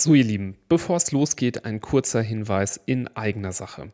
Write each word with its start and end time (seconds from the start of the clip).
So, 0.00 0.14
ihr 0.14 0.22
Lieben, 0.22 0.56
bevor 0.68 0.96
es 0.98 1.10
losgeht, 1.10 1.64
ein 1.64 1.80
kurzer 1.80 2.22
Hinweis 2.22 2.78
in 2.86 3.08
eigener 3.16 3.50
Sache. 3.50 3.88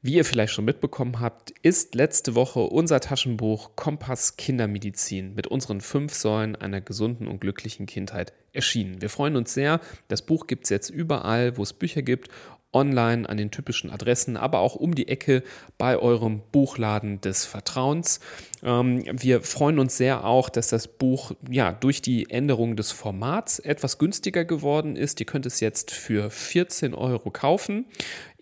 Wie 0.00 0.14
ihr 0.14 0.24
vielleicht 0.24 0.52
schon 0.52 0.64
mitbekommen 0.64 1.18
habt, 1.18 1.50
ist 1.62 1.96
letzte 1.96 2.36
Woche 2.36 2.60
unser 2.60 3.00
Taschenbuch 3.00 3.74
Kompass 3.74 4.36
Kindermedizin 4.36 5.34
mit 5.34 5.48
unseren 5.48 5.80
fünf 5.80 6.14
Säulen 6.14 6.54
einer 6.54 6.80
gesunden 6.80 7.26
und 7.26 7.40
glücklichen 7.40 7.86
Kindheit 7.86 8.34
erschienen. 8.52 9.02
Wir 9.02 9.10
freuen 9.10 9.34
uns 9.34 9.52
sehr. 9.52 9.80
Das 10.06 10.22
Buch 10.22 10.46
gibt 10.46 10.62
es 10.62 10.70
jetzt 10.70 10.90
überall, 10.90 11.56
wo 11.56 11.64
es 11.64 11.72
Bücher 11.72 12.02
gibt 12.02 12.28
online 12.72 13.28
an 13.28 13.36
den 13.36 13.50
typischen 13.50 13.90
Adressen, 13.90 14.36
aber 14.36 14.58
auch 14.58 14.74
um 14.74 14.94
die 14.94 15.08
Ecke 15.08 15.42
bei 15.78 15.98
eurem 15.98 16.42
Buchladen 16.52 17.20
des 17.20 17.44
Vertrauens. 17.44 18.20
Ähm, 18.62 19.04
wir 19.12 19.42
freuen 19.42 19.78
uns 19.78 19.96
sehr 19.96 20.24
auch, 20.24 20.48
dass 20.48 20.68
das 20.68 20.88
Buch 20.88 21.32
ja 21.50 21.72
durch 21.72 22.02
die 22.02 22.30
Änderung 22.30 22.76
des 22.76 22.92
Formats 22.92 23.58
etwas 23.58 23.98
günstiger 23.98 24.44
geworden 24.44 24.96
ist. 24.96 25.20
Ihr 25.20 25.26
könnt 25.26 25.46
es 25.46 25.60
jetzt 25.60 25.90
für 25.90 26.30
14 26.30 26.94
Euro 26.94 27.30
kaufen. 27.30 27.86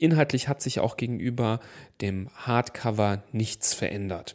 Inhaltlich 0.05 0.49
hat 0.49 0.61
sich 0.61 0.81
auch 0.81 0.99
gegenüber 0.99 1.61
dem 2.03 2.29
Hardcover 2.35 3.23
nichts 3.33 3.73
verändert. 3.73 4.35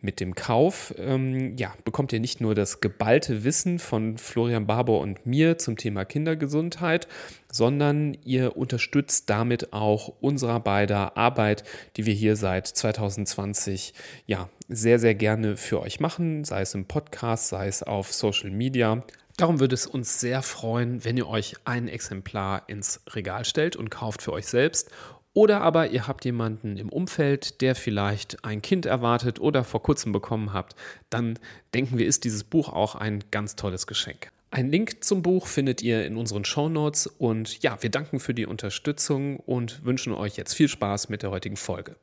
Mit 0.00 0.18
dem 0.18 0.34
Kauf 0.34 0.94
ähm, 0.96 1.58
ja, 1.58 1.74
bekommt 1.84 2.14
ihr 2.14 2.20
nicht 2.20 2.40
nur 2.40 2.54
das 2.54 2.80
geballte 2.80 3.44
Wissen 3.44 3.78
von 3.78 4.16
Florian 4.16 4.66
Barbour 4.66 5.00
und 5.00 5.26
mir 5.26 5.58
zum 5.58 5.76
Thema 5.76 6.06
Kindergesundheit, 6.06 7.06
sondern 7.52 8.16
ihr 8.24 8.56
unterstützt 8.56 9.28
damit 9.28 9.74
auch 9.74 10.14
unserer 10.22 10.58
beider 10.58 11.18
Arbeit, 11.18 11.64
die 11.98 12.06
wir 12.06 12.14
hier 12.14 12.34
seit 12.34 12.66
2020 12.66 13.92
ja 14.24 14.48
sehr, 14.68 14.98
sehr 14.98 15.14
gerne 15.14 15.58
für 15.58 15.82
euch 15.82 16.00
machen, 16.00 16.44
sei 16.44 16.62
es 16.62 16.72
im 16.72 16.86
Podcast, 16.86 17.48
sei 17.48 17.68
es 17.68 17.82
auf 17.82 18.10
Social 18.10 18.50
Media. 18.50 19.04
Darum 19.36 19.60
würde 19.60 19.74
es 19.74 19.86
uns 19.86 20.20
sehr 20.20 20.42
freuen, 20.42 21.04
wenn 21.04 21.16
ihr 21.16 21.28
euch 21.28 21.54
ein 21.64 21.88
Exemplar 21.88 22.68
ins 22.68 23.00
Regal 23.10 23.44
stellt 23.44 23.76
und 23.76 23.90
kauft 23.90 24.22
für 24.22 24.32
euch 24.32 24.46
selbst. 24.46 24.90
Oder 25.32 25.60
aber 25.60 25.90
ihr 25.90 26.08
habt 26.08 26.24
jemanden 26.24 26.76
im 26.76 26.88
Umfeld, 26.88 27.60
der 27.60 27.76
vielleicht 27.76 28.44
ein 28.44 28.62
Kind 28.62 28.84
erwartet 28.84 29.40
oder 29.40 29.62
vor 29.62 29.82
kurzem 29.82 30.10
bekommen 30.10 30.52
habt. 30.52 30.74
Dann 31.08 31.38
denken 31.72 31.98
wir, 31.98 32.06
ist 32.06 32.24
dieses 32.24 32.42
Buch 32.42 32.68
auch 32.68 32.96
ein 32.96 33.22
ganz 33.30 33.54
tolles 33.54 33.86
Geschenk. 33.86 34.32
Ein 34.50 34.68
Link 34.68 35.04
zum 35.04 35.22
Buch 35.22 35.46
findet 35.46 35.80
ihr 35.82 36.04
in 36.04 36.16
unseren 36.16 36.44
Show 36.44 36.68
Notes 36.68 37.06
und 37.06 37.62
ja, 37.62 37.80
wir 37.80 37.90
danken 37.90 38.18
für 38.18 38.34
die 38.34 38.46
Unterstützung 38.46 39.38
und 39.38 39.84
wünschen 39.84 40.12
euch 40.12 40.36
jetzt 40.36 40.54
viel 40.54 40.68
Spaß 40.68 41.08
mit 41.08 41.22
der 41.22 41.30
heutigen 41.30 41.56
Folge. 41.56 41.94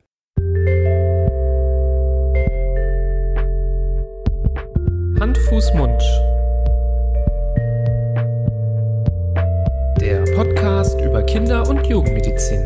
Hand, 5.19 5.37
Fuß, 5.37 5.73
Mund 5.73 6.01
Podcast 10.37 11.01
über 11.01 11.23
Kinder- 11.23 11.67
und 11.67 11.87
Jugendmedizin. 11.87 12.63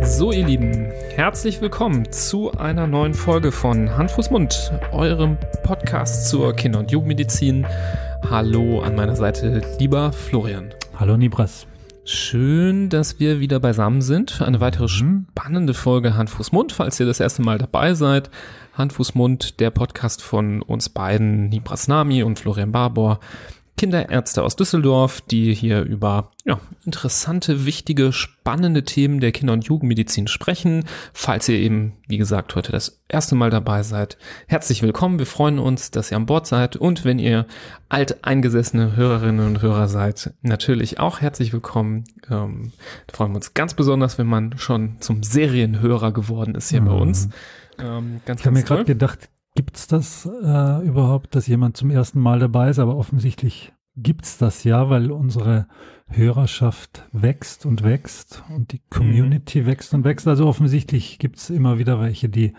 So, 0.00 0.32
ihr 0.32 0.46
Lieben, 0.46 0.90
herzlich 1.14 1.60
willkommen 1.60 2.10
zu 2.10 2.52
einer 2.52 2.86
neuen 2.86 3.12
Folge 3.12 3.52
von 3.52 3.94
Hand, 3.98 4.12
Fuß, 4.12 4.30
Mund, 4.30 4.72
eurem 4.92 5.36
Podcast 5.62 6.30
zur 6.30 6.56
Kinder- 6.56 6.78
und 6.78 6.90
Jugendmedizin. 6.90 7.66
Hallo 8.30 8.80
an 8.80 8.94
meiner 8.94 9.14
Seite, 9.14 9.60
lieber 9.78 10.14
Florian. 10.14 10.72
Hallo, 10.98 11.18
Nibras. 11.18 11.66
Schön, 12.06 12.90
dass 12.90 13.18
wir 13.18 13.40
wieder 13.40 13.60
beisammen 13.60 14.02
sind 14.02 14.30
für 14.30 14.44
eine 14.44 14.60
weitere 14.60 14.84
mhm. 14.84 15.26
spannende 15.32 15.72
Folge 15.72 16.14
Hand, 16.14 16.28
Fuß, 16.28 16.52
Mund. 16.52 16.72
Falls 16.72 17.00
ihr 17.00 17.06
das 17.06 17.18
erste 17.18 17.40
Mal 17.40 17.56
dabei 17.56 17.94
seid, 17.94 18.28
Hand, 18.74 18.92
Fuß, 18.92 19.14
Mund, 19.14 19.58
der 19.58 19.70
Podcast 19.70 20.20
von 20.20 20.60
uns 20.60 20.90
beiden, 20.90 21.48
Nibras 21.48 21.88
Nami 21.88 22.22
und 22.22 22.38
Florian 22.38 22.72
Barbour. 22.72 23.20
Kinderärzte 23.76 24.42
aus 24.42 24.54
Düsseldorf, 24.54 25.20
die 25.20 25.52
hier 25.52 25.82
über 25.82 26.30
ja, 26.44 26.60
interessante, 26.84 27.66
wichtige, 27.66 28.12
spannende 28.12 28.84
Themen 28.84 29.18
der 29.18 29.32
Kinder- 29.32 29.52
und 29.52 29.64
Jugendmedizin 29.64 30.28
sprechen. 30.28 30.84
Falls 31.12 31.48
ihr 31.48 31.56
eben, 31.56 31.94
wie 32.06 32.16
gesagt, 32.16 32.54
heute 32.54 32.70
das 32.70 33.00
erste 33.08 33.34
Mal 33.34 33.50
dabei 33.50 33.82
seid, 33.82 34.16
herzlich 34.46 34.82
willkommen. 34.82 35.18
Wir 35.18 35.26
freuen 35.26 35.58
uns, 35.58 35.90
dass 35.90 36.12
ihr 36.12 36.16
an 36.16 36.26
Bord 36.26 36.46
seid. 36.46 36.76
Und 36.76 37.04
wenn 37.04 37.18
ihr 37.18 37.46
alteingesessene 37.88 38.94
Hörerinnen 38.94 39.44
und 39.44 39.62
Hörer 39.62 39.88
seid, 39.88 40.34
natürlich 40.42 41.00
auch 41.00 41.20
herzlich 41.20 41.52
willkommen. 41.52 42.04
Ähm, 42.30 42.72
freuen 43.12 43.32
wir 43.32 43.36
uns 43.36 43.54
ganz 43.54 43.74
besonders, 43.74 44.18
wenn 44.18 44.28
man 44.28 44.56
schon 44.56 45.00
zum 45.00 45.24
Serienhörer 45.24 46.12
geworden 46.12 46.54
ist 46.54 46.70
hier 46.70 46.80
mhm. 46.80 46.86
bei 46.86 46.92
uns. 46.92 47.28
Ähm, 47.78 48.20
ganz, 48.24 48.40
ich 48.40 48.46
habe 48.46 48.56
mir 48.56 48.62
gerade 48.62 48.84
gedacht, 48.84 49.28
Gibt 49.56 49.76
es 49.76 49.86
das 49.86 50.26
äh, 50.26 50.84
überhaupt, 50.84 51.34
dass 51.36 51.46
jemand 51.46 51.76
zum 51.76 51.90
ersten 51.90 52.20
Mal 52.20 52.40
dabei 52.40 52.70
ist? 52.70 52.80
Aber 52.80 52.96
offensichtlich 52.96 53.72
gibt 53.96 54.24
es 54.24 54.36
das 54.36 54.64
ja, 54.64 54.90
weil 54.90 55.12
unsere 55.12 55.68
Hörerschaft 56.08 57.02
wächst 57.12 57.66
und 57.66 57.82
wächst 57.82 58.42
und 58.54 58.72
die 58.72 58.80
Community 58.88 59.62
mhm. 59.62 59.66
wächst 59.66 59.94
und 59.94 60.04
wächst. 60.04 60.28
Also 60.28 60.46
offensichtlich 60.46 61.18
gibt 61.18 61.38
es 61.38 61.50
immer 61.50 61.78
wieder 61.78 62.00
welche, 62.00 62.28
die 62.28 62.52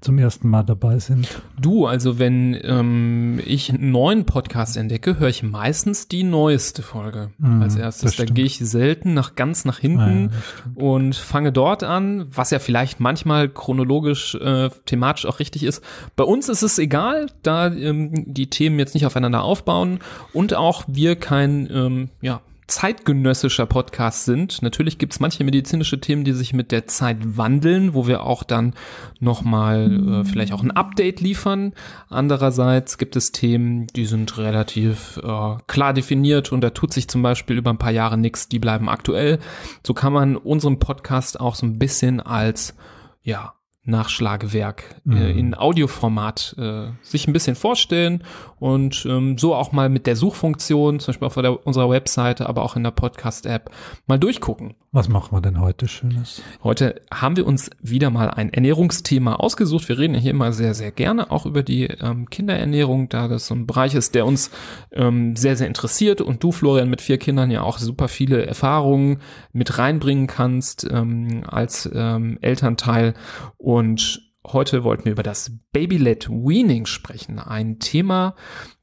zum 0.00 0.18
ersten 0.18 0.48
Mal 0.48 0.62
dabei 0.62 0.98
sind. 0.98 1.40
Du, 1.58 1.86
also 1.86 2.18
wenn 2.18 2.56
ähm, 2.62 3.40
ich 3.44 3.70
einen 3.70 3.90
neuen 3.90 4.26
Podcast 4.26 4.76
entdecke, 4.76 5.18
höre 5.18 5.30
ich 5.30 5.42
meistens 5.42 6.08
die 6.08 6.22
neueste 6.22 6.82
Folge 6.82 7.30
mhm, 7.38 7.62
als 7.62 7.74
erstes. 7.74 8.16
Da 8.16 8.26
gehe 8.26 8.44
ich 8.44 8.58
selten 8.58 9.14
nach 9.14 9.34
ganz 9.34 9.64
nach 9.64 9.78
hinten 9.78 10.30
ja, 10.30 10.82
und 10.82 11.16
fange 11.16 11.52
dort 11.52 11.82
an, 11.82 12.26
was 12.30 12.50
ja 12.50 12.58
vielleicht 12.58 13.00
manchmal 13.00 13.48
chronologisch, 13.48 14.34
äh, 14.34 14.68
thematisch 14.84 15.24
auch 15.26 15.40
richtig 15.40 15.64
ist. 15.64 15.82
Bei 16.16 16.24
uns 16.24 16.50
ist 16.50 16.62
es 16.62 16.78
egal, 16.78 17.26
da 17.42 17.68
ähm, 17.68 18.12
die 18.32 18.50
Themen 18.50 18.78
jetzt 18.78 18.94
nicht 18.94 19.06
aufeinander 19.06 19.42
aufbauen 19.42 20.00
und 20.34 20.54
auch 20.54 20.84
wir 20.86 21.16
kein 21.16 21.68
ähm, 21.72 22.10
ja, 22.20 22.42
zeitgenössischer 22.66 23.66
Podcast 23.66 24.24
sind. 24.24 24.62
Natürlich 24.62 24.98
gibt 24.98 25.12
es 25.12 25.20
manche 25.20 25.44
medizinische 25.44 26.00
Themen, 26.00 26.24
die 26.24 26.32
sich 26.32 26.52
mit 26.52 26.72
der 26.72 26.86
Zeit 26.86 27.18
wandeln, 27.36 27.94
wo 27.94 28.06
wir 28.06 28.22
auch 28.22 28.42
dann 28.42 28.74
nochmal 29.20 30.22
äh, 30.22 30.24
vielleicht 30.24 30.52
auch 30.52 30.62
ein 30.62 30.70
Update 30.70 31.20
liefern. 31.20 31.74
Andererseits 32.08 32.98
gibt 32.98 33.16
es 33.16 33.32
Themen, 33.32 33.86
die 33.88 34.06
sind 34.06 34.38
relativ 34.38 35.18
äh, 35.22 35.56
klar 35.66 35.92
definiert 35.92 36.52
und 36.52 36.60
da 36.60 36.70
tut 36.70 36.92
sich 36.92 37.08
zum 37.08 37.22
Beispiel 37.22 37.56
über 37.56 37.70
ein 37.70 37.78
paar 37.78 37.90
Jahre 37.90 38.18
nichts, 38.18 38.48
die 38.48 38.58
bleiben 38.58 38.88
aktuell. 38.88 39.38
So 39.86 39.94
kann 39.94 40.12
man 40.12 40.36
unseren 40.36 40.78
Podcast 40.78 41.40
auch 41.40 41.54
so 41.54 41.66
ein 41.66 41.78
bisschen 41.78 42.20
als 42.20 42.74
ja, 43.22 43.54
Nachschlagewerk 43.84 44.96
äh, 45.06 45.08
mhm. 45.08 45.16
äh, 45.16 45.30
in 45.32 45.54
Audioformat 45.54 46.56
äh, 46.58 46.86
sich 47.02 47.26
ein 47.26 47.32
bisschen 47.32 47.54
vorstellen 47.54 48.24
und 48.58 49.06
ähm, 49.08 49.36
so 49.38 49.54
auch 49.54 49.72
mal 49.72 49.88
mit 49.88 50.06
der 50.06 50.16
Suchfunktion, 50.16 51.00
zum 51.00 51.12
Beispiel 51.12 51.26
auf 51.26 51.34
der, 51.34 51.66
unserer 51.66 51.90
Webseite, 51.90 52.48
aber 52.48 52.62
auch 52.62 52.76
in 52.76 52.82
der 52.82 52.92
Podcast-App, 52.92 53.70
mal 54.06 54.18
durchgucken. 54.18 54.74
Was 54.94 55.08
machen 55.08 55.32
wir 55.32 55.40
denn 55.40 55.58
heute 55.58 55.88
Schönes? 55.88 56.40
Heute 56.62 57.02
haben 57.12 57.36
wir 57.36 57.48
uns 57.48 57.68
wieder 57.82 58.10
mal 58.10 58.30
ein 58.30 58.52
Ernährungsthema 58.52 59.34
ausgesucht. 59.34 59.88
Wir 59.88 59.98
reden 59.98 60.14
hier 60.14 60.30
immer 60.30 60.52
sehr, 60.52 60.72
sehr 60.72 60.92
gerne 60.92 61.32
auch 61.32 61.46
über 61.46 61.64
die 61.64 61.86
ähm, 61.86 62.30
Kinderernährung, 62.30 63.08
da 63.08 63.26
das 63.26 63.48
so 63.48 63.56
ein 63.56 63.66
Bereich 63.66 63.96
ist, 63.96 64.14
der 64.14 64.24
uns 64.24 64.52
ähm, 64.92 65.34
sehr, 65.34 65.56
sehr 65.56 65.66
interessiert 65.66 66.20
und 66.20 66.44
du, 66.44 66.52
Florian, 66.52 66.88
mit 66.88 67.00
vier 67.00 67.18
Kindern 67.18 67.50
ja 67.50 67.62
auch 67.62 67.78
super 67.78 68.06
viele 68.06 68.46
Erfahrungen 68.46 69.18
mit 69.52 69.78
reinbringen 69.78 70.28
kannst 70.28 70.86
ähm, 70.88 71.42
als 71.44 71.90
ähm, 71.92 72.38
Elternteil. 72.40 73.14
Und 73.56 74.22
heute 74.46 74.84
wollten 74.84 75.06
wir 75.06 75.12
über 75.12 75.24
das 75.24 75.50
Baby-led 75.72 76.28
Weaning 76.30 76.86
sprechen. 76.86 77.40
Ein 77.40 77.80
Thema, 77.80 78.36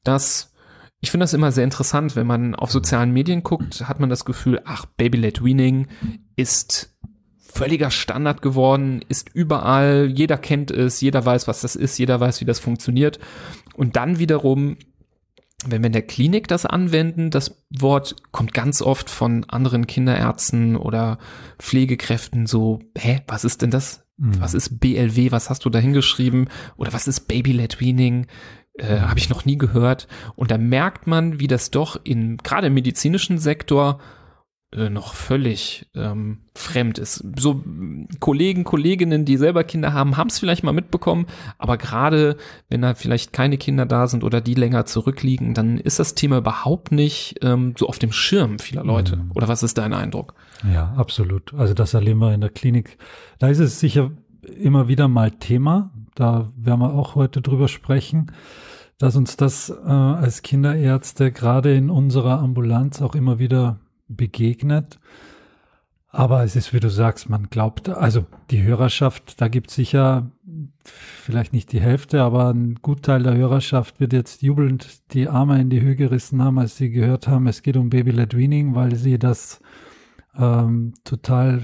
das 0.03 0.50
ich 1.01 1.09
finde 1.09 1.23
das 1.23 1.33
immer 1.33 1.51
sehr 1.51 1.63
interessant, 1.63 2.15
wenn 2.15 2.27
man 2.27 2.55
auf 2.55 2.71
sozialen 2.71 3.11
Medien 3.11 3.41
guckt, 3.43 3.87
hat 3.87 3.99
man 3.99 4.09
das 4.09 4.23
Gefühl, 4.23 4.61
ach, 4.65 4.85
Baby-led 4.85 5.43
Weaning 5.43 5.87
ist 6.35 6.95
völliger 7.39 7.91
Standard 7.91 8.41
geworden, 8.41 9.03
ist 9.09 9.29
überall, 9.33 10.11
jeder 10.13 10.37
kennt 10.37 10.71
es, 10.71 11.01
jeder 11.01 11.25
weiß, 11.25 11.47
was 11.47 11.61
das 11.61 11.75
ist, 11.75 11.97
jeder 11.97 12.19
weiß, 12.19 12.39
wie 12.39 12.45
das 12.45 12.59
funktioniert. 12.59 13.19
Und 13.73 13.95
dann 13.95 14.19
wiederum, 14.19 14.77
wenn 15.65 15.81
wir 15.81 15.87
in 15.87 15.93
der 15.93 16.05
Klinik 16.05 16.47
das 16.47 16.67
anwenden, 16.67 17.31
das 17.31 17.63
Wort 17.71 18.15
kommt 18.31 18.53
ganz 18.53 18.81
oft 18.81 19.09
von 19.09 19.43
anderen 19.45 19.87
Kinderärzten 19.87 20.75
oder 20.75 21.17
Pflegekräften 21.59 22.45
so, 22.45 22.79
hä, 22.95 23.21
was 23.27 23.43
ist 23.43 23.63
denn 23.63 23.71
das? 23.71 24.03
Mhm. 24.17 24.39
Was 24.39 24.53
ist 24.53 24.79
BLW? 24.79 25.31
Was 25.31 25.49
hast 25.49 25.65
du 25.65 25.69
da 25.69 25.79
hingeschrieben? 25.79 26.47
Oder 26.77 26.93
was 26.93 27.07
ist 27.07 27.21
Baby-led 27.21 27.79
Weaning? 27.79 28.27
Äh, 28.73 28.99
Habe 28.99 29.19
ich 29.19 29.29
noch 29.29 29.45
nie 29.45 29.57
gehört. 29.57 30.07
Und 30.35 30.51
da 30.51 30.57
merkt 30.57 31.07
man, 31.07 31.39
wie 31.39 31.47
das 31.47 31.71
doch 31.71 31.99
in 32.03 32.37
gerade 32.37 32.67
im 32.67 32.73
medizinischen 32.73 33.37
Sektor 33.37 33.99
äh, 34.73 34.89
noch 34.89 35.15
völlig 35.15 35.89
ähm, 35.95 36.43
fremd 36.55 36.97
ist. 36.97 37.25
So 37.37 37.61
Kollegen, 38.21 38.63
Kolleginnen, 38.63 39.25
die 39.25 39.35
selber 39.35 39.65
Kinder 39.65 39.91
haben, 39.91 40.15
haben 40.15 40.29
es 40.29 40.39
vielleicht 40.39 40.63
mal 40.63 40.71
mitbekommen, 40.71 41.25
aber 41.57 41.77
gerade 41.77 42.37
wenn 42.69 42.81
da 42.81 42.95
vielleicht 42.95 43.33
keine 43.33 43.57
Kinder 43.57 43.85
da 43.85 44.07
sind 44.07 44.23
oder 44.23 44.39
die 44.39 44.53
länger 44.53 44.85
zurückliegen, 44.85 45.53
dann 45.53 45.77
ist 45.77 45.99
das 45.99 46.15
Thema 46.15 46.37
überhaupt 46.37 46.93
nicht 46.93 47.35
ähm, 47.41 47.73
so 47.77 47.89
auf 47.89 47.99
dem 47.99 48.13
Schirm 48.13 48.59
vieler 48.59 48.85
Leute. 48.85 49.17
Mhm. 49.17 49.31
Oder 49.35 49.49
was 49.49 49.61
ist 49.61 49.77
dein 49.77 49.93
Eindruck? 49.93 50.35
Ja, 50.73 50.93
absolut. 50.95 51.53
Also 51.53 51.73
das 51.73 51.93
erleben 51.93 52.19
wir 52.19 52.33
in 52.33 52.39
der 52.39 52.49
Klinik. 52.49 52.97
Da 53.39 53.49
ist 53.49 53.59
es 53.59 53.81
sicher 53.81 54.11
immer 54.57 54.87
wieder 54.87 55.09
mal 55.09 55.31
Thema, 55.31 55.91
da 56.15 56.51
werden 56.55 56.79
wir 56.79 56.93
auch 56.93 57.15
heute 57.15 57.41
drüber 57.41 57.67
sprechen, 57.67 58.31
dass 58.97 59.15
uns 59.15 59.37
das 59.37 59.69
äh, 59.69 59.89
als 59.89 60.41
Kinderärzte 60.41 61.31
gerade 61.31 61.75
in 61.75 61.89
unserer 61.89 62.39
Ambulanz 62.39 63.01
auch 63.01 63.15
immer 63.15 63.39
wieder 63.39 63.79
begegnet. 64.07 64.99
Aber 66.13 66.43
es 66.43 66.57
ist, 66.57 66.73
wie 66.73 66.81
du 66.81 66.89
sagst, 66.89 67.29
man 67.29 67.49
glaubt, 67.49 67.87
also 67.87 68.25
die 68.49 68.63
Hörerschaft, 68.63 69.39
da 69.39 69.47
gibt 69.47 69.69
es 69.69 69.75
sicher 69.75 70.29
vielleicht 70.83 71.53
nicht 71.53 71.71
die 71.71 71.79
Hälfte, 71.79 72.21
aber 72.21 72.49
ein 72.49 72.75
Gutteil 72.81 73.23
der 73.23 73.35
Hörerschaft 73.35 73.99
wird 73.99 74.11
jetzt 74.11 74.41
jubelnd 74.41 75.13
die 75.13 75.29
Arme 75.29 75.61
in 75.61 75.69
die 75.69 75.81
Höhe 75.81 75.95
gerissen 75.95 76.43
haben, 76.43 76.59
als 76.59 76.75
sie 76.75 76.91
gehört 76.91 77.27
haben, 77.27 77.47
es 77.47 77.63
geht 77.63 77.77
um 77.77 77.89
Baby-led 77.89 78.35
Weaning, 78.35 78.75
weil 78.75 78.95
sie 78.95 79.17
das 79.19 79.61
ähm, 80.37 80.93
total, 81.05 81.63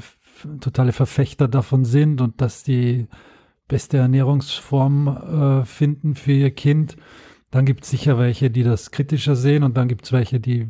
totale 0.62 0.94
Verfechter 0.94 1.50
davon 1.50 1.84
sind 1.84 2.22
und 2.22 2.40
dass 2.42 2.64
die 2.64 3.08
beste 3.68 3.98
Ernährungsform 3.98 5.08
äh, 5.62 5.66
finden 5.66 6.16
für 6.16 6.31
ihr 6.31 6.52
Kind. 6.52 6.98
Dann 7.52 7.66
gibt 7.66 7.84
es 7.84 7.90
sicher 7.90 8.18
welche, 8.18 8.50
die 8.50 8.64
das 8.64 8.92
kritischer 8.92 9.36
sehen 9.36 9.64
und 9.64 9.78
dann 9.78 9.88
gibt 9.88 10.06
es 10.06 10.12
welche, 10.12 10.40
die 10.40 10.69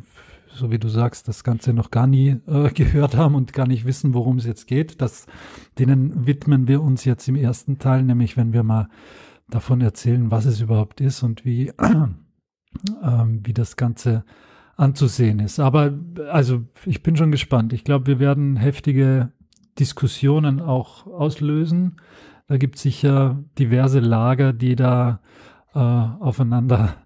so 0.58 0.70
wie 0.70 0.78
du 0.78 0.88
sagst, 0.88 1.28
das 1.28 1.44
Ganze 1.44 1.72
noch 1.72 1.90
gar 1.90 2.06
nie 2.06 2.36
äh, 2.46 2.70
gehört 2.74 3.16
haben 3.16 3.34
und 3.34 3.52
gar 3.52 3.66
nicht 3.66 3.84
wissen, 3.84 4.14
worum 4.14 4.38
es 4.38 4.46
jetzt 4.46 4.66
geht. 4.66 5.00
Das, 5.00 5.26
denen 5.78 6.26
widmen 6.26 6.68
wir 6.68 6.82
uns 6.82 7.04
jetzt 7.04 7.28
im 7.28 7.36
ersten 7.36 7.78
Teil, 7.78 8.02
nämlich 8.02 8.36
wenn 8.36 8.52
wir 8.52 8.62
mal 8.62 8.88
davon 9.48 9.80
erzählen, 9.80 10.30
was 10.30 10.44
es 10.44 10.60
überhaupt 10.60 11.00
ist 11.00 11.22
und 11.22 11.44
wie, 11.44 11.68
äh, 11.78 13.24
wie 13.24 13.54
das 13.54 13.76
Ganze 13.76 14.24
anzusehen 14.76 15.40
ist. 15.40 15.58
Aber 15.58 15.98
also 16.30 16.62
ich 16.84 17.02
bin 17.02 17.16
schon 17.16 17.32
gespannt. 17.32 17.72
Ich 17.72 17.84
glaube, 17.84 18.06
wir 18.06 18.18
werden 18.18 18.56
heftige 18.56 19.32
Diskussionen 19.78 20.60
auch 20.60 21.06
auslösen. 21.06 21.96
Da 22.48 22.56
gibt 22.56 22.76
es 22.76 22.82
sicher 22.82 23.38
diverse 23.58 24.00
Lager, 24.00 24.52
die 24.52 24.74
da 24.74 25.20
äh, 25.74 25.78
aufeinander 25.78 26.96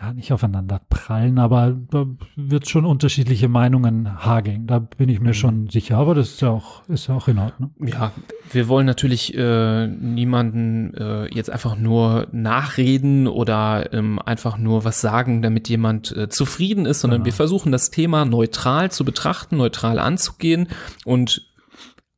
ja, 0.00 0.12
nicht 0.12 0.32
aufeinander 0.32 0.80
prallen, 0.88 1.38
aber 1.38 1.76
da 1.90 2.04
wird 2.34 2.68
schon 2.68 2.84
unterschiedliche 2.84 3.48
Meinungen 3.48 4.24
hageln. 4.24 4.66
Da 4.66 4.80
bin 4.80 5.08
ich 5.08 5.20
mir 5.20 5.28
mhm. 5.28 5.34
schon 5.34 5.70
sicher. 5.70 5.98
Aber 5.98 6.16
das 6.16 6.30
ist 6.30 6.42
ja 6.42 6.50
auch, 6.50 6.88
ist 6.88 7.06
ja 7.06 7.14
auch 7.14 7.28
in 7.28 7.38
Ordnung. 7.38 7.70
Ja, 7.78 8.10
wir 8.50 8.66
wollen 8.66 8.86
natürlich 8.86 9.36
äh, 9.36 9.86
niemanden 9.86 10.94
äh, 10.94 11.32
jetzt 11.32 11.48
einfach 11.48 11.76
nur 11.76 12.26
nachreden 12.32 13.28
oder 13.28 13.92
ähm, 13.92 14.18
einfach 14.18 14.58
nur 14.58 14.84
was 14.84 15.00
sagen, 15.00 15.42
damit 15.42 15.68
jemand 15.68 16.14
äh, 16.16 16.28
zufrieden 16.28 16.86
ist, 16.86 17.00
sondern 17.00 17.20
genau. 17.20 17.26
wir 17.26 17.32
versuchen 17.32 17.70
das 17.70 17.90
Thema 17.90 18.24
neutral 18.24 18.90
zu 18.90 19.04
betrachten, 19.04 19.58
neutral 19.58 20.00
anzugehen 20.00 20.68
und 21.04 21.53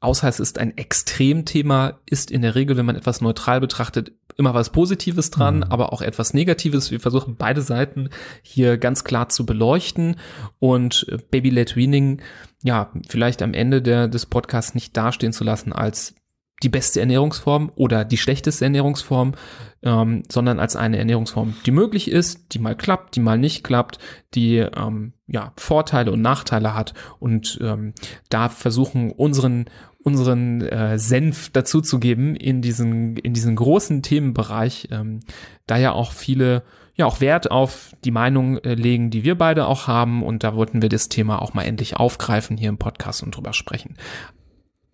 Außer 0.07 0.29
es 0.29 0.39
ist 0.39 0.61
ein 0.61 0.79
Extremthema, 0.79 1.99
ist 2.07 2.31
in 2.31 2.43
der 2.43 2.55
Regel, 2.55 2.77
wenn 2.77 2.87
man 2.87 2.95
etwas 2.95 3.21
neutral 3.21 3.61
betrachtet, 3.61 4.13
immer 4.37 4.55
was 4.55 4.71
Positives 4.71 5.33
dran, 5.33 5.57
mhm. 5.57 5.63
aber 5.65 5.93
auch 5.93 6.01
etwas 6.01 6.33
Negatives. 6.33 6.93
Wir 6.93 7.01
versuchen 7.01 7.35
beide 7.35 7.61
Seiten 7.61 8.11
hier 8.41 8.79
ganz 8.79 9.03
klar 9.03 9.31
zu 9.31 9.45
beleuchten 9.45 10.15
und 10.61 11.07
äh, 11.11 11.19
Baby-led 11.29 11.75
Weaning, 11.75 12.23
ja, 12.63 12.93
vielleicht 13.09 13.43
am 13.43 13.53
Ende 13.53 13.83
der, 13.83 14.07
des 14.07 14.27
Podcasts 14.27 14.77
nicht 14.77 14.97
dastehen 14.97 15.33
zu 15.33 15.43
lassen 15.43 15.73
als 15.73 16.15
die 16.63 16.69
beste 16.69 17.01
Ernährungsform 17.01 17.71
oder 17.75 18.05
die 18.05 18.17
schlechteste 18.17 18.65
Ernährungsform, 18.65 19.35
ähm, 19.83 20.23
sondern 20.31 20.59
als 20.59 20.75
eine 20.75 20.99
Ernährungsform, 20.99 21.55
die 21.67 21.71
möglich 21.71 22.11
ist, 22.11 22.55
die 22.55 22.59
mal 22.59 22.77
klappt, 22.77 23.17
die 23.17 23.21
mal 23.21 23.39
nicht 23.39 23.63
klappt, 23.63 23.99
die 24.35 24.59
ähm, 24.59 25.13
ja 25.27 25.53
Vorteile 25.57 26.13
und 26.13 26.23
Nachteile 26.23 26.75
hat 26.75 26.95
und 27.19 27.59
ähm, 27.61 27.93
da 28.31 28.49
versuchen 28.49 29.13
unseren 29.13 29.67
unseren 30.07 30.61
äh, 30.61 31.01
Senf 31.01 31.51
dazuzugeben 31.51 32.37
in 32.37 32.63
diesen, 32.63 33.17
in 33.17 33.35
diesen 33.35 33.57
großen 33.57 34.03
Themenbereich, 34.03 34.87
ähm, 34.93 35.19
da 35.67 35.77
ja 35.79 35.91
auch 35.91 36.13
viele 36.13 36.63
ja 36.95 37.07
auch 37.07 37.21
Wert 37.21 37.51
auf 37.51 37.91
die 38.05 38.13
Meinung 38.13 38.59
äh, 38.59 38.75
legen, 38.75 39.11
die 39.11 39.25
wir 39.25 39.37
beide 39.37 39.67
auch 39.67 39.89
haben. 39.89 40.23
Und 40.23 40.45
da 40.45 40.55
wollten 40.55 40.81
wir 40.81 40.89
das 40.89 41.09
Thema 41.09 41.43
auch 41.43 41.55
mal 41.55 41.65
endlich 41.65 41.97
aufgreifen 41.97 42.57
hier 42.57 42.69
im 42.69 42.79
Podcast 42.79 43.25
und 43.25 43.37
drüber 43.37 43.53
sprechen. 43.53 43.97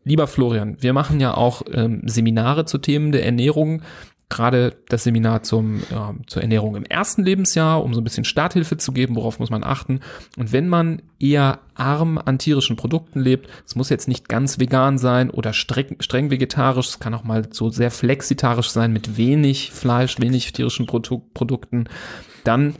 Lieber 0.03 0.27
Florian, 0.27 0.79
wir 0.81 0.95
machen 0.95 1.21
ja 1.21 1.35
auch 1.35 1.61
ähm, 1.71 2.01
Seminare 2.07 2.65
zu 2.65 2.79
Themen 2.79 3.13
der 3.13 3.27
Ernährung 3.27 3.83
gerade 4.33 4.75
das 4.89 5.05
Seminar 5.05 5.43
zum, 5.43 5.81
äh, 5.81 6.27
zur 6.27 6.43
Ernährung 6.43 6.75
im 6.75 6.85
ersten 6.85 7.23
Lebensjahr, 7.23 7.85
um 7.85 7.93
so 7.93 8.01
ein 8.01 8.05
bisschen 8.05 8.25
Starthilfe 8.25 8.79
zu 8.79 8.93
geben, 8.93 9.15
worauf 9.15 9.39
muss 9.39 9.51
man 9.51 9.63
achten. 9.63 10.01
Und 10.39 10.53
wenn 10.53 10.69
man 10.69 11.03
eher 11.21 11.61
arm 11.75 12.19
an 12.19 12.39
tierischen 12.39 12.77
Produkten 12.77 13.21
lebt, 13.21 13.49
es 13.67 13.77
muss 13.77 13.91
jetzt 13.91 14.09
nicht 14.09 14.29
ganz 14.29 14.59
vegan 14.59 14.97
sein 14.97 15.31
oder 15.31 15.53
streng, 15.53 15.97
streng 16.01 16.31
vegetarisch, 16.31 16.89
es 16.89 16.99
kann 16.99 17.15
auch 17.15 17.25
mal 17.25 17.47
so 17.51 17.69
sehr 17.69 17.91
flexitarisch 17.91 18.71
sein 18.71 18.93
mit 18.93 19.17
wenig 19.17 19.71
Fleisch, 19.71 20.19
wenig 20.19 20.53
tierischen 20.53 20.87
Produ 20.87 21.23
Produkten, 21.35 21.85
dann 22.45 22.75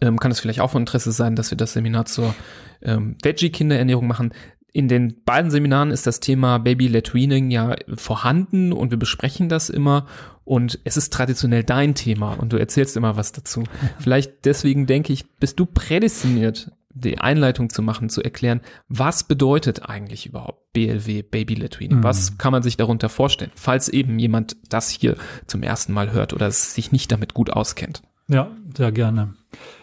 ähm, 0.00 0.18
kann 0.18 0.30
es 0.30 0.40
vielleicht 0.40 0.60
auch 0.60 0.70
von 0.70 0.82
Interesse 0.82 1.12
sein, 1.12 1.36
dass 1.36 1.50
wir 1.50 1.58
das 1.58 1.72
Seminar 1.72 2.04
zur 2.04 2.34
ähm, 2.82 3.16
Veggie-Kinderernährung 3.22 4.06
machen. 4.06 4.32
In 4.72 4.88
den 4.88 5.22
beiden 5.24 5.50
Seminaren 5.50 5.90
ist 5.90 6.06
das 6.06 6.20
Thema 6.20 6.58
Baby-led 6.58 7.14
Weaning 7.14 7.50
ja 7.50 7.76
vorhanden 7.94 8.74
und 8.74 8.90
wir 8.90 8.98
besprechen 8.98 9.48
das 9.48 9.70
immer 9.70 10.06
und 10.46 10.78
es 10.84 10.96
ist 10.96 11.12
traditionell 11.12 11.64
dein 11.64 11.94
Thema 11.94 12.32
und 12.34 12.52
du 12.52 12.56
erzählst 12.56 12.96
immer 12.96 13.16
was 13.16 13.32
dazu. 13.32 13.64
Vielleicht 13.98 14.44
deswegen 14.44 14.86
denke 14.86 15.12
ich, 15.12 15.26
bist 15.38 15.58
du 15.58 15.66
prädestiniert, 15.66 16.70
die 16.94 17.18
Einleitung 17.18 17.68
zu 17.68 17.82
machen, 17.82 18.08
zu 18.08 18.22
erklären, 18.22 18.60
was 18.88 19.24
bedeutet 19.24 19.88
eigentlich 19.88 20.24
überhaupt 20.24 20.72
BLW, 20.72 21.22
Baby-led 21.22 21.80
Weaning? 21.80 21.98
Mhm. 21.98 22.04
Was 22.04 22.38
kann 22.38 22.52
man 22.52 22.62
sich 22.62 22.76
darunter 22.76 23.08
vorstellen, 23.08 23.50
falls 23.56 23.88
eben 23.88 24.18
jemand 24.20 24.56
das 24.68 24.88
hier 24.88 25.16
zum 25.46 25.62
ersten 25.62 25.92
Mal 25.92 26.12
hört 26.12 26.32
oder 26.32 26.50
sich 26.50 26.92
nicht 26.92 27.10
damit 27.10 27.34
gut 27.34 27.50
auskennt? 27.50 28.02
Ja, 28.28 28.50
sehr 28.74 28.92
gerne. 28.92 29.34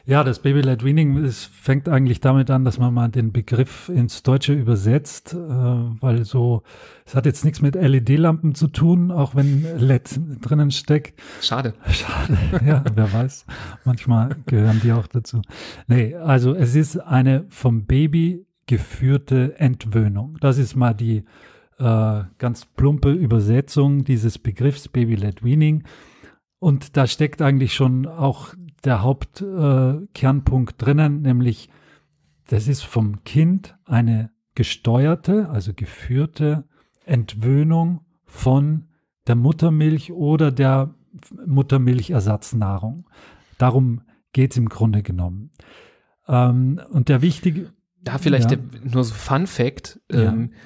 Ja, 0.06 0.26
das 0.26 0.40
Baby-led 0.40 0.84
Weaning 0.84 1.16
es 1.24 1.46
fängt 1.46 1.88
eigentlich 1.88 2.20
damit 2.20 2.50
an, 2.50 2.66
dass 2.66 2.78
man 2.78 2.94
mal 2.94 3.08
den 3.08 3.32
Begriff 3.32 3.88
ins 3.88 4.22
Deutsche 4.22 4.52
übersetzt, 4.52 5.34
äh, 5.34 5.38
weil 5.38 6.26
so, 6.26 6.64
es 7.06 7.16
hat 7.16 7.26
jetzt 7.26 7.46
nichts 7.46 7.62
mit 7.62 7.76
LED-Lampen 7.76 8.54
zu 8.54 8.68
tun, 8.68 9.12
auch 9.12 9.34
wenn 9.34 9.64
LED 9.64 10.20
drinnen 10.42 10.72
steckt. 10.72 11.22
Schade. 11.40 11.74
Schade, 11.90 12.38
ja, 12.66 12.84
wer 12.94 13.14
weiß. 13.14 13.46
Manchmal 13.86 14.36
gehören 14.46 14.82
die 14.84 14.92
auch 14.92 15.08
dazu. 15.08 15.42
Nee, 15.88 16.16
also 16.16 16.54
es 16.54 16.76
ist 16.76 16.98
eine 16.98 17.46
vom 17.48 17.86
Baby 17.86 18.46
geführte 18.66 19.58
Entwöhnung. 19.58 20.38
Das 20.42 20.58
ist 20.58 20.76
mal 20.76 20.94
die 20.94 21.24
äh, 21.80 22.24
ganz 22.40 22.66
plumpe 22.66 23.12
Übersetzung 23.12 24.04
dieses 24.04 24.38
Begriffs 24.38 24.90
Baby-led 24.90 25.46
Weaning. 25.46 25.86
Und 26.60 26.98
da 26.98 27.08
steckt 27.08 27.42
eigentlich 27.42 27.74
schon 27.74 28.06
auch 28.06 28.54
der 28.84 29.02
Hauptkernpunkt 29.02 30.74
äh, 30.74 30.86
drinnen, 30.86 31.22
nämlich 31.22 31.70
das 32.48 32.68
ist 32.68 32.84
vom 32.84 33.24
Kind 33.24 33.76
eine 33.86 34.32
gesteuerte, 34.56 35.50
also 35.50 35.74
geführte 35.74 36.66
Entwöhnung 37.06 38.02
von 38.26 38.86
der 39.28 39.36
Muttermilch 39.36 40.12
oder 40.12 40.52
der 40.52 40.94
Muttermilchersatznahrung. 41.46 43.10
Darum 43.58 44.02
geht 44.34 44.52
es 44.52 44.58
im 44.58 44.68
Grunde 44.68 45.04
genommen. 45.04 45.52
Ähm, 46.28 46.82
und 46.90 47.10
der 47.10 47.22
wichtige. 47.22 47.72
Da 48.02 48.18
vielleicht 48.18 48.52
ja. 48.52 48.58
der, 48.58 48.92
nur 48.92 49.04
so 49.04 49.14
Fun 49.14 49.48
Fact. 49.48 50.00
Ähm, 50.10 50.50
ja 50.52 50.58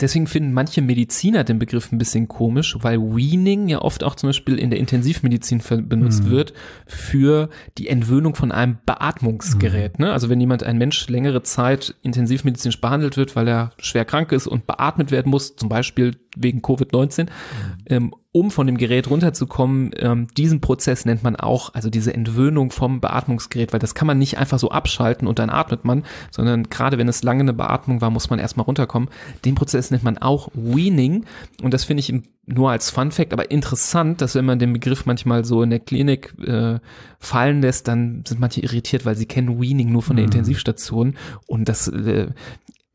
deswegen 0.00 0.26
finden 0.26 0.52
manche 0.52 0.82
Mediziner 0.82 1.44
den 1.44 1.58
Begriff 1.58 1.92
ein 1.92 1.98
bisschen 1.98 2.28
komisch, 2.28 2.76
weil 2.80 3.00
Weaning 3.00 3.68
ja 3.68 3.80
oft 3.80 4.04
auch 4.04 4.14
zum 4.14 4.28
Beispiel 4.28 4.58
in 4.58 4.70
der 4.70 4.78
Intensivmedizin 4.78 5.62
benutzt 5.88 6.24
mhm. 6.24 6.30
wird 6.30 6.52
für 6.86 7.48
die 7.78 7.88
Entwöhnung 7.88 8.34
von 8.34 8.52
einem 8.52 8.78
Beatmungsgerät. 8.86 9.98
Mhm. 9.98 10.06
Ne? 10.06 10.12
Also 10.12 10.28
wenn 10.28 10.40
jemand, 10.40 10.62
ein 10.62 10.78
Mensch 10.78 11.08
längere 11.08 11.42
Zeit 11.42 11.94
intensivmedizinisch 12.02 12.80
behandelt 12.80 13.16
wird, 13.16 13.36
weil 13.36 13.48
er 13.48 13.70
schwer 13.78 14.04
krank 14.04 14.32
ist 14.32 14.46
und 14.46 14.66
beatmet 14.66 15.10
werden 15.10 15.30
muss, 15.30 15.56
zum 15.56 15.68
Beispiel 15.68 16.16
wegen 16.36 16.60
Covid-19, 16.60 17.24
mhm. 17.24 17.28
ähm, 17.86 18.14
um 18.34 18.50
von 18.50 18.66
dem 18.66 18.78
Gerät 18.78 19.08
runterzukommen, 19.08 19.92
ähm, 19.96 20.26
diesen 20.36 20.60
Prozess 20.60 21.04
nennt 21.04 21.22
man 21.22 21.36
auch, 21.36 21.72
also 21.72 21.88
diese 21.88 22.12
Entwöhnung 22.12 22.72
vom 22.72 23.00
Beatmungsgerät, 23.00 23.72
weil 23.72 23.78
das 23.78 23.94
kann 23.94 24.08
man 24.08 24.18
nicht 24.18 24.38
einfach 24.38 24.58
so 24.58 24.72
abschalten 24.72 25.28
und 25.28 25.38
dann 25.38 25.50
atmet 25.50 25.84
man, 25.84 26.02
sondern 26.32 26.64
gerade 26.64 26.98
wenn 26.98 27.06
es 27.06 27.22
lange 27.22 27.42
eine 27.42 27.52
Beatmung 27.52 28.00
war, 28.00 28.10
muss 28.10 28.30
man 28.30 28.40
erstmal 28.40 28.66
runterkommen. 28.66 29.08
Den 29.44 29.54
Prozess 29.54 29.92
nennt 29.92 30.02
man 30.02 30.18
auch 30.18 30.48
Weaning 30.52 31.26
und 31.62 31.72
das 31.72 31.84
finde 31.84 32.00
ich 32.00 32.12
nur 32.46 32.72
als 32.72 32.90
Fun 32.90 33.12
Fact, 33.12 33.32
aber 33.32 33.52
interessant, 33.52 34.20
dass 34.20 34.34
wenn 34.34 34.44
man 34.44 34.58
den 34.58 34.72
Begriff 34.72 35.06
manchmal 35.06 35.44
so 35.44 35.62
in 35.62 35.70
der 35.70 35.78
Klinik 35.78 36.34
äh, 36.44 36.80
fallen 37.20 37.62
lässt, 37.62 37.86
dann 37.86 38.24
sind 38.26 38.40
manche 38.40 38.62
irritiert, 38.62 39.06
weil 39.06 39.14
sie 39.14 39.26
kennen 39.26 39.60
Weaning 39.60 39.92
nur 39.92 40.02
von 40.02 40.16
der 40.16 40.24
mhm. 40.24 40.32
Intensivstation 40.32 41.14
und 41.46 41.68
das 41.68 41.86
äh, 41.86 42.26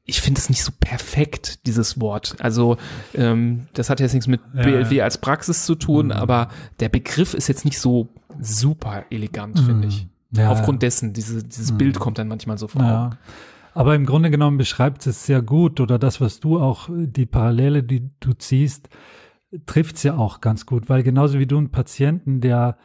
ich 0.09 0.21
finde 0.21 0.39
es 0.39 0.49
nicht 0.49 0.63
so 0.63 0.71
perfekt, 0.77 1.65
dieses 1.67 2.01
Wort. 2.01 2.35
Also 2.39 2.77
ähm, 3.13 3.67
das 3.73 3.89
hat 3.89 3.99
jetzt 3.99 4.13
nichts 4.13 4.27
mit 4.27 4.41
ja, 4.53 4.63
BLW 4.63 5.01
als 5.01 5.17
Praxis 5.19 5.65
zu 5.65 5.75
tun, 5.75 6.07
mhm. 6.07 6.11
aber 6.11 6.49
der 6.79 6.89
Begriff 6.89 7.33
ist 7.33 7.47
jetzt 7.47 7.65
nicht 7.65 7.79
so 7.79 8.09
super 8.39 9.05
elegant, 9.09 9.61
mhm. 9.61 9.65
finde 9.65 9.87
ich. 9.87 10.07
Ja. 10.31 10.51
Aufgrund 10.51 10.83
dessen, 10.83 11.13
diese, 11.13 11.43
dieses 11.43 11.71
mhm. 11.71 11.77
Bild 11.77 11.99
kommt 11.99 12.17
dann 12.17 12.27
manchmal 12.27 12.57
so 12.57 12.67
vor. 12.67 12.81
Ja. 12.81 13.09
Aber 13.73 13.95
im 13.95 14.05
Grunde 14.05 14.29
genommen 14.29 14.57
beschreibt 14.57 15.05
es 15.07 15.25
sehr 15.25 15.41
gut 15.41 15.79
oder 15.79 15.97
das, 15.99 16.19
was 16.19 16.39
du 16.39 16.59
auch, 16.59 16.89
die 16.91 17.25
Parallele, 17.25 17.83
die 17.83 18.09
du 18.19 18.33
ziehst, 18.33 18.89
trifft 19.65 19.97
es 19.97 20.03
ja 20.03 20.17
auch 20.17 20.41
ganz 20.41 20.65
gut, 20.65 20.89
weil 20.89 21.03
genauso 21.03 21.39
wie 21.39 21.47
du 21.47 21.57
einen 21.57 21.71
Patienten, 21.71 22.41
der 22.41 22.77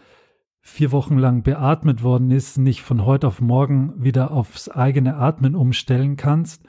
vier 0.61 0.93
Wochen 0.93 1.19
lang 1.19 1.43
beatmet 1.43 2.03
worden 2.03 2.31
ist, 2.31 2.57
nicht 2.57 2.83
von 2.83 3.05
heute 3.05 3.27
auf 3.27 3.41
morgen 3.43 3.93
wieder 4.03 4.31
aufs 4.31 4.71
eigene 4.71 5.17
Atmen 5.17 5.55
umstellen 5.55 6.17
kannst, 6.17 6.63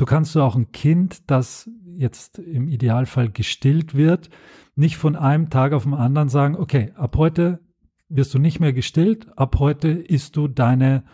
so 0.00 0.06
kannst 0.06 0.34
du 0.34 0.40
auch 0.40 0.56
ein 0.56 0.72
Kind, 0.72 1.30
das 1.30 1.68
jetzt 1.94 2.38
im 2.38 2.68
Idealfall 2.68 3.28
gestillt 3.28 3.94
wird, 3.94 4.30
nicht 4.74 4.96
von 4.96 5.14
einem 5.14 5.50
Tag 5.50 5.74
auf 5.74 5.82
den 5.82 5.92
anderen 5.92 6.30
sagen, 6.30 6.56
okay, 6.56 6.92
ab 6.94 7.18
heute 7.18 7.60
wirst 8.08 8.32
du 8.32 8.38
nicht 8.38 8.60
mehr 8.60 8.72
gestillt, 8.72 9.26
ab 9.36 9.56
heute 9.58 9.88
isst 9.88 10.36
du 10.36 10.48
deine 10.48 11.04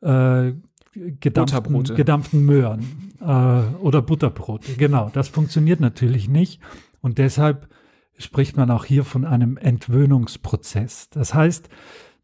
äh, 0.00 0.52
gedampften, 0.94 1.82
gedampften 1.96 2.46
Möhren 2.46 3.10
äh, 3.20 3.24
oder 3.24 4.00
Butterbrote. 4.00 4.74
Genau, 4.74 5.10
das 5.12 5.26
funktioniert 5.26 5.80
natürlich 5.80 6.28
nicht 6.28 6.60
und 7.00 7.18
deshalb 7.18 7.68
spricht 8.16 8.56
man 8.56 8.70
auch 8.70 8.84
hier 8.84 9.02
von 9.02 9.24
einem 9.24 9.56
Entwöhnungsprozess. 9.56 11.10
Das 11.10 11.34
heißt, 11.34 11.68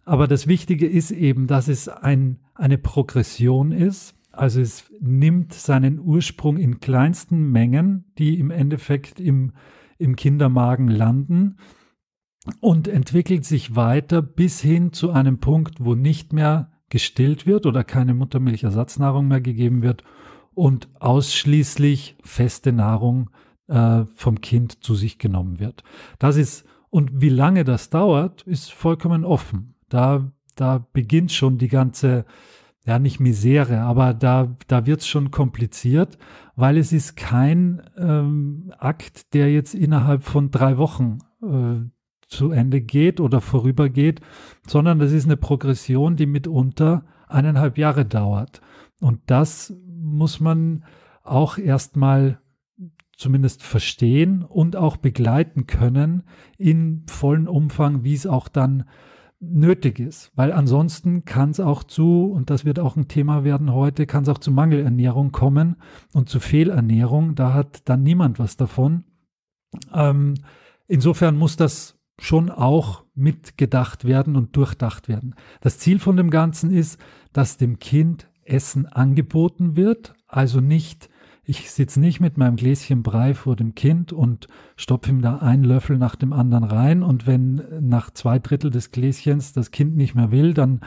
aber 0.04 0.28
das 0.28 0.46
Wichtige 0.46 0.86
ist 0.86 1.10
eben, 1.10 1.48
dass 1.48 1.66
es 1.66 1.88
ein, 1.88 2.38
eine 2.54 2.78
Progression 2.78 3.72
ist. 3.72 4.15
Also 4.36 4.60
es 4.60 4.90
nimmt 5.00 5.52
seinen 5.52 5.98
Ursprung 5.98 6.56
in 6.56 6.80
kleinsten 6.80 7.50
Mengen, 7.50 8.04
die 8.18 8.38
im 8.38 8.50
Endeffekt 8.50 9.20
im, 9.20 9.52
im 9.98 10.16
Kindermagen 10.16 10.88
landen 10.88 11.56
und 12.60 12.88
entwickelt 12.88 13.44
sich 13.44 13.74
weiter 13.74 14.22
bis 14.22 14.60
hin 14.60 14.92
zu 14.92 15.10
einem 15.10 15.38
Punkt, 15.38 15.84
wo 15.84 15.94
nicht 15.94 16.32
mehr 16.32 16.70
gestillt 16.88 17.46
wird 17.46 17.66
oder 17.66 17.84
keine 17.84 18.14
Muttermilchersatznahrung 18.14 19.26
mehr 19.26 19.40
gegeben 19.40 19.82
wird 19.82 20.04
und 20.54 20.88
ausschließlich 21.00 22.16
feste 22.22 22.72
Nahrung 22.72 23.30
äh, 23.68 24.04
vom 24.14 24.40
Kind 24.40 24.82
zu 24.84 24.94
sich 24.94 25.18
genommen 25.18 25.58
wird. 25.58 25.82
Das 26.18 26.36
ist, 26.36 26.64
und 26.88 27.20
wie 27.20 27.28
lange 27.28 27.64
das 27.64 27.90
dauert, 27.90 28.42
ist 28.42 28.72
vollkommen 28.72 29.24
offen. 29.24 29.74
Da, 29.88 30.32
da 30.54 30.86
beginnt 30.92 31.32
schon 31.32 31.58
die 31.58 31.68
ganze, 31.68 32.24
ja 32.86 32.98
nicht 32.98 33.20
Misere, 33.20 33.80
aber 33.80 34.14
da, 34.14 34.56
da 34.68 34.86
wird 34.86 35.00
es 35.00 35.08
schon 35.08 35.30
kompliziert, 35.30 36.18
weil 36.54 36.78
es 36.78 36.92
ist 36.92 37.16
kein 37.16 37.82
ähm, 37.98 38.72
Akt, 38.78 39.34
der 39.34 39.52
jetzt 39.52 39.74
innerhalb 39.74 40.22
von 40.22 40.50
drei 40.50 40.78
Wochen 40.78 41.18
äh, 41.42 41.90
zu 42.28 42.50
Ende 42.52 42.80
geht 42.80 43.20
oder 43.20 43.40
vorübergeht, 43.40 44.20
sondern 44.66 44.98
das 44.98 45.12
ist 45.12 45.26
eine 45.26 45.36
Progression, 45.36 46.16
die 46.16 46.26
mitunter 46.26 47.04
eineinhalb 47.28 47.76
Jahre 47.76 48.04
dauert. 48.04 48.60
Und 49.00 49.20
das 49.26 49.74
muss 49.88 50.40
man 50.40 50.84
auch 51.22 51.58
erstmal 51.58 52.38
zumindest 53.16 53.62
verstehen 53.62 54.42
und 54.42 54.76
auch 54.76 54.96
begleiten 54.96 55.66
können 55.66 56.22
in 56.56 57.04
vollen 57.08 57.48
Umfang, 57.48 58.04
wie 58.04 58.14
es 58.14 58.26
auch 58.26 58.48
dann 58.48 58.84
nötig 59.40 59.98
ist. 59.98 60.32
Weil 60.34 60.52
ansonsten 60.52 61.24
kann 61.24 61.50
es 61.50 61.60
auch 61.60 61.84
zu, 61.84 62.24
und 62.24 62.50
das 62.50 62.64
wird 62.64 62.78
auch 62.78 62.96
ein 62.96 63.08
Thema 63.08 63.44
werden 63.44 63.72
heute, 63.72 64.06
kann 64.06 64.22
es 64.22 64.28
auch 64.28 64.38
zu 64.38 64.50
Mangelernährung 64.50 65.32
kommen 65.32 65.76
und 66.14 66.28
zu 66.28 66.40
Fehlernährung. 66.40 67.34
Da 67.34 67.52
hat 67.52 67.88
dann 67.88 68.02
niemand 68.02 68.38
was 68.38 68.56
davon. 68.56 69.04
Ähm, 69.92 70.34
insofern 70.86 71.36
muss 71.36 71.56
das 71.56 71.98
schon 72.18 72.50
auch 72.50 73.04
mitgedacht 73.14 74.04
werden 74.06 74.36
und 74.36 74.56
durchdacht 74.56 75.08
werden. 75.08 75.34
Das 75.60 75.78
Ziel 75.78 75.98
von 75.98 76.16
dem 76.16 76.30
Ganzen 76.30 76.70
ist, 76.70 76.98
dass 77.32 77.58
dem 77.58 77.78
Kind 77.78 78.30
Essen 78.44 78.86
angeboten 78.86 79.76
wird, 79.76 80.14
also 80.26 80.60
nicht, 80.60 81.10
ich 81.48 81.70
sitze 81.70 82.00
nicht 82.00 82.18
mit 82.18 82.36
meinem 82.38 82.56
Gläschen 82.56 83.04
Brei 83.04 83.32
vor 83.32 83.54
dem 83.54 83.76
Kind 83.76 84.12
und 84.12 84.48
stopfe 84.76 85.10
ihm 85.10 85.22
da 85.22 85.36
einen 85.36 85.62
Löffel 85.62 85.96
nach 85.96 86.16
dem 86.16 86.32
anderen 86.32 86.64
rein. 86.64 87.04
Und 87.04 87.28
wenn 87.28 87.62
nach 87.80 88.10
zwei 88.10 88.40
Drittel 88.40 88.72
des 88.72 88.90
Gläschens 88.90 89.52
das 89.52 89.70
Kind 89.70 89.96
nicht 89.96 90.16
mehr 90.16 90.32
will, 90.32 90.54
dann 90.54 90.80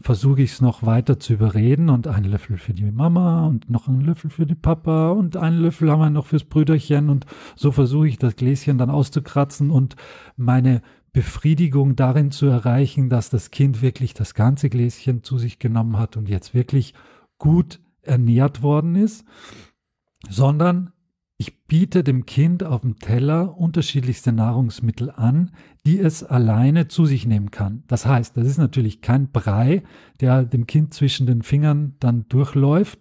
versuche 0.00 0.40
ich 0.40 0.52
es 0.52 0.60
noch 0.62 0.84
weiter 0.84 1.18
zu 1.18 1.34
überreden 1.34 1.90
und 1.90 2.06
einen 2.06 2.30
Löffel 2.30 2.56
für 2.56 2.72
die 2.72 2.90
Mama 2.90 3.46
und 3.46 3.68
noch 3.68 3.88
einen 3.88 4.00
Löffel 4.00 4.30
für 4.30 4.46
die 4.46 4.54
Papa 4.54 5.10
und 5.10 5.36
einen 5.36 5.58
Löffel 5.58 5.90
haben 5.90 6.00
wir 6.00 6.10
noch 6.10 6.26
fürs 6.26 6.44
Brüderchen. 6.44 7.10
Und 7.10 7.26
so 7.54 7.70
versuche 7.70 8.08
ich 8.08 8.18
das 8.18 8.36
Gläschen 8.36 8.78
dann 8.78 8.90
auszukratzen 8.90 9.70
und 9.70 9.96
meine 10.36 10.80
Befriedigung 11.12 11.94
darin 11.94 12.30
zu 12.30 12.46
erreichen, 12.46 13.10
dass 13.10 13.28
das 13.28 13.50
Kind 13.50 13.82
wirklich 13.82 14.14
das 14.14 14.34
ganze 14.34 14.70
Gläschen 14.70 15.22
zu 15.22 15.36
sich 15.36 15.58
genommen 15.58 15.98
hat 15.98 16.16
und 16.16 16.28
jetzt 16.28 16.54
wirklich 16.54 16.94
gut 17.38 17.80
ernährt 18.00 18.62
worden 18.62 18.96
ist, 18.96 19.26
sondern 20.28 20.92
ich 21.38 21.66
biete 21.66 22.02
dem 22.02 22.24
Kind 22.24 22.64
auf 22.64 22.80
dem 22.80 22.98
Teller 22.98 23.58
unterschiedlichste 23.58 24.32
Nahrungsmittel 24.32 25.10
an, 25.10 25.50
die 25.84 25.98
es 25.98 26.24
alleine 26.24 26.88
zu 26.88 27.04
sich 27.04 27.26
nehmen 27.26 27.50
kann. 27.50 27.84
Das 27.88 28.06
heißt, 28.06 28.36
das 28.36 28.46
ist 28.46 28.58
natürlich 28.58 29.02
kein 29.02 29.30
Brei, 29.30 29.82
der 30.20 30.44
dem 30.44 30.66
Kind 30.66 30.94
zwischen 30.94 31.26
den 31.26 31.42
Fingern 31.42 31.96
dann 32.00 32.26
durchläuft. 32.28 33.00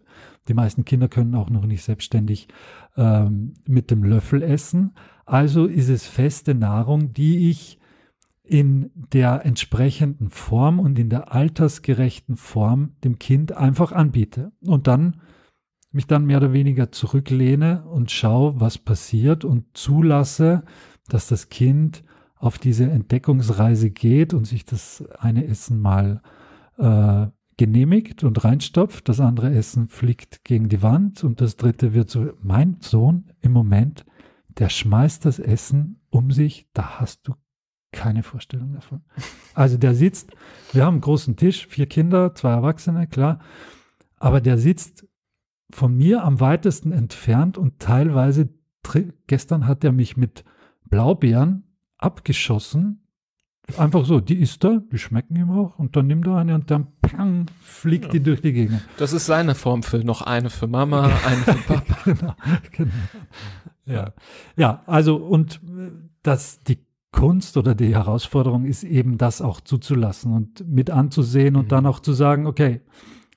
Die 0.49 0.53
meisten 0.53 0.83
Kinder 0.83 1.07
können 1.07 1.33
auch 1.33 1.49
noch 1.49 1.65
nicht 1.65 1.83
selbstständig 1.83 2.49
ähm, 2.97 3.53
mit 3.65 3.89
dem 3.89 4.03
Löffel 4.03 4.43
essen. 4.43 4.95
Also 5.25 5.65
ist 5.65 5.89
es 5.89 6.05
feste 6.05 6.53
Nahrung, 6.53 7.13
die 7.13 7.49
ich 7.49 7.79
in 8.43 8.91
der 9.13 9.45
entsprechenden 9.45 10.29
Form 10.29 10.79
und 10.79 10.99
in 10.99 11.09
der 11.09 11.33
altersgerechten 11.33 12.35
Form 12.35 12.91
dem 13.03 13.17
Kind 13.17 13.53
einfach 13.53 13.91
anbiete. 13.91 14.51
Und 14.61 14.87
dann 14.87 15.21
mich 15.95 16.07
dann 16.07 16.25
mehr 16.25 16.37
oder 16.37 16.53
weniger 16.53 16.91
zurücklehne 16.91 17.85
und 17.85 18.11
schaue, 18.11 18.59
was 18.59 18.77
passiert 18.77 19.45
und 19.45 19.65
zulasse, 19.77 20.63
dass 21.07 21.27
das 21.27 21.49
Kind 21.49 22.03
auf 22.35 22.57
diese 22.57 22.85
Entdeckungsreise 22.89 23.89
geht 23.89 24.33
und 24.33 24.45
sich 24.45 24.65
das 24.65 25.03
eine 25.17 25.47
Essen 25.47 25.79
mal 25.81 26.21
äh, 26.77 27.27
genehmigt 27.57 28.23
und 28.23 28.43
reinstopft, 28.43 29.07
das 29.07 29.21
andere 29.21 29.53
Essen 29.53 29.87
fliegt 29.87 30.43
gegen 30.43 30.67
die 30.67 30.81
Wand 30.81 31.23
und 31.23 31.39
das 31.39 31.55
dritte 31.55 31.93
wird 31.93 32.09
so, 32.09 32.33
mein 32.41 32.77
Sohn 32.81 33.31
im 33.41 33.53
Moment, 33.53 34.05
der 34.57 34.69
schmeißt 34.69 35.23
das 35.23 35.39
Essen 35.39 36.01
um 36.09 36.31
sich, 36.31 36.67
da 36.73 36.99
hast 36.99 37.27
du 37.27 37.33
keine 37.91 38.23
Vorstellung 38.23 38.73
davon. 38.73 39.01
Also 39.53 39.77
der 39.77 39.95
sitzt, 39.95 40.31
wir 40.73 40.83
haben 40.83 40.95
einen 40.95 41.01
großen 41.01 41.37
Tisch, 41.37 41.65
vier 41.67 41.85
Kinder, 41.85 42.35
zwei 42.35 42.51
Erwachsene, 42.51 43.07
klar, 43.07 43.39
aber 44.17 44.41
der 44.41 44.57
sitzt 44.57 45.07
von 45.71 45.95
mir 45.95 46.23
am 46.23 46.39
weitesten 46.39 46.91
entfernt 46.91 47.57
und 47.57 47.79
teilweise, 47.79 48.49
gestern 49.27 49.67
hat 49.67 49.83
er 49.83 49.91
mich 49.91 50.17
mit 50.17 50.43
Blaubeeren 50.85 51.63
abgeschossen. 51.97 53.01
Einfach 53.77 54.05
so, 54.05 54.19
die 54.19 54.35
isst 54.35 54.63
er, 54.63 54.83
die 54.91 54.99
schmecken 54.99 55.35
ihm 55.35 55.49
auch 55.49 55.79
und 55.79 55.95
dann 55.95 56.05
nimmt 56.05 56.27
er 56.27 56.35
eine 56.37 56.53
und 56.53 56.69
dann 56.69 56.87
pang, 57.01 57.47
fliegt 57.61 58.05
ja. 58.05 58.11
die 58.11 58.19
durch 58.19 58.41
die 58.41 58.53
Gegend. 58.53 58.81
Das 58.97 59.11
ist 59.11 59.25
seine 59.25 59.55
Form 59.55 59.81
für 59.81 59.97
noch 60.03 60.21
eine 60.21 60.51
für 60.51 60.67
Mama, 60.67 61.05
eine 61.25 61.41
für 61.41 61.73
Papa. 61.73 61.97
genau, 62.05 62.35
genau. 62.71 62.93
Ja. 63.85 64.13
ja, 64.55 64.83
also 64.85 65.15
und 65.15 65.61
das, 66.21 66.61
die 66.61 66.79
Kunst 67.11 67.55
oder 67.55 67.75
die 67.75 67.93
Herausforderung 67.93 68.65
ist 68.65 68.83
eben 68.83 69.17
das 69.17 69.41
auch 69.41 69.61
zuzulassen 69.61 70.33
und 70.33 70.67
mit 70.67 70.89
anzusehen 70.89 71.55
und 71.55 71.65
mhm. 71.65 71.69
dann 71.69 71.85
auch 71.85 71.99
zu 71.99 72.13
sagen, 72.13 72.45
okay, 72.45 72.81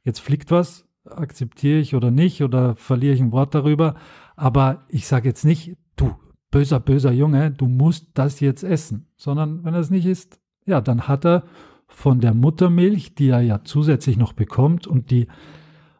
jetzt 0.05 0.21
fliegt 0.21 0.51
was, 0.51 0.88
akzeptiere 1.17 1.79
ich 1.79 1.95
oder 1.95 2.11
nicht 2.11 2.43
oder 2.43 2.77
verliere 2.77 3.15
ich 3.15 3.21
ein 3.21 3.33
Wort 3.33 3.55
darüber. 3.55 3.95
Aber 4.37 4.85
ich 4.89 5.07
sage 5.07 5.29
jetzt 5.29 5.45
nicht, 5.45 5.77
du 5.97 6.15
böser, 6.51 6.81
böser 6.81 7.13
Junge, 7.13 7.51
du 7.51 7.67
musst 7.67 8.09
das 8.15 8.41
jetzt 8.41 8.63
essen, 8.63 9.09
sondern 9.17 9.65
wenn 9.65 9.75
er 9.75 9.81
es 9.81 9.91
nicht 9.91 10.07
isst, 10.07 10.41
ja, 10.65 10.81
dann 10.81 11.09
hat 11.09 11.25
er 11.25 11.45
von 11.87 12.21
der 12.21 12.35
Muttermilch, 12.35 13.15
die 13.15 13.29
er 13.29 13.41
ja 13.41 13.63
zusätzlich 13.65 14.17
noch 14.17 14.35
bekommt 14.35 14.87
und 14.87 15.11
die 15.11 15.27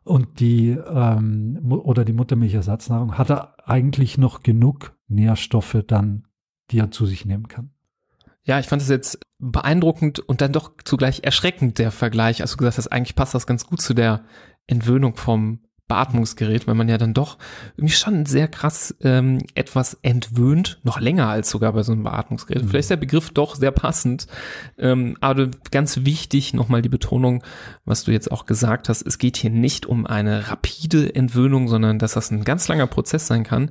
und 0.05 0.41
die 0.41 0.71
ähm, 0.71 1.59
oder 1.71 2.05
die 2.05 2.15
Muttermilchersatznahrung 2.15 3.19
hat 3.19 3.31
er 3.31 3.55
eigentlich 3.69 4.17
noch 4.17 4.43
genug 4.43 4.97
Nährstoffe 5.07 5.83
dann, 5.87 6.27
die 6.71 6.79
er 6.79 6.91
zu 6.91 7.05
sich 7.05 7.27
nehmen 7.27 7.49
kann. 7.49 7.71
Ja, 8.43 8.59
ich 8.59 8.67
fand 8.67 8.81
es 8.81 8.89
jetzt 8.89 9.19
beeindruckend 9.39 10.21
und 10.21 10.41
dann 10.41 10.53
doch 10.53 10.73
zugleich 10.83 11.21
erschreckend, 11.25 11.79
der 11.79 11.91
Vergleich. 11.91 12.41
Also 12.41 12.55
du 12.55 12.61
gesagt 12.61 12.79
hast, 12.79 12.89
eigentlich 12.89 13.15
passt 13.15 13.35
das 13.35 13.47
ganz 13.47 13.67
gut 13.67 13.83
zu 13.83 13.93
der 13.93 14.25
Entwöhnung 14.69 15.17
vom 15.17 15.59
Beatmungsgerät, 15.89 16.67
weil 16.67 16.75
man 16.75 16.89
ja 16.89 16.99
dann 16.99 17.15
doch 17.15 17.39
irgendwie 17.77 17.95
schon 17.95 18.27
sehr 18.27 18.47
krass 18.47 18.95
ähm, 19.03 19.39
etwas 19.55 19.99
entwöhnt, 20.03 20.79
noch 20.85 21.01
länger 21.01 21.29
als 21.29 21.49
sogar 21.49 21.73
bei 21.73 21.83
so 21.83 21.93
einem 21.93 22.05
Beatmungsgerät. 22.05 22.63
Mhm. 22.63 22.69
Vielleicht 22.69 22.85
ist 22.85 22.91
der 22.91 22.97
Begriff 22.97 23.31
doch 23.31 23.57
sehr 23.57 23.71
passend, 23.71 24.27
ähm, 24.79 25.17
aber 25.21 25.49
ganz 25.71 26.05
wichtig 26.05 26.53
nochmal 26.53 26.83
die 26.83 26.91
Betonung, 26.91 27.43
was 27.87 28.05
du 28.05 28.13
jetzt 28.13 28.31
auch 28.31 28.45
gesagt 28.45 28.91
hast, 28.91 29.03
es 29.03 29.17
geht 29.17 29.39
hier 29.39 29.51
nicht 29.51 29.87
um 29.87 30.07
eine 30.07 30.51
rapide 30.51 31.15
Entwöhnung, 31.15 31.69
sondern 31.69 31.99
dass 31.99 32.13
das 32.13 32.31
ein 32.31 32.45
ganz 32.45 32.69
langer 32.69 32.87
Prozess 32.87 33.27
sein 33.27 33.43
kann 33.43 33.71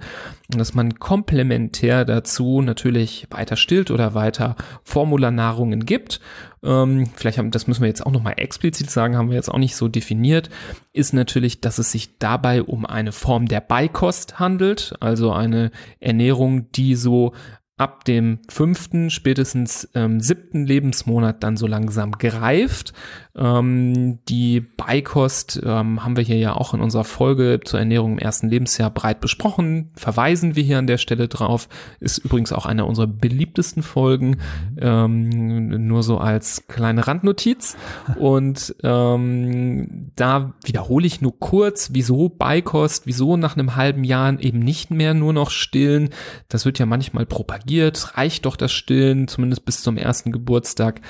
und 0.52 0.60
dass 0.60 0.74
man 0.74 0.98
komplementär 0.98 2.04
dazu 2.04 2.62
natürlich 2.62 3.28
weiter 3.30 3.56
stillt 3.56 3.92
oder 3.92 4.16
weiter 4.16 4.56
Formularnahrungen 4.84 5.86
gibt 5.86 6.20
ähm, 6.64 7.10
vielleicht 7.16 7.38
haben, 7.38 7.52
das 7.52 7.68
müssen 7.68 7.82
wir 7.82 7.88
jetzt 7.88 8.06
auch 8.06 8.12
nochmal 8.12 8.36
explizit 8.38 8.90
sagen, 8.90 9.16
haben 9.16 9.30
wir 9.30 9.36
jetzt 9.36 9.50
auch 9.50 9.58
nicht 9.60 9.76
so 9.76 9.88
definiert, 9.88 10.50
ist 10.94 11.14
natürlich, 11.14 11.62
dass 11.62 11.78
es 11.78 11.92
sich 11.92 12.18
dabei 12.18 12.64
um 12.64 12.86
eine 12.86 13.12
Form 13.12 13.48
der 13.48 13.62
Beikost 13.62 14.40
handelt, 14.40 14.96
also 15.00 15.32
eine 15.32 15.72
Ernährung, 16.00 16.72
die 16.72 16.96
so 16.96 17.34
ab 17.78 18.06
dem 18.06 18.40
fünften, 18.50 19.12
spätestens 19.12 19.88
ähm, 19.94 20.20
siebten 20.20 20.66
Lebensmonat 20.66 21.44
dann 21.44 21.58
so 21.58 21.68
langsam 21.68 22.12
greift. 22.12 22.94
Ähm, 23.38 24.20
die 24.28 24.62
Beikost 24.62 25.62
ähm, 25.64 26.04
haben 26.04 26.18
wir 26.18 26.24
hier 26.24 26.38
ja 26.38 26.54
auch 26.56 26.74
in 26.74 26.82
unserer 26.82 27.04
Folge 27.04 27.60
zur 27.64 27.80
Ernährung 27.80 28.14
im 28.14 28.20
ersten 28.20 28.50
Lebensjahr 28.50 28.90
breit 28.90 29.22
besprochen. 29.22 29.92
Verweisen 29.96 30.56
wir 30.56 30.64
hier 30.64 30.80
an 30.80 30.88
der 30.88 30.98
Stelle 30.98 31.28
drauf. 31.28 31.70
Ist 32.00 32.18
übrigens 32.18 32.52
auch 32.52 32.66
eine 32.66 32.86
unserer 32.86 33.08
beliebtesten 33.08 33.84
Folgen. 33.84 34.38
Ähm, 34.80 35.88
nur 35.88 36.04
so 36.04 36.18
als 36.18 36.68
kleine 36.68 37.08
Randnotiz. 37.08 37.78
Und 38.18 38.76
ähm, 38.84 40.12
da 40.16 40.54
wiederhole 40.64 41.08
ich 41.08 41.22
nur 41.22 41.40
kurz, 41.40 41.90
wieso 41.94 42.30
Beikost, 42.30 43.08
wieso 43.08 43.38
nach 43.38 43.56
einem 43.56 43.76
halben 43.76 44.04
Jahr 44.04 44.28
eben 44.40 44.60
nicht 44.60 44.92
mehr 44.92 45.14
nur 45.14 45.34
noch 45.34 45.52
stillen. 45.52 46.10
Das 46.50 46.66
wird 46.66 46.80
ja 46.80 46.86
manchmal 46.86 47.26
propagiert 47.26 48.18
reicht 48.18 48.46
doch 48.46 48.56
das 48.56 48.72
Stillen, 48.72 49.28
zumindest 49.28 49.66
bis 49.66 49.82
zum 49.82 49.98
ersten 49.98 50.32
Geburtstag. 50.32 51.02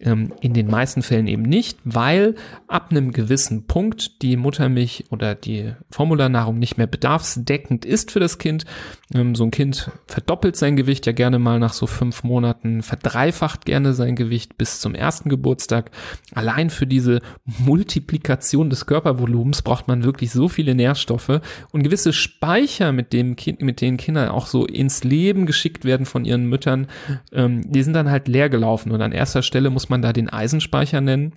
Ähm, 0.00 0.32
in 0.40 0.54
den 0.54 0.70
meisten 0.70 1.02
Fällen 1.02 1.26
eben 1.26 1.42
nicht, 1.42 1.80
weil 1.82 2.36
ab 2.68 2.92
einem 2.92 3.10
gewissen 3.10 3.66
Punkt 3.66 4.22
die 4.22 4.36
Muttermilch 4.36 5.06
oder 5.10 5.34
die 5.34 5.72
Formularnahrung 5.90 6.56
nicht 6.56 6.78
mehr 6.78 6.86
bedarfsdeckend 6.86 7.84
ist 7.84 8.12
für 8.12 8.20
das 8.20 8.38
Kind. 8.38 8.64
Ähm, 9.12 9.34
so 9.34 9.42
ein 9.42 9.50
Kind 9.50 9.90
verdoppelt 10.06 10.54
sein 10.54 10.76
Gewicht 10.76 11.06
ja 11.06 11.12
gerne 11.12 11.40
mal 11.40 11.58
nach 11.58 11.72
so 11.72 11.88
fünf 11.88 12.22
Monaten, 12.22 12.82
verdreifacht 12.82 13.64
gerne 13.64 13.92
sein 13.92 14.14
Gewicht 14.14 14.56
bis 14.56 14.78
zum 14.78 14.94
ersten 14.94 15.30
Geburtstag. 15.30 15.90
Allein 16.32 16.70
für 16.70 16.86
diese 16.86 17.20
Multiplikation 17.44 18.70
des 18.70 18.86
Körpervolumens 18.86 19.62
braucht 19.62 19.88
man 19.88 20.04
wirklich 20.04 20.30
so 20.30 20.48
viele 20.48 20.76
Nährstoffe 20.76 21.40
und 21.72 21.82
gewisse 21.82 22.12
Speicher, 22.12 22.92
mit, 22.92 23.12
dem 23.12 23.34
kind, 23.34 23.62
mit 23.62 23.80
denen 23.80 23.96
Kinder 23.96 24.32
auch 24.32 24.46
so 24.46 24.64
ins 24.64 25.02
Leben 25.02 25.44
geschickt 25.44 25.84
werden 25.84 26.06
von 26.06 26.24
ihren 26.24 26.46
Müttern, 26.46 26.86
ähm, 27.32 27.62
die 27.68 27.82
sind 27.82 27.94
dann 27.94 28.12
halt 28.12 28.28
leer 28.28 28.48
gelaufen 28.48 28.92
und 28.92 29.02
an 29.02 29.10
erster 29.10 29.42
Stelle 29.42 29.70
muss 29.70 29.87
man 29.90 30.02
da 30.02 30.12
den 30.12 30.28
Eisenspeicher 30.28 31.00
nennen 31.00 31.34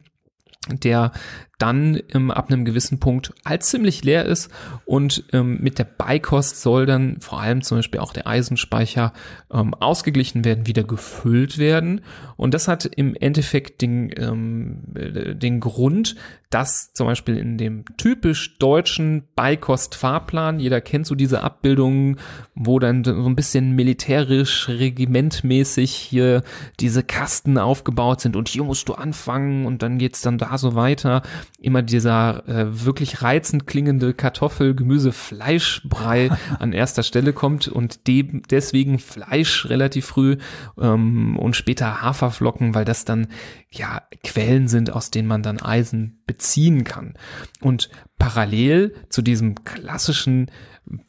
der 0.70 1.12
dann 1.62 2.02
ähm, 2.14 2.32
ab 2.32 2.50
einem 2.50 2.66
gewissen 2.66 3.00
Punkt 3.00 3.34
halt 3.46 3.64
ziemlich 3.64 4.04
leer 4.04 4.26
ist 4.26 4.50
und 4.86 5.24
ähm, 5.32 5.60
mit 5.62 5.78
der 5.78 5.84
Beikost 5.84 6.62
soll 6.62 6.88
dann 6.88 7.20
vor 7.20 7.40
allem 7.40 7.62
zum 7.62 7.78
Beispiel 7.78 8.00
auch 8.00 8.14
der 8.14 8.26
Eisenspeicher 8.26 9.14
ähm, 9.54 9.76
ausgeglichen 9.76 10.44
werden, 10.44 10.66
wieder 10.66 10.84
gefüllt 10.84 11.60
werden. 11.60 12.02
Und 12.36 12.56
das 12.56 12.68
hat 12.68 12.86
im 12.86 13.16
Endeffekt 13.16 13.82
den, 13.82 14.12
ähm, 14.18 14.80
den 14.96 15.60
Grund, 15.60 16.16
dass 16.50 16.92
zum 16.94 17.08
Beispiel 17.08 17.38
in 17.38 17.58
dem 17.58 17.86
typisch 17.98 18.58
deutschen 18.58 19.24
Beikost-Fahrplan, 19.36 20.60
jeder 20.60 20.82
kennt 20.82 21.06
so 21.06 21.16
diese 21.16 21.44
Abbildungen, 21.44 22.18
wo 22.56 22.80
dann 22.80 23.04
so 23.04 23.26
ein 23.26 23.36
bisschen 23.36 23.76
militärisch, 23.76 24.68
regimentmäßig 24.68 25.92
hier 25.92 26.44
diese 26.80 27.04
Kasten 27.04 27.58
aufgebaut 27.58 28.22
sind 28.22 28.36
und 28.36 28.50
hier 28.50 28.64
musst 28.64 28.90
du 28.90 28.94
anfangen 28.94 29.66
und 29.66 29.82
dann 29.84 29.98
geht's 29.98 30.22
dann 30.22 30.38
da 30.38 30.58
so 30.58 30.76
weiter 30.76 31.22
immer 31.60 31.82
dieser 31.82 32.48
äh, 32.48 32.86
wirklich 32.86 33.22
reizend 33.22 33.68
klingende 33.68 34.14
Kartoffel, 34.14 34.76
Gemüse, 34.76 35.12
Fleischbrei 35.12 36.30
an 36.60 36.74
erster 36.74 37.04
Stelle 37.04 37.34
kommt 37.34 37.68
und 37.68 38.08
de 38.08 38.42
deswegen 38.50 39.00
Fleisch 39.00 39.68
relativ 39.68 40.06
früh 40.06 40.38
ähm, 40.80 41.38
und 41.38 41.56
später 41.56 42.02
Haferflocken, 42.02 42.74
weil 42.74 42.86
das 42.86 43.06
dann 43.06 43.28
ja 43.70 44.02
Quellen 44.24 44.68
sind, 44.68 44.92
aus 44.92 45.12
denen 45.12 45.28
man 45.28 45.44
dann 45.44 45.62
Eisen 45.62 46.22
beziehen 46.26 46.84
kann. 46.84 47.14
Und 47.62 47.90
parallel 48.18 48.94
zu 49.10 49.22
diesem 49.22 49.64
klassischen 49.64 50.52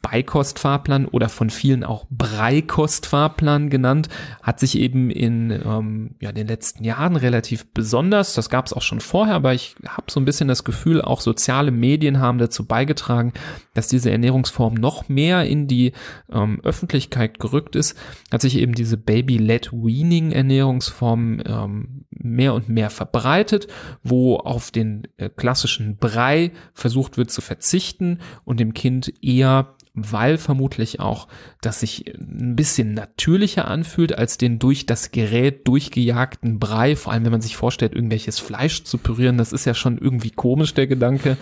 Beikostfahrplan 0.01 1.05
oder 1.05 1.29
von 1.29 1.49
vielen 1.49 1.83
auch 1.83 2.05
Breikostfahrplan 2.09 3.69
genannt, 3.69 4.07
hat 4.41 4.59
sich 4.59 4.77
eben 4.77 5.09
in 5.09 5.51
ähm, 5.51 6.11
ja, 6.21 6.31
den 6.31 6.47
letzten 6.47 6.83
Jahren 6.83 7.15
relativ 7.15 7.65
besonders, 7.73 8.33
das 8.33 8.49
gab 8.49 8.65
es 8.65 8.73
auch 8.73 8.81
schon 8.81 9.01
vorher, 9.01 9.35
aber 9.35 9.53
ich 9.53 9.75
habe 9.87 10.11
so 10.11 10.19
ein 10.19 10.25
bisschen 10.25 10.47
das 10.47 10.63
Gefühl, 10.63 11.01
auch 11.01 11.21
soziale 11.21 11.71
Medien 11.71 12.19
haben 12.19 12.37
dazu 12.37 12.65
beigetragen, 12.65 13.33
dass 13.73 13.87
diese 13.87 14.11
Ernährungsform 14.11 14.75
noch 14.75 15.09
mehr 15.09 15.45
in 15.45 15.67
die 15.67 15.93
ähm, 16.31 16.61
Öffentlichkeit 16.63 17.39
gerückt 17.39 17.75
ist, 17.75 17.97
hat 18.31 18.41
sich 18.41 18.57
eben 18.57 18.75
diese 18.75 18.97
Baby-led 18.97 19.73
Weaning 19.73 20.31
Ernährungsform 20.31 21.41
ähm, 21.45 22.02
mehr 22.19 22.53
und 22.53 22.69
mehr 22.69 22.89
verbreitet, 22.89 23.67
wo 24.03 24.37
auf 24.37 24.71
den 24.71 25.07
äh, 25.17 25.29
klassischen 25.29 25.97
Brei 25.97 26.51
versucht 26.73 27.17
wird 27.17 27.31
zu 27.31 27.41
verzichten 27.41 28.19
und 28.45 28.59
dem 28.59 28.73
Kind 28.73 29.13
eher 29.23 29.75
weil 29.95 30.39
vermutlich 30.39 30.99
auch, 30.99 31.27
dass 31.61 31.81
sich 31.81 32.05
ein 32.17 32.55
bisschen 32.55 32.95
natürlicher 32.95 33.67
anfühlt 33.67 34.17
als 34.17 34.37
den 34.37 34.57
durch 34.57 34.87
das 34.87 35.11
Gerät 35.11 35.67
durchgejagten 35.67 36.57
Brei. 36.57 36.95
Vor 36.95 37.13
allem, 37.13 37.25
wenn 37.25 37.31
man 37.31 37.41
sich 37.41 37.55
vorstellt, 37.55 37.93
irgendwelches 37.93 38.39
Fleisch 38.39 38.83
zu 38.83 38.97
pürieren, 38.97 39.37
das 39.37 39.53
ist 39.53 39.65
ja 39.65 39.75
schon 39.75 39.99
irgendwie 39.99 40.31
komisch, 40.31 40.73
der 40.73 40.87
Gedanke, 40.87 41.37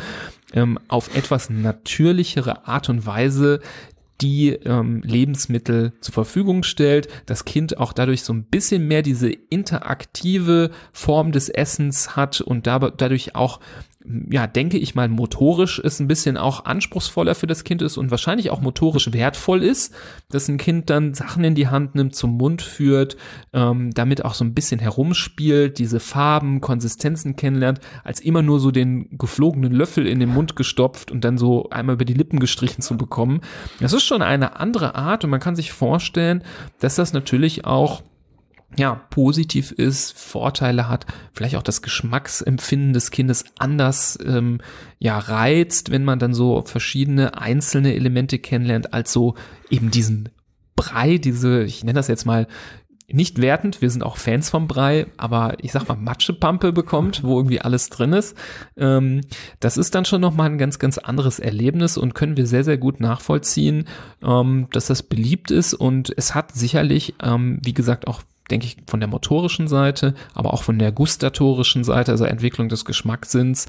ähm, 0.53 0.79
auf 0.89 1.15
etwas 1.15 1.49
natürlichere 1.49 2.67
Art 2.67 2.89
und 2.89 3.05
Weise 3.05 3.61
die 4.21 4.49
ähm, 4.49 5.01
Lebensmittel 5.03 5.93
zur 6.01 6.13
Verfügung 6.13 6.63
stellt, 6.63 7.07
das 7.25 7.45
Kind 7.45 7.77
auch 7.77 7.93
dadurch 7.93 8.23
so 8.23 8.33
ein 8.33 8.43
bisschen 8.43 8.87
mehr 8.87 9.01
diese 9.01 9.29
interaktive 9.31 10.71
Form 10.93 11.31
des 11.31 11.49
Essens 11.49 12.15
hat 12.15 12.41
und 12.41 12.67
dadurch 12.67 13.35
auch 13.35 13.59
ja, 14.29 14.47
denke 14.47 14.77
ich 14.77 14.95
mal, 14.95 15.07
motorisch 15.07 15.79
ist 15.79 15.99
ein 15.99 16.07
bisschen 16.07 16.37
auch 16.37 16.65
anspruchsvoller 16.65 17.35
für 17.35 17.47
das 17.47 17.63
Kind 17.63 17.81
ist 17.81 17.97
und 17.97 18.11
wahrscheinlich 18.11 18.49
auch 18.49 18.61
motorisch 18.61 19.11
wertvoll 19.13 19.63
ist, 19.63 19.93
dass 20.29 20.47
ein 20.47 20.57
Kind 20.57 20.89
dann 20.89 21.13
Sachen 21.13 21.43
in 21.43 21.55
die 21.55 21.67
Hand 21.67 21.95
nimmt, 21.95 22.15
zum 22.15 22.37
Mund 22.37 22.61
führt, 22.61 23.17
ähm, 23.53 23.91
damit 23.93 24.25
auch 24.25 24.33
so 24.33 24.43
ein 24.43 24.53
bisschen 24.53 24.79
herumspielt, 24.79 25.77
diese 25.77 25.99
Farben, 25.99 26.61
Konsistenzen 26.61 27.35
kennenlernt, 27.35 27.79
als 28.03 28.19
immer 28.19 28.41
nur 28.41 28.59
so 28.59 28.71
den 28.71 29.17
geflogenen 29.17 29.71
Löffel 29.71 30.07
in 30.07 30.19
den 30.19 30.29
Mund 30.29 30.55
gestopft 30.55 31.11
und 31.11 31.23
dann 31.23 31.37
so 31.37 31.69
einmal 31.69 31.95
über 31.95 32.05
die 32.05 32.13
Lippen 32.13 32.39
gestrichen 32.39 32.81
zu 32.81 32.97
bekommen. 32.97 33.41
Das 33.79 33.93
ist 33.93 34.03
schon 34.03 34.21
eine 34.21 34.59
andere 34.59 34.95
Art 34.95 35.23
und 35.23 35.29
man 35.29 35.39
kann 35.39 35.55
sich 35.55 35.71
vorstellen, 35.71 36.43
dass 36.79 36.95
das 36.95 37.13
natürlich 37.13 37.65
auch 37.65 38.01
ja, 38.77 38.95
positiv 39.09 39.71
ist, 39.71 40.17
Vorteile 40.17 40.87
hat, 40.87 41.05
vielleicht 41.33 41.55
auch 41.55 41.63
das 41.63 41.81
Geschmacksempfinden 41.81 42.93
des 42.93 43.11
Kindes 43.11 43.45
anders 43.59 44.17
ähm, 44.25 44.59
ja 44.99 45.17
reizt, 45.17 45.91
wenn 45.91 46.05
man 46.05 46.19
dann 46.19 46.33
so 46.33 46.61
verschiedene 46.61 47.37
einzelne 47.37 47.93
Elemente 47.95 48.39
kennenlernt, 48.39 48.93
als 48.93 49.11
so 49.11 49.35
eben 49.69 49.91
diesen 49.91 50.29
Brei, 50.75 51.17
diese, 51.17 51.63
ich 51.63 51.83
nenne 51.83 51.99
das 51.99 52.07
jetzt 52.07 52.25
mal 52.25 52.47
nicht 53.13 53.41
wertend, 53.41 53.81
wir 53.81 53.89
sind 53.89 54.03
auch 54.03 54.17
Fans 54.17 54.49
vom 54.49 54.67
Brei, 54.67 55.05
aber 55.17 55.57
ich 55.59 55.71
sag 55.71 55.87
mal 55.87 55.97
Matschepampe 55.97 56.71
bekommt, 56.71 57.23
wo 57.23 57.37
irgendwie 57.37 57.61
alles 57.61 57.89
drin 57.89 58.13
ist. 58.13 58.37
Ähm, 58.77 59.21
das 59.59 59.77
ist 59.77 59.95
dann 59.95 60.05
schon 60.05 60.21
nochmal 60.21 60.49
ein 60.49 60.57
ganz, 60.57 60.79
ganz 60.79 60.97
anderes 60.97 61.39
Erlebnis 61.39 61.97
und 61.97 62.15
können 62.15 62.37
wir 62.37 62.47
sehr, 62.47 62.63
sehr 62.63 62.77
gut 62.77 62.99
nachvollziehen, 62.99 63.85
ähm, 64.23 64.67
dass 64.71 64.87
das 64.87 65.03
beliebt 65.03 65.51
ist 65.51 65.73
und 65.73 66.13
es 66.15 66.35
hat 66.35 66.53
sicherlich, 66.53 67.15
ähm, 67.21 67.59
wie 67.63 67.73
gesagt, 67.73 68.07
auch 68.07 68.21
denke 68.49 68.65
ich, 68.65 68.77
von 68.87 68.99
der 68.99 69.09
motorischen 69.09 69.67
Seite, 69.67 70.13
aber 70.33 70.53
auch 70.53 70.63
von 70.63 70.79
der 70.79 70.91
gustatorischen 70.91 71.83
Seite, 71.83 72.11
also 72.11 72.25
Entwicklung 72.25 72.69
des 72.69 72.85
Geschmackssinns, 72.85 73.67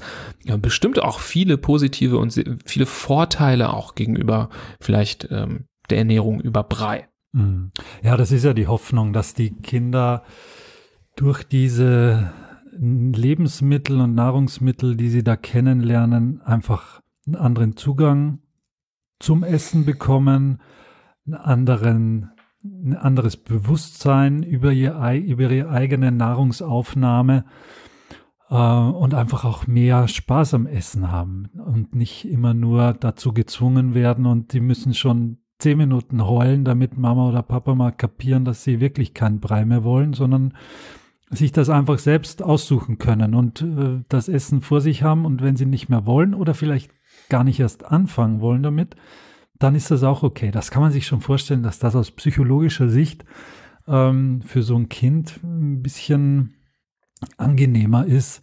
bestimmt 0.59 1.01
auch 1.01 1.19
viele 1.19 1.57
positive 1.57 2.17
und 2.17 2.41
viele 2.65 2.85
Vorteile 2.85 3.73
auch 3.73 3.95
gegenüber 3.95 4.49
vielleicht 4.79 5.27
ähm, 5.31 5.65
der 5.89 5.99
Ernährung 5.99 6.41
über 6.41 6.63
Brei. 6.63 7.07
Mhm. 7.33 7.71
Ja, 8.01 8.17
das 8.17 8.31
ist 8.31 8.43
ja 8.43 8.53
die 8.53 8.67
Hoffnung, 8.67 9.13
dass 9.13 9.33
die 9.33 9.51
Kinder 9.51 10.23
durch 11.15 11.43
diese 11.43 12.33
Lebensmittel 12.75 14.01
und 14.01 14.15
Nahrungsmittel, 14.15 14.95
die 14.95 15.09
sie 15.09 15.23
da 15.23 15.35
kennenlernen, 15.35 16.41
einfach 16.41 17.01
einen 17.25 17.35
anderen 17.35 17.77
Zugang 17.77 18.39
zum 19.19 19.43
Essen 19.43 19.85
bekommen, 19.85 20.61
einen 21.25 21.35
anderen 21.35 22.32
ein 22.63 22.95
anderes 22.95 23.37
Bewusstsein 23.37 24.43
über, 24.43 24.71
ihr, 24.71 24.93
über 25.25 25.51
ihre 25.51 25.69
eigene 25.69 26.11
Nahrungsaufnahme 26.11 27.45
äh, 28.49 28.55
und 28.55 29.13
einfach 29.13 29.43
auch 29.43 29.67
mehr 29.67 30.07
Spaß 30.07 30.53
am 30.53 30.67
Essen 30.67 31.11
haben 31.11 31.49
und 31.65 31.93
nicht 31.93 32.25
immer 32.25 32.53
nur 32.53 32.93
dazu 32.93 33.33
gezwungen 33.33 33.93
werden 33.93 34.25
und 34.25 34.53
die 34.53 34.61
müssen 34.61 34.93
schon 34.93 35.39
zehn 35.59 35.77
Minuten 35.77 36.25
heulen, 36.25 36.65
damit 36.65 36.97
Mama 36.97 37.29
oder 37.29 37.41
Papa 37.41 37.75
mal 37.75 37.91
kapieren, 37.91 38.45
dass 38.45 38.63
sie 38.63 38.79
wirklich 38.79 39.13
keinen 39.13 39.39
Brei 39.39 39.65
mehr 39.65 39.83
wollen, 39.83 40.13
sondern 40.13 40.53
sich 41.29 41.51
das 41.51 41.69
einfach 41.69 41.99
selbst 41.99 42.43
aussuchen 42.43 42.97
können 42.97 43.33
und 43.33 43.61
äh, 43.61 44.03
das 44.07 44.29
Essen 44.29 44.61
vor 44.61 44.81
sich 44.81 45.03
haben 45.03 45.25
und 45.25 45.41
wenn 45.41 45.55
sie 45.55 45.65
nicht 45.65 45.89
mehr 45.89 46.05
wollen 46.05 46.33
oder 46.33 46.53
vielleicht 46.53 46.91
gar 47.29 47.43
nicht 47.43 47.59
erst 47.59 47.85
anfangen 47.85 48.39
wollen 48.39 48.63
damit, 48.63 48.95
dann 49.63 49.75
ist 49.75 49.91
das 49.91 50.03
auch 50.03 50.23
okay. 50.23 50.51
Das 50.51 50.71
kann 50.71 50.81
man 50.81 50.91
sich 50.91 51.07
schon 51.07 51.21
vorstellen, 51.21 51.63
dass 51.63 51.79
das 51.79 51.95
aus 51.95 52.11
psychologischer 52.11 52.89
Sicht 52.89 53.23
ähm, 53.87 54.41
für 54.41 54.61
so 54.61 54.75
ein 54.75 54.89
Kind 54.89 55.39
ein 55.43 55.81
bisschen 55.81 56.55
angenehmer 57.37 58.05
ist, 58.05 58.41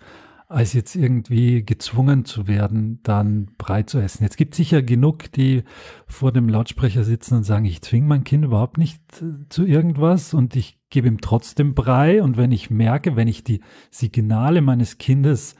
als 0.48 0.72
jetzt 0.72 0.96
irgendwie 0.96 1.64
gezwungen 1.64 2.24
zu 2.24 2.48
werden, 2.48 3.00
dann 3.02 3.50
Brei 3.56 3.84
zu 3.84 3.98
essen. 3.98 4.24
Jetzt 4.24 4.36
gibt 4.36 4.54
sicher 4.54 4.82
genug, 4.82 5.30
die 5.32 5.62
vor 6.06 6.32
dem 6.32 6.48
Lautsprecher 6.48 7.04
sitzen 7.04 7.36
und 7.36 7.44
sagen, 7.44 7.66
ich 7.66 7.82
zwinge 7.82 8.06
mein 8.06 8.24
Kind 8.24 8.44
überhaupt 8.44 8.78
nicht 8.78 9.00
äh, 9.22 9.48
zu 9.48 9.64
irgendwas 9.64 10.34
und 10.34 10.56
ich 10.56 10.80
gebe 10.88 11.06
ihm 11.06 11.20
trotzdem 11.20 11.74
Brei. 11.74 12.22
Und 12.22 12.36
wenn 12.36 12.50
ich 12.50 12.70
merke, 12.70 13.14
wenn 13.14 13.28
ich 13.28 13.44
die 13.44 13.60
Signale 13.90 14.62
meines 14.62 14.98
Kindes 14.98 15.54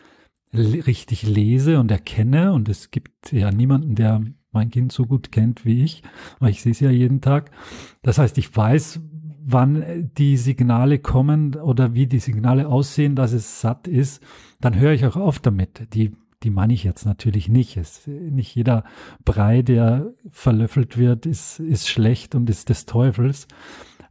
richtig 0.52 1.22
lese 1.22 1.78
und 1.78 1.90
erkenne, 1.92 2.52
und 2.52 2.68
es 2.68 2.90
gibt 2.90 3.30
ja 3.30 3.52
niemanden, 3.52 3.94
der 3.94 4.24
mein 4.52 4.70
Kind 4.70 4.92
so 4.92 5.06
gut 5.06 5.32
kennt 5.32 5.64
wie 5.64 5.82
ich, 5.84 6.02
weil 6.38 6.50
ich 6.50 6.62
sehe 6.62 6.72
es 6.72 6.80
ja 6.80 6.90
jeden 6.90 7.20
Tag. 7.20 7.50
Das 8.02 8.18
heißt, 8.18 8.38
ich 8.38 8.54
weiß, 8.54 9.00
wann 9.42 10.10
die 10.16 10.36
Signale 10.36 10.98
kommen 10.98 11.54
oder 11.54 11.94
wie 11.94 12.06
die 12.06 12.18
Signale 12.18 12.68
aussehen, 12.68 13.16
dass 13.16 13.32
es 13.32 13.60
satt 13.60 13.88
ist, 13.88 14.22
dann 14.60 14.78
höre 14.78 14.92
ich 14.92 15.06
auch 15.06 15.16
auf 15.16 15.38
damit. 15.38 15.94
Die, 15.94 16.12
die 16.42 16.50
meine 16.50 16.72
ich 16.72 16.84
jetzt 16.84 17.04
natürlich 17.04 17.48
nicht. 17.48 17.76
Es, 17.76 18.06
nicht 18.06 18.54
jeder 18.54 18.84
Brei, 19.24 19.62
der 19.62 20.12
verlöffelt 20.28 20.98
wird, 20.98 21.26
ist, 21.26 21.60
ist 21.60 21.88
schlecht 21.88 22.34
und 22.34 22.48
ist 22.50 22.68
des 22.68 22.86
Teufels. 22.86 23.46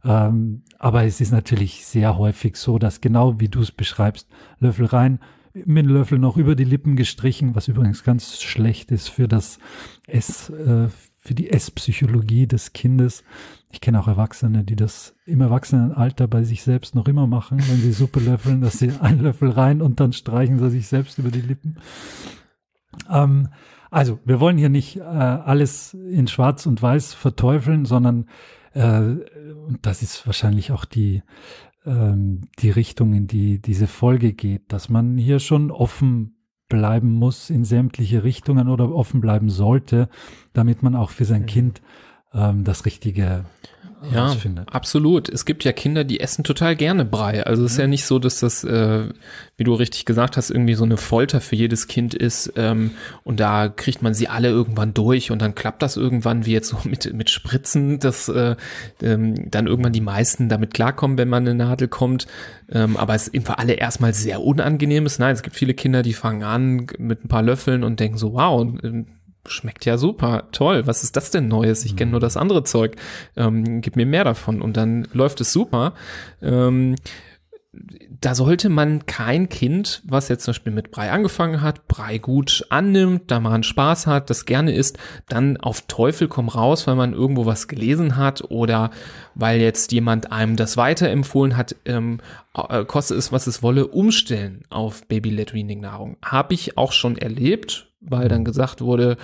Ähm, 0.04 0.62
aber 0.78 1.04
es 1.04 1.20
ist 1.20 1.32
natürlich 1.32 1.86
sehr 1.86 2.16
häufig 2.16 2.56
so, 2.56 2.78
dass 2.78 3.00
genau 3.00 3.38
wie 3.38 3.48
du 3.48 3.60
es 3.60 3.72
beschreibst, 3.72 4.28
Löffel 4.58 4.86
rein, 4.86 5.20
mit 5.52 5.84
dem 5.84 5.92
Löffel 5.92 6.18
noch 6.18 6.36
über 6.36 6.54
die 6.54 6.64
Lippen 6.64 6.96
gestrichen, 6.96 7.54
was 7.54 7.68
übrigens 7.68 8.04
ganz 8.04 8.40
schlecht 8.40 8.90
ist 8.90 9.08
für 9.08 9.28
das 9.28 9.58
Ess, 10.06 10.50
äh, 10.50 10.88
für 11.18 11.34
die 11.34 11.50
Esspsychologie 11.50 12.46
des 12.46 12.72
Kindes. 12.72 13.24
Ich 13.70 13.80
kenne 13.80 14.00
auch 14.00 14.08
Erwachsene, 14.08 14.64
die 14.64 14.76
das 14.76 15.14
im 15.26 15.40
Erwachsenenalter 15.40 16.28
bei 16.28 16.44
sich 16.44 16.62
selbst 16.62 16.94
noch 16.94 17.08
immer 17.08 17.26
machen, 17.26 17.58
wenn 17.58 17.78
sie 17.78 17.92
Suppe 17.92 18.20
löffeln, 18.20 18.60
dass 18.60 18.78
sie 18.78 18.92
einen 19.00 19.20
Löffel 19.20 19.50
rein 19.50 19.82
und 19.82 20.00
dann 20.00 20.12
streichen 20.12 20.58
sie 20.58 20.70
sich 20.70 20.86
selbst 20.86 21.18
über 21.18 21.30
die 21.30 21.42
Lippen. 21.42 21.78
Ähm, 23.08 23.48
also, 23.90 24.20
wir 24.24 24.38
wollen 24.38 24.56
hier 24.56 24.68
nicht 24.68 24.96
äh, 24.98 25.02
alles 25.02 25.94
in 25.94 26.28
Schwarz 26.28 26.66
und 26.66 26.80
Weiß 26.80 27.12
verteufeln, 27.12 27.84
sondern 27.84 28.26
äh, 28.72 29.00
und 29.00 29.78
das 29.82 30.02
ist 30.02 30.26
wahrscheinlich 30.26 30.72
auch 30.72 30.84
die 30.84 31.22
ähm, 31.84 32.42
die 32.58 32.70
Richtung, 32.70 33.14
in 33.14 33.26
die 33.26 33.60
diese 33.60 33.86
Folge 33.86 34.32
geht, 34.32 34.72
dass 34.72 34.88
man 34.88 35.16
hier 35.16 35.38
schon 35.38 35.70
offen 35.70 36.36
bleiben 36.68 37.12
muss 37.12 37.50
in 37.50 37.64
sämtliche 37.64 38.24
Richtungen 38.24 38.68
oder 38.68 38.94
offen 38.94 39.20
bleiben 39.20 39.50
sollte, 39.50 40.08
damit 40.52 40.82
man 40.82 40.94
auch 40.94 41.10
für 41.10 41.24
sein 41.24 41.42
mhm. 41.42 41.46
Kind 41.46 41.82
ähm, 42.32 42.64
das 42.64 42.86
Richtige 42.86 43.44
ja, 44.12 44.34
absolut. 44.66 45.28
Es 45.28 45.44
gibt 45.44 45.64
ja 45.64 45.72
Kinder, 45.72 46.04
die 46.04 46.20
essen 46.20 46.42
total 46.42 46.74
gerne 46.74 47.04
Brei. 47.04 47.44
Also 47.44 47.64
es 47.64 47.72
ist 47.72 47.78
ja 47.78 47.86
nicht 47.86 48.04
so, 48.06 48.18
dass 48.18 48.40
das, 48.40 48.64
äh, 48.64 49.08
wie 49.56 49.64
du 49.64 49.74
richtig 49.74 50.06
gesagt 50.06 50.36
hast, 50.36 50.50
irgendwie 50.50 50.74
so 50.74 50.84
eine 50.84 50.96
Folter 50.96 51.40
für 51.40 51.56
jedes 51.56 51.86
Kind 51.86 52.14
ist. 52.14 52.52
Ähm, 52.56 52.92
und 53.24 53.40
da 53.40 53.68
kriegt 53.68 54.00
man 54.00 54.14
sie 54.14 54.28
alle 54.28 54.48
irgendwann 54.48 54.94
durch 54.94 55.30
und 55.30 55.42
dann 55.42 55.54
klappt 55.54 55.82
das 55.82 55.96
irgendwann, 55.96 56.46
wie 56.46 56.52
jetzt 56.52 56.68
so 56.68 56.78
mit, 56.84 57.12
mit 57.12 57.30
Spritzen, 57.30 57.98
dass 57.98 58.28
äh, 58.28 58.56
ähm, 59.02 59.50
dann 59.50 59.66
irgendwann 59.66 59.92
die 59.92 60.00
meisten 60.00 60.48
damit 60.48 60.72
klarkommen, 60.72 61.18
wenn 61.18 61.28
man 61.28 61.46
eine 61.46 61.54
Nadel 61.54 61.88
kommt. 61.88 62.26
Ähm, 62.72 62.96
aber 62.96 63.14
es 63.14 63.28
ist 63.28 63.46
für 63.46 63.58
alle 63.58 63.74
erstmal 63.74 64.14
sehr 64.14 64.40
unangenehm 64.40 65.06
ist. 65.06 65.18
Nein, 65.18 65.34
es 65.34 65.42
gibt 65.42 65.56
viele 65.56 65.74
Kinder, 65.74 66.02
die 66.02 66.14
fangen 66.14 66.42
an 66.42 66.86
mit 66.98 67.24
ein 67.24 67.28
paar 67.28 67.42
Löffeln 67.42 67.84
und 67.84 68.00
denken 68.00 68.16
so, 68.16 68.32
wow, 68.32 68.66
schmeckt 69.46 69.84
ja 69.84 69.98
super, 69.98 70.48
toll, 70.52 70.86
was 70.86 71.02
ist 71.02 71.16
das 71.16 71.30
denn 71.30 71.48
Neues? 71.48 71.84
Ich 71.84 71.96
kenne 71.96 72.12
nur 72.12 72.20
das 72.20 72.36
andere 72.36 72.64
Zeug, 72.64 72.96
ähm, 73.36 73.80
gib 73.80 73.96
mir 73.96 74.06
mehr 74.06 74.24
davon 74.24 74.62
und 74.62 74.76
dann 74.76 75.08
läuft 75.12 75.40
es 75.40 75.52
super. 75.52 75.94
Ähm, 76.42 76.96
da 78.20 78.34
sollte 78.34 78.68
man 78.68 79.06
kein 79.06 79.48
Kind, 79.48 80.02
was 80.04 80.28
jetzt 80.28 80.44
zum 80.44 80.52
Beispiel 80.52 80.72
mit 80.72 80.90
Brei 80.90 81.12
angefangen 81.12 81.62
hat, 81.62 81.86
Brei 81.86 82.18
gut 82.18 82.66
annimmt, 82.68 83.30
da 83.30 83.38
einen 83.38 83.62
Spaß 83.62 84.08
hat, 84.08 84.28
das 84.28 84.44
gerne 84.44 84.74
isst, 84.74 84.98
dann 85.28 85.56
auf 85.56 85.82
Teufel 85.82 86.26
komm 86.26 86.48
raus, 86.48 86.86
weil 86.86 86.96
man 86.96 87.12
irgendwo 87.12 87.46
was 87.46 87.68
gelesen 87.68 88.16
hat 88.16 88.42
oder 88.50 88.90
weil 89.36 89.60
jetzt 89.60 89.92
jemand 89.92 90.32
einem 90.32 90.56
das 90.56 90.76
weiterempfohlen 90.76 91.56
hat, 91.56 91.76
ähm, 91.84 92.18
äh, 92.54 92.84
koste 92.84 93.14
es, 93.14 93.30
was 93.30 93.46
es 93.46 93.62
wolle, 93.62 93.86
umstellen 93.86 94.64
auf 94.68 95.06
Baby-led-Weaning-Nahrung. 95.06 96.16
Habe 96.22 96.54
ich 96.54 96.76
auch 96.76 96.92
schon 96.92 97.16
erlebt, 97.16 97.89
weil 98.00 98.28
dann 98.28 98.44
gesagt 98.44 98.80
wurde, 98.80 99.16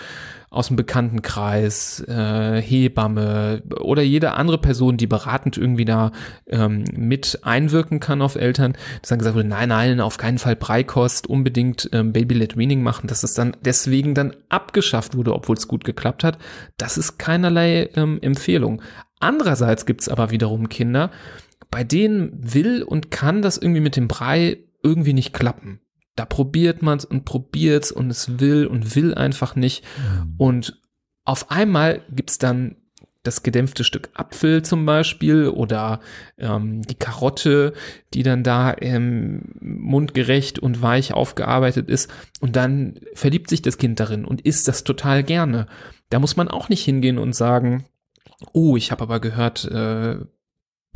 aus 0.51 0.69
dem 0.69 0.77
Bekanntenkreis, 0.77 2.01
äh, 2.09 2.61
Hebamme 2.61 3.63
oder 3.81 4.03
jede 4.03 4.33
andere 4.33 4.59
Person, 4.59 4.97
die 4.97 5.07
beratend 5.07 5.57
irgendwie 5.57 5.85
da 5.85 6.13
ähm, 6.47 6.85
mit 6.95 7.41
einwirken 7.43 8.01
kann 8.01 8.23
auf 8.23 8.37
Eltern, 8.37 8.75
dass 9.01 9.09
dann 9.09 9.19
gesagt 9.19 9.37
wurde, 9.37 9.49
nein, 9.49 9.71
nein, 9.71 10.01
auf 10.01 10.19
keinen 10.19 10.39
Fall 10.39 10.57
Breikost, 10.57 11.27
unbedingt 11.27 11.89
ähm, 11.93 12.13
Baby-led 12.13 12.57
Weaning 12.57 12.83
machen, 12.83 13.07
dass 13.07 13.23
es 13.23 13.35
dann 13.35 13.57
deswegen 13.65 14.15
dann 14.15 14.35
abgeschafft 14.49 15.17
wurde, 15.17 15.35
obwohl 15.35 15.57
es 15.57 15.69
gut 15.69 15.85
geklappt 15.85 16.23
hat. 16.23 16.39
Das 16.77 16.99
ist 16.99 17.19
keinerlei 17.19 17.91
ähm, 17.95 18.19
Empfehlung. 18.23 18.83
Andererseits 19.21 19.87
gibt's 19.87 20.09
aber 20.09 20.31
wiederum 20.31 20.69
Kinder, 20.69 21.11
bei 21.71 21.83
denen 21.83 22.31
will 22.55 22.83
und 22.83 23.11
kann 23.11 23.43
das 23.43 23.59
irgendwie 23.59 23.81
mit 23.81 23.97
dem 23.97 24.09
Brei 24.09 24.59
irgendwie 24.83 25.15
nicht 25.15 25.33
klappen 25.33 25.81
da 26.17 26.25
probiert 26.25 26.83
man 26.83 26.99
es 26.99 27.05
und 27.05 27.25
probiert 27.25 27.85
es 27.85 27.93
und 27.93 28.11
es 28.11 28.41
will 28.41 28.67
und 28.67 28.97
will 28.97 29.15
einfach 29.15 29.55
nicht. 29.55 29.85
Mhm. 29.99 30.35
Und 30.39 30.83
auf 31.25 31.51
einmal 31.51 32.03
gibt's 32.11 32.39
dann 32.39 32.77
das 33.27 33.43
gedämpfte 33.43 33.85
Stück 33.85 34.11
Apfel 34.15 34.63
zum 34.63 34.87
Beispiel 34.87 35.49
oder 35.49 36.01
ähm, 36.39 36.83
die 36.83 36.95
Karotte, 36.95 37.73
die 38.15 38.23
dann 38.23 38.43
da 38.43 38.75
ähm, 38.81 39.43
mundgerecht 39.61 40.59
und 40.59 40.81
weich 40.81 41.13
aufgearbeitet 41.13 41.91
ist. 41.91 42.11
Und 42.41 42.57
dann 42.57 43.01
verliebt 43.15 43.51
sich 43.51 43.63
das 43.63 43.79
Kind 43.79 43.99
darin 44.01 44.25
und 44.25 44.43
isst 44.43 44.69
das 44.69 44.85
total 44.85 45.25
gerne. 45.25 45.67
Da 46.09 46.19
muss 46.19 46.37
man 46.37 46.49
auch 46.49 46.69
nicht 46.69 46.85
hingehen 46.85 47.19
und 47.19 47.35
sagen, 47.35 47.85
oh, 48.53 48.77
ich 48.77 48.93
habe 48.93 49.03
aber 49.03 49.21
gehört, 49.21 49.65
äh, 49.65 50.19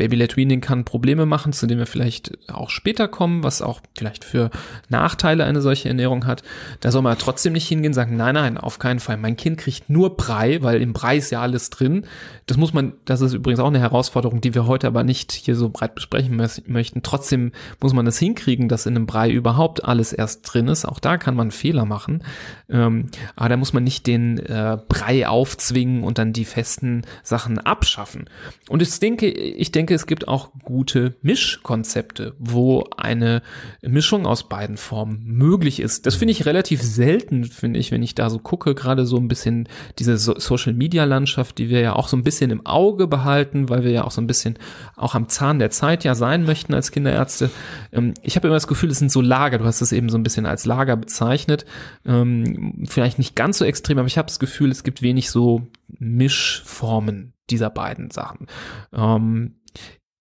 Baby-led 0.00 0.38
Weaning 0.38 0.62
kann 0.62 0.86
Probleme 0.86 1.26
machen, 1.26 1.52
zu 1.52 1.66
denen 1.66 1.78
wir 1.78 1.86
vielleicht 1.86 2.32
auch 2.50 2.70
später 2.70 3.06
kommen, 3.06 3.44
was 3.44 3.60
auch 3.60 3.82
vielleicht 3.94 4.24
für 4.24 4.50
Nachteile 4.88 5.44
eine 5.44 5.60
solche 5.60 5.88
Ernährung 5.88 6.24
hat. 6.24 6.42
Da 6.80 6.90
soll 6.90 7.02
man 7.02 7.18
trotzdem 7.18 7.52
nicht 7.52 7.68
hingehen 7.68 7.90
und 7.90 7.94
sagen, 7.94 8.16
nein, 8.16 8.34
nein, 8.34 8.56
auf 8.56 8.78
keinen 8.78 8.98
Fall. 8.98 9.18
Mein 9.18 9.36
Kind 9.36 9.58
kriegt 9.58 9.90
nur 9.90 10.16
Brei, 10.16 10.62
weil 10.62 10.80
im 10.80 10.94
Brei 10.94 11.18
ist 11.18 11.30
ja 11.30 11.42
alles 11.42 11.68
drin. 11.68 12.06
Das 12.46 12.56
muss 12.56 12.72
man, 12.72 12.94
das 13.04 13.20
ist 13.20 13.34
übrigens 13.34 13.60
auch 13.60 13.66
eine 13.66 13.78
Herausforderung, 13.78 14.40
die 14.40 14.54
wir 14.54 14.66
heute 14.66 14.86
aber 14.86 15.02
nicht 15.02 15.32
hier 15.32 15.54
so 15.54 15.68
breit 15.68 15.94
besprechen 15.94 16.34
möchten. 16.66 17.02
Trotzdem 17.02 17.52
muss 17.80 17.92
man 17.92 18.06
es 18.06 18.18
hinkriegen, 18.18 18.70
dass 18.70 18.86
in 18.86 18.96
einem 18.96 19.04
Brei 19.04 19.30
überhaupt 19.30 19.84
alles 19.84 20.14
erst 20.14 20.50
drin 20.50 20.66
ist. 20.68 20.86
Auch 20.86 20.98
da 20.98 21.18
kann 21.18 21.36
man 21.36 21.50
Fehler 21.50 21.84
machen. 21.84 22.24
Ähm, 22.70 23.10
aber 23.36 23.50
da 23.50 23.58
muss 23.58 23.74
man 23.74 23.84
nicht 23.84 24.06
den 24.06 24.38
äh, 24.38 24.78
Brei 24.88 25.28
aufzwingen 25.28 26.04
und 26.04 26.16
dann 26.16 26.32
die 26.32 26.46
festen 26.46 27.02
Sachen 27.22 27.58
abschaffen. 27.58 28.30
Und 28.70 28.80
ich 28.80 28.98
denke, 28.98 29.28
ich 29.28 29.72
denke, 29.72 29.89
denke, 29.90 30.00
es 30.00 30.06
gibt 30.06 30.28
auch 30.28 30.50
gute 30.62 31.16
Mischkonzepte, 31.22 32.34
wo 32.38 32.84
eine 32.96 33.42
Mischung 33.82 34.24
aus 34.24 34.48
beiden 34.48 34.76
Formen 34.76 35.24
möglich 35.24 35.80
ist. 35.80 36.06
Das 36.06 36.14
finde 36.14 36.32
ich 36.32 36.46
relativ 36.46 36.80
selten, 36.80 37.44
finde 37.44 37.80
ich, 37.80 37.90
wenn 37.90 38.02
ich 38.02 38.14
da 38.14 38.30
so 38.30 38.38
gucke, 38.38 38.74
gerade 38.74 39.04
so 39.04 39.16
ein 39.16 39.26
bisschen 39.26 39.68
diese 39.98 40.16
so 40.16 40.38
Social 40.38 40.74
Media 40.74 41.04
Landschaft, 41.04 41.58
die 41.58 41.68
wir 41.68 41.80
ja 41.80 41.94
auch 41.94 42.06
so 42.06 42.16
ein 42.16 42.22
bisschen 42.22 42.52
im 42.52 42.64
Auge 42.66 43.08
behalten, 43.08 43.68
weil 43.68 43.82
wir 43.82 43.90
ja 43.90 44.04
auch 44.04 44.12
so 44.12 44.20
ein 44.20 44.28
bisschen 44.28 44.58
auch 44.96 45.14
am 45.16 45.28
Zahn 45.28 45.58
der 45.58 45.70
Zeit 45.70 46.04
ja 46.04 46.14
sein 46.14 46.44
möchten 46.44 46.72
als 46.72 46.92
Kinderärzte. 46.92 47.50
Ähm, 47.92 48.14
ich 48.22 48.36
habe 48.36 48.46
immer 48.46 48.56
das 48.56 48.68
Gefühl, 48.68 48.90
es 48.90 48.98
sind 49.00 49.10
so 49.10 49.20
Lager. 49.20 49.58
Du 49.58 49.64
hast 49.64 49.80
es 49.80 49.90
eben 49.90 50.08
so 50.08 50.18
ein 50.18 50.22
bisschen 50.22 50.46
als 50.46 50.66
Lager 50.66 50.96
bezeichnet. 50.96 51.64
Ähm, 52.06 52.84
vielleicht 52.88 53.18
nicht 53.18 53.34
ganz 53.34 53.58
so 53.58 53.64
extrem, 53.64 53.98
aber 53.98 54.06
ich 54.06 54.18
habe 54.18 54.28
das 54.28 54.38
Gefühl, 54.38 54.70
es 54.70 54.84
gibt 54.84 55.02
wenig 55.02 55.30
so 55.30 55.66
Mischformen 55.98 57.32
dieser 57.50 57.70
beiden 57.70 58.10
Sachen. 58.10 58.46
Ähm, 58.92 59.56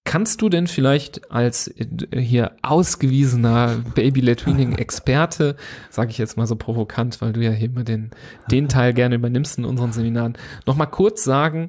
Kannst 0.10 0.42
du 0.42 0.50
denn 0.50 0.66
vielleicht 0.66 1.30
als 1.30 1.68
äh, 1.68 2.20
hier 2.20 2.54
ausgewiesener 2.64 3.76
Baby-Led-Weaning-Experte, 3.94 5.56
sage 5.92 6.10
ich 6.10 6.18
jetzt 6.18 6.36
mal 6.36 6.48
so 6.48 6.56
provokant, 6.56 7.22
weil 7.22 7.32
du 7.32 7.42
ja 7.42 7.52
hier 7.52 7.68
immer 7.68 7.84
den, 7.84 8.10
den 8.50 8.70
Teil 8.70 8.96
gerne 8.96 9.14
übernimmst 9.14 9.60
in 9.60 9.66
unseren 9.66 9.92
Seminaren, 9.92 10.36
nochmal 10.66 10.90
kurz 10.90 11.24
sagen, 11.24 11.68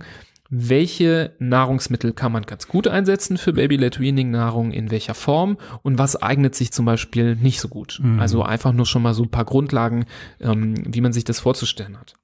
welche 0.48 1.34
Nahrungsmittel 1.38 2.14
kann 2.14 2.32
man 2.32 2.44
ganz 2.44 2.66
gut 2.66 2.88
einsetzen 2.88 3.36
für 3.36 3.52
Baby-Led-Weaning-Nahrung, 3.52 4.72
in 4.72 4.90
welcher 4.90 5.12
Form 5.12 5.58
und 5.82 5.98
was 5.98 6.16
eignet 6.16 6.54
sich 6.54 6.72
zum 6.72 6.86
Beispiel 6.86 7.36
nicht 7.36 7.60
so 7.60 7.68
gut? 7.68 8.00
Mhm. 8.02 8.20
Also 8.20 8.42
einfach 8.42 8.72
nur 8.72 8.86
schon 8.86 9.02
mal 9.02 9.12
so 9.12 9.24
ein 9.24 9.30
paar 9.30 9.44
Grundlagen, 9.44 10.06
ähm, 10.40 10.76
wie 10.86 11.02
man 11.02 11.12
sich 11.12 11.24
das 11.24 11.40
vorzustellen 11.40 12.00
hat. 12.00 12.14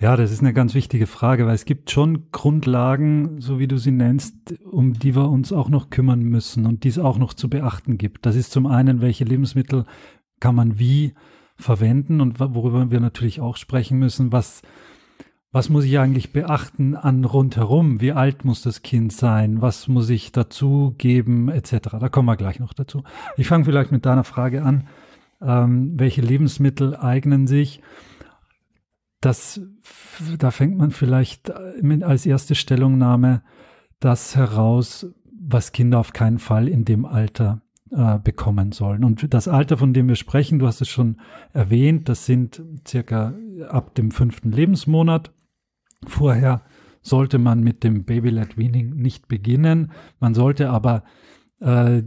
Ja, 0.00 0.16
das 0.16 0.32
ist 0.32 0.40
eine 0.40 0.52
ganz 0.52 0.74
wichtige 0.74 1.06
Frage, 1.06 1.46
weil 1.46 1.54
es 1.54 1.64
gibt 1.64 1.90
schon 1.90 2.30
Grundlagen, 2.32 3.40
so 3.40 3.58
wie 3.58 3.68
du 3.68 3.78
sie 3.78 3.92
nennst, 3.92 4.34
um 4.64 4.94
die 4.94 5.14
wir 5.14 5.28
uns 5.28 5.52
auch 5.52 5.68
noch 5.68 5.90
kümmern 5.90 6.22
müssen 6.22 6.66
und 6.66 6.82
die 6.84 6.88
es 6.88 6.98
auch 6.98 7.18
noch 7.18 7.34
zu 7.34 7.48
beachten 7.48 7.98
gibt. 7.98 8.26
Das 8.26 8.34
ist 8.34 8.50
zum 8.50 8.66
einen, 8.66 9.00
welche 9.00 9.24
Lebensmittel 9.24 9.84
kann 10.40 10.56
man 10.56 10.78
wie 10.78 11.14
verwenden 11.56 12.20
und 12.20 12.40
worüber 12.40 12.90
wir 12.90 12.98
natürlich 12.98 13.40
auch 13.40 13.56
sprechen 13.56 13.98
müssen, 13.98 14.32
was 14.32 14.62
was 15.54 15.68
muss 15.68 15.84
ich 15.84 15.98
eigentlich 15.98 16.32
beachten 16.32 16.96
an 16.96 17.26
rundherum? 17.26 18.00
Wie 18.00 18.12
alt 18.12 18.46
muss 18.46 18.62
das 18.62 18.80
Kind 18.80 19.12
sein? 19.12 19.60
Was 19.60 19.86
muss 19.86 20.08
ich 20.08 20.32
dazu 20.32 20.94
geben, 20.96 21.50
etc. 21.50 21.98
Da 22.00 22.08
kommen 22.08 22.26
wir 22.26 22.36
gleich 22.36 22.58
noch 22.58 22.72
dazu. 22.72 23.02
Ich 23.36 23.48
fange 23.48 23.66
vielleicht 23.66 23.92
mit 23.92 24.06
deiner 24.06 24.24
Frage 24.24 24.62
an 24.62 24.84
ähm, 25.42 25.92
welche 25.96 26.22
Lebensmittel 26.22 26.96
eignen 26.96 27.46
sich. 27.46 27.80
Das, 29.22 29.60
da 30.36 30.50
fängt 30.50 30.76
man 30.76 30.90
vielleicht 30.90 31.50
als 31.50 32.26
erste 32.26 32.54
Stellungnahme 32.54 33.42
das 34.00 34.36
heraus, 34.36 35.06
was 35.30 35.72
Kinder 35.72 36.00
auf 36.00 36.12
keinen 36.12 36.38
Fall 36.38 36.68
in 36.68 36.84
dem 36.84 37.06
Alter 37.06 37.62
äh, 37.90 38.18
bekommen 38.18 38.72
sollen. 38.72 39.04
Und 39.04 39.32
das 39.32 39.48
Alter, 39.48 39.76
von 39.76 39.92
dem 39.92 40.08
wir 40.08 40.16
sprechen, 40.16 40.58
du 40.58 40.66
hast 40.66 40.80
es 40.80 40.88
schon 40.88 41.20
erwähnt, 41.52 42.08
das 42.08 42.26
sind 42.26 42.62
circa 42.86 43.34
ab 43.68 43.94
dem 43.94 44.10
fünften 44.10 44.50
Lebensmonat. 44.50 45.30
Vorher 46.06 46.62
sollte 47.02 47.38
man 47.38 47.62
mit 47.62 47.84
dem 47.84 48.04
Baby-led 48.04 48.58
Weaning 48.58 48.96
nicht 48.96 49.28
beginnen. 49.28 49.92
Man 50.20 50.34
sollte 50.34 50.70
aber 50.70 51.04
äh, 51.60 52.02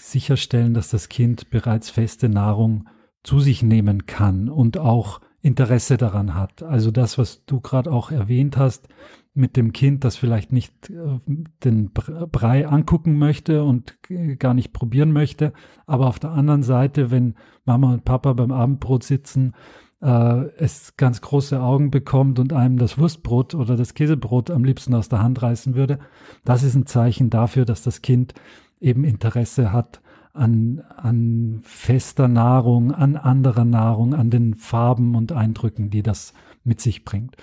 sicherstellen, 0.00 0.72
dass 0.72 0.88
das 0.88 1.08
Kind 1.08 1.50
bereits 1.50 1.90
feste 1.90 2.28
Nahrung 2.28 2.88
zu 3.22 3.40
sich 3.40 3.62
nehmen 3.62 4.06
kann 4.06 4.48
und 4.48 4.78
auch 4.78 5.20
Interesse 5.44 5.98
daran 5.98 6.34
hat. 6.34 6.62
Also 6.62 6.90
das, 6.90 7.18
was 7.18 7.44
du 7.44 7.60
gerade 7.60 7.92
auch 7.92 8.10
erwähnt 8.10 8.56
hast, 8.56 8.88
mit 9.34 9.56
dem 9.56 9.72
Kind, 9.72 10.02
das 10.04 10.16
vielleicht 10.16 10.52
nicht 10.52 10.88
äh, 10.88 11.18
den 11.64 11.92
Brei 11.92 12.66
angucken 12.66 13.18
möchte 13.18 13.62
und 13.62 13.98
gar 14.38 14.54
nicht 14.54 14.72
probieren 14.72 15.12
möchte. 15.12 15.52
Aber 15.86 16.06
auf 16.06 16.18
der 16.18 16.30
anderen 16.30 16.62
Seite, 16.62 17.10
wenn 17.10 17.34
Mama 17.66 17.92
und 17.92 18.06
Papa 18.06 18.32
beim 18.32 18.52
Abendbrot 18.52 19.04
sitzen, 19.04 19.52
äh, 20.00 20.46
es 20.56 20.96
ganz 20.96 21.20
große 21.20 21.60
Augen 21.60 21.90
bekommt 21.90 22.38
und 22.38 22.54
einem 22.54 22.78
das 22.78 22.96
Wurstbrot 22.96 23.54
oder 23.54 23.76
das 23.76 23.92
Käsebrot 23.92 24.50
am 24.50 24.64
liebsten 24.64 24.94
aus 24.94 25.10
der 25.10 25.22
Hand 25.22 25.42
reißen 25.42 25.74
würde, 25.74 25.98
das 26.46 26.62
ist 26.62 26.74
ein 26.74 26.86
Zeichen 26.86 27.28
dafür, 27.28 27.66
dass 27.66 27.82
das 27.82 28.00
Kind 28.00 28.32
eben 28.80 29.04
Interesse 29.04 29.72
hat 29.72 30.00
an, 30.34 30.82
an 30.96 31.60
fester 31.62 32.28
Nahrung, 32.28 32.92
an 32.92 33.16
anderer 33.16 33.64
Nahrung, 33.64 34.14
an 34.14 34.30
den 34.30 34.54
Farben 34.54 35.14
und 35.14 35.32
Eindrücken, 35.32 35.90
die 35.90 36.02
das 36.02 36.34
mit 36.64 36.80
sich 36.80 37.04
bringt. 37.04 37.36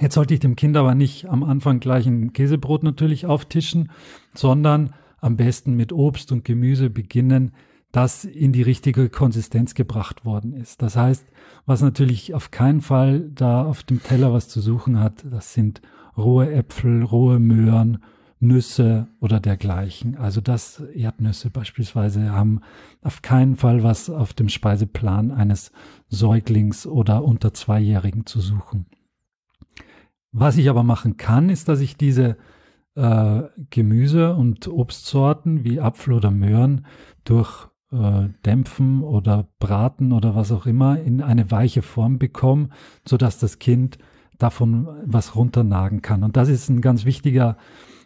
Jetzt 0.00 0.14
sollte 0.14 0.32
ich 0.32 0.40
dem 0.40 0.54
Kind 0.54 0.76
aber 0.76 0.94
nicht 0.94 1.28
am 1.28 1.42
Anfang 1.42 1.80
gleich 1.80 2.06
ein 2.06 2.32
Käsebrot 2.32 2.84
natürlich 2.84 3.26
auftischen, 3.26 3.90
sondern 4.32 4.94
am 5.20 5.36
besten 5.36 5.74
mit 5.74 5.92
Obst 5.92 6.30
und 6.30 6.44
Gemüse 6.44 6.88
beginnen, 6.88 7.52
das 7.90 8.24
in 8.24 8.52
die 8.52 8.62
richtige 8.62 9.08
Konsistenz 9.08 9.74
gebracht 9.74 10.24
worden 10.24 10.52
ist. 10.52 10.82
Das 10.82 10.96
heißt, 10.96 11.26
was 11.66 11.82
natürlich 11.82 12.34
auf 12.34 12.50
keinen 12.50 12.80
Fall 12.80 13.30
da 13.34 13.64
auf 13.64 13.82
dem 13.82 14.02
Teller 14.02 14.32
was 14.32 14.48
zu 14.48 14.60
suchen 14.60 15.00
hat, 15.00 15.24
das 15.28 15.54
sind 15.54 15.80
rohe 16.16 16.52
Äpfel, 16.52 17.02
rohe 17.02 17.40
Möhren, 17.40 17.98
Nüsse 18.40 19.08
oder 19.20 19.40
dergleichen. 19.40 20.16
Also 20.16 20.40
das 20.40 20.80
Erdnüsse 20.80 21.50
beispielsweise 21.50 22.32
haben 22.32 22.60
auf 23.02 23.22
keinen 23.22 23.56
Fall 23.56 23.82
was 23.82 24.10
auf 24.10 24.32
dem 24.32 24.48
Speiseplan 24.48 25.32
eines 25.32 25.72
Säuglings 26.08 26.86
oder 26.86 27.24
unter 27.24 27.52
Zweijährigen 27.52 28.26
zu 28.26 28.40
suchen. 28.40 28.86
Was 30.30 30.56
ich 30.56 30.70
aber 30.70 30.82
machen 30.82 31.16
kann, 31.16 31.48
ist, 31.48 31.68
dass 31.68 31.80
ich 31.80 31.96
diese 31.96 32.36
äh, 32.94 33.42
Gemüse- 33.70 34.34
und 34.34 34.68
Obstsorten 34.68 35.64
wie 35.64 35.80
Apfel 35.80 36.12
oder 36.14 36.30
Möhren 36.30 36.86
durch 37.24 37.68
äh, 37.90 38.28
Dämpfen 38.46 39.02
oder 39.02 39.48
Braten 39.58 40.12
oder 40.12 40.36
was 40.36 40.52
auch 40.52 40.66
immer 40.66 41.00
in 41.00 41.22
eine 41.22 41.50
weiche 41.50 41.82
Form 41.82 42.18
bekomme, 42.18 42.68
sodass 43.04 43.38
das 43.38 43.58
Kind 43.58 43.98
davon 44.38 44.86
was 45.04 45.34
runternagen 45.34 46.02
kann. 46.02 46.22
Und 46.22 46.36
das 46.36 46.48
ist 46.48 46.68
ein 46.68 46.80
ganz 46.80 47.04
wichtiger 47.04 47.56
äh, 47.56 47.97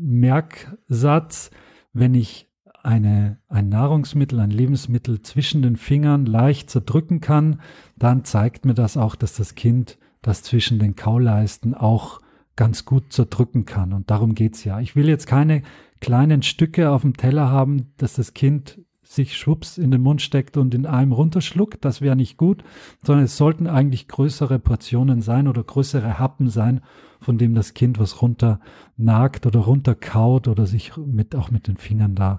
Merksatz, 0.00 1.50
wenn 1.92 2.14
ich 2.14 2.48
eine, 2.82 3.38
ein 3.48 3.68
Nahrungsmittel, 3.68 4.40
ein 4.40 4.50
Lebensmittel 4.50 5.20
zwischen 5.22 5.62
den 5.62 5.76
Fingern 5.76 6.26
leicht 6.26 6.70
zerdrücken 6.70 7.20
kann, 7.20 7.60
dann 7.96 8.24
zeigt 8.24 8.64
mir 8.64 8.74
das 8.74 8.96
auch, 8.96 9.14
dass 9.14 9.34
das 9.34 9.54
Kind 9.54 9.98
das 10.22 10.42
zwischen 10.42 10.78
den 10.78 10.96
Kauleisten 10.96 11.74
auch 11.74 12.20
ganz 12.56 12.84
gut 12.84 13.12
zerdrücken 13.12 13.66
kann. 13.66 13.92
Und 13.92 14.10
darum 14.10 14.34
geht's 14.34 14.64
ja. 14.64 14.80
Ich 14.80 14.96
will 14.96 15.08
jetzt 15.08 15.26
keine 15.26 15.62
kleinen 16.00 16.42
Stücke 16.42 16.90
auf 16.90 17.02
dem 17.02 17.16
Teller 17.16 17.50
haben, 17.50 17.92
dass 17.96 18.14
das 18.14 18.34
Kind 18.34 18.80
sich 19.08 19.38
schwupps 19.38 19.78
in 19.78 19.90
den 19.90 20.02
Mund 20.02 20.20
steckt 20.20 20.58
und 20.58 20.74
in 20.74 20.84
einem 20.84 21.12
runterschluckt. 21.12 21.82
Das 21.84 22.02
wäre 22.02 22.14
nicht 22.14 22.36
gut, 22.36 22.62
sondern 23.02 23.24
es 23.24 23.38
sollten 23.38 23.66
eigentlich 23.66 24.06
größere 24.06 24.58
Portionen 24.58 25.22
sein 25.22 25.48
oder 25.48 25.64
größere 25.64 26.18
Happen 26.18 26.50
sein, 26.50 26.82
von 27.18 27.38
dem 27.38 27.54
das 27.54 27.72
Kind 27.72 27.98
was 27.98 28.20
runter 28.20 28.60
nagt 28.98 29.46
oder 29.46 29.60
runterkaut 29.60 30.46
oder 30.46 30.66
sich 30.66 30.96
mit, 30.98 31.34
auch 31.34 31.50
mit 31.50 31.68
den 31.68 31.78
Fingern 31.78 32.14
da 32.14 32.38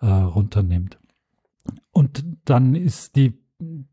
äh, 0.00 0.06
runternimmt. 0.06 0.98
Und 1.92 2.24
dann 2.44 2.74
ist 2.74 3.16
die 3.16 3.38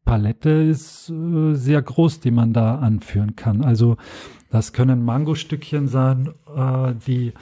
Palette 0.04 0.50
ist 0.50 1.10
äh, 1.10 1.54
sehr 1.54 1.82
groß, 1.82 2.20
die 2.20 2.32
man 2.32 2.52
da 2.54 2.80
anführen 2.80 3.36
kann. 3.36 3.64
Also 3.64 3.98
das 4.50 4.74
können 4.74 5.06
Mangostückchen 5.06 5.88
sein, 5.88 6.34
äh, 6.54 6.96
die 7.08 7.34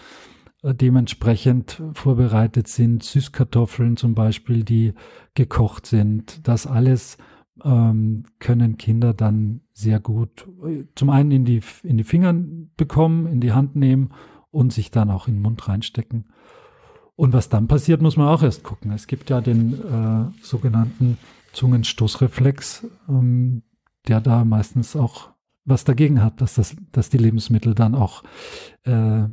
dementsprechend 0.73 1.81
vorbereitet 1.93 2.67
sind, 2.67 3.03
Süßkartoffeln 3.03 3.97
zum 3.97 4.15
Beispiel, 4.15 4.63
die 4.63 4.93
gekocht 5.33 5.85
sind. 5.85 6.47
Das 6.47 6.67
alles 6.67 7.17
ähm, 7.63 8.25
können 8.39 8.77
Kinder 8.77 9.13
dann 9.13 9.61
sehr 9.73 9.99
gut 9.99 10.47
äh, 10.65 10.85
zum 10.95 11.09
einen 11.09 11.31
in 11.31 11.45
die, 11.45 11.61
in 11.83 11.97
die 11.97 12.03
Finger 12.03 12.33
bekommen, 12.75 13.27
in 13.27 13.41
die 13.41 13.51
Hand 13.51 13.75
nehmen 13.75 14.11
und 14.51 14.73
sich 14.73 14.91
dann 14.91 15.09
auch 15.09 15.27
in 15.27 15.35
den 15.35 15.41
Mund 15.41 15.67
reinstecken. 15.67 16.25
Und 17.15 17.33
was 17.33 17.49
dann 17.49 17.67
passiert, 17.67 18.01
muss 18.01 18.15
man 18.15 18.27
auch 18.27 18.43
erst 18.43 18.63
gucken. 18.63 18.91
Es 18.91 19.07
gibt 19.07 19.29
ja 19.29 19.41
den 19.41 19.73
äh, 19.73 20.43
sogenannten 20.43 21.17
Zungenstoßreflex, 21.53 22.85
ähm, 23.09 23.63
der 24.07 24.21
da 24.21 24.45
meistens 24.45 24.95
auch 24.95 25.31
was 25.65 25.83
dagegen 25.83 26.23
hat, 26.23 26.39
dass, 26.41 26.55
das, 26.55 26.75
dass 26.91 27.09
die 27.09 27.17
Lebensmittel 27.17 27.73
dann 27.73 27.95
auch 27.95 28.23
äh, 28.83 29.23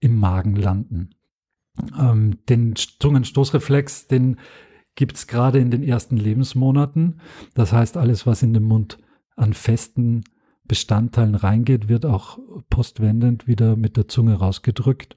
im 0.00 0.18
Magen 0.18 0.56
landen. 0.56 1.10
Ähm, 1.98 2.38
den 2.48 2.74
Zungenstoßreflex, 2.76 4.08
den 4.08 4.36
gibt 4.94 5.16
es 5.16 5.26
gerade 5.26 5.58
in 5.58 5.70
den 5.70 5.82
ersten 5.82 6.16
Lebensmonaten. 6.16 7.20
Das 7.54 7.72
heißt, 7.72 7.96
alles, 7.96 8.26
was 8.26 8.42
in 8.42 8.52
den 8.52 8.64
Mund 8.64 8.98
an 9.36 9.52
festen 9.52 10.24
Bestandteilen 10.66 11.34
reingeht, 11.34 11.88
wird 11.88 12.06
auch 12.06 12.38
postwendend 12.68 13.46
wieder 13.46 13.76
mit 13.76 13.96
der 13.96 14.08
Zunge 14.08 14.34
rausgedrückt. 14.34 15.16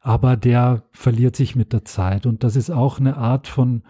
Aber 0.00 0.36
der 0.36 0.84
verliert 0.92 1.36
sich 1.36 1.54
mit 1.54 1.72
der 1.72 1.84
Zeit. 1.84 2.26
Und 2.26 2.42
das 2.44 2.56
ist 2.56 2.70
auch 2.70 2.98
eine 2.98 3.16
Art 3.16 3.46
von 3.46 3.82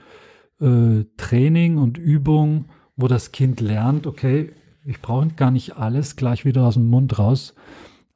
äh, 0.61 1.05
Training 1.17 1.79
und 1.79 1.99
Übung, 1.99 2.67
wo 2.97 3.09
das 3.09 3.33
Kind 3.33 3.61
lernt, 3.61 4.07
okay, 4.07 4.53
ich 4.85 5.01
brauche 5.01 5.29
gar 5.29 5.51
nicht 5.51 5.77
alles 5.77 6.17
gleich 6.17 6.45
wieder 6.45 6.67
aus 6.67 6.75
dem 6.75 6.89
Mund 6.89 7.19
raus 7.19 7.55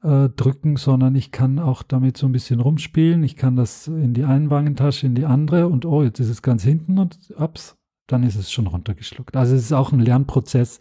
äh, 0.02 0.28
drücken, 0.28 0.76
sondern 0.76 1.14
ich 1.14 1.32
kann 1.32 1.58
auch 1.58 1.82
damit 1.82 2.16
so 2.16 2.26
ein 2.26 2.32
bisschen 2.32 2.60
rumspielen. 2.60 3.22
Ich 3.24 3.36
kann 3.36 3.56
das 3.56 3.86
in 3.88 4.14
die 4.14 4.24
einen 4.24 4.50
Wangentasche, 4.50 5.06
in 5.06 5.14
die 5.14 5.24
andere 5.24 5.68
und 5.68 5.84
oh, 5.84 6.02
jetzt 6.02 6.20
ist 6.20 6.28
es 6.28 6.42
ganz 6.42 6.62
hinten 6.62 6.98
und 6.98 7.18
ups, 7.36 7.76
dann 8.06 8.22
ist 8.22 8.36
es 8.36 8.52
schon 8.52 8.66
runtergeschluckt. 8.66 9.36
Also 9.36 9.54
es 9.54 9.62
ist 9.62 9.72
auch 9.72 9.92
ein 9.92 10.00
Lernprozess, 10.00 10.80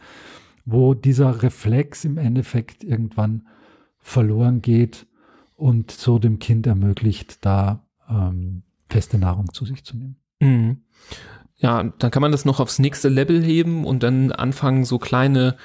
wo 0.65 0.93
dieser 0.93 1.43
Reflex 1.43 2.05
im 2.05 2.17
Endeffekt 2.17 2.83
irgendwann 2.83 3.47
verloren 3.99 4.61
geht 4.61 5.07
und 5.55 5.91
so 5.91 6.19
dem 6.19 6.39
Kind 6.39 6.67
ermöglicht, 6.67 7.45
da 7.45 7.87
ähm, 8.09 8.63
feste 8.89 9.17
Nahrung 9.17 9.53
zu 9.53 9.65
sich 9.65 9.83
zu 9.83 9.97
nehmen. 9.97 10.17
Mhm. 10.39 10.81
Ja, 11.57 11.83
dann 11.83 12.11
kann 12.11 12.21
man 12.21 12.31
das 12.31 12.45
noch 12.45 12.59
aufs 12.59 12.79
nächste 12.79 13.09
Level 13.09 13.41
heben 13.41 13.85
und 13.85 14.03
dann 14.03 14.31
anfangen, 14.31 14.83
so 14.83 14.99
kleine 14.99 15.55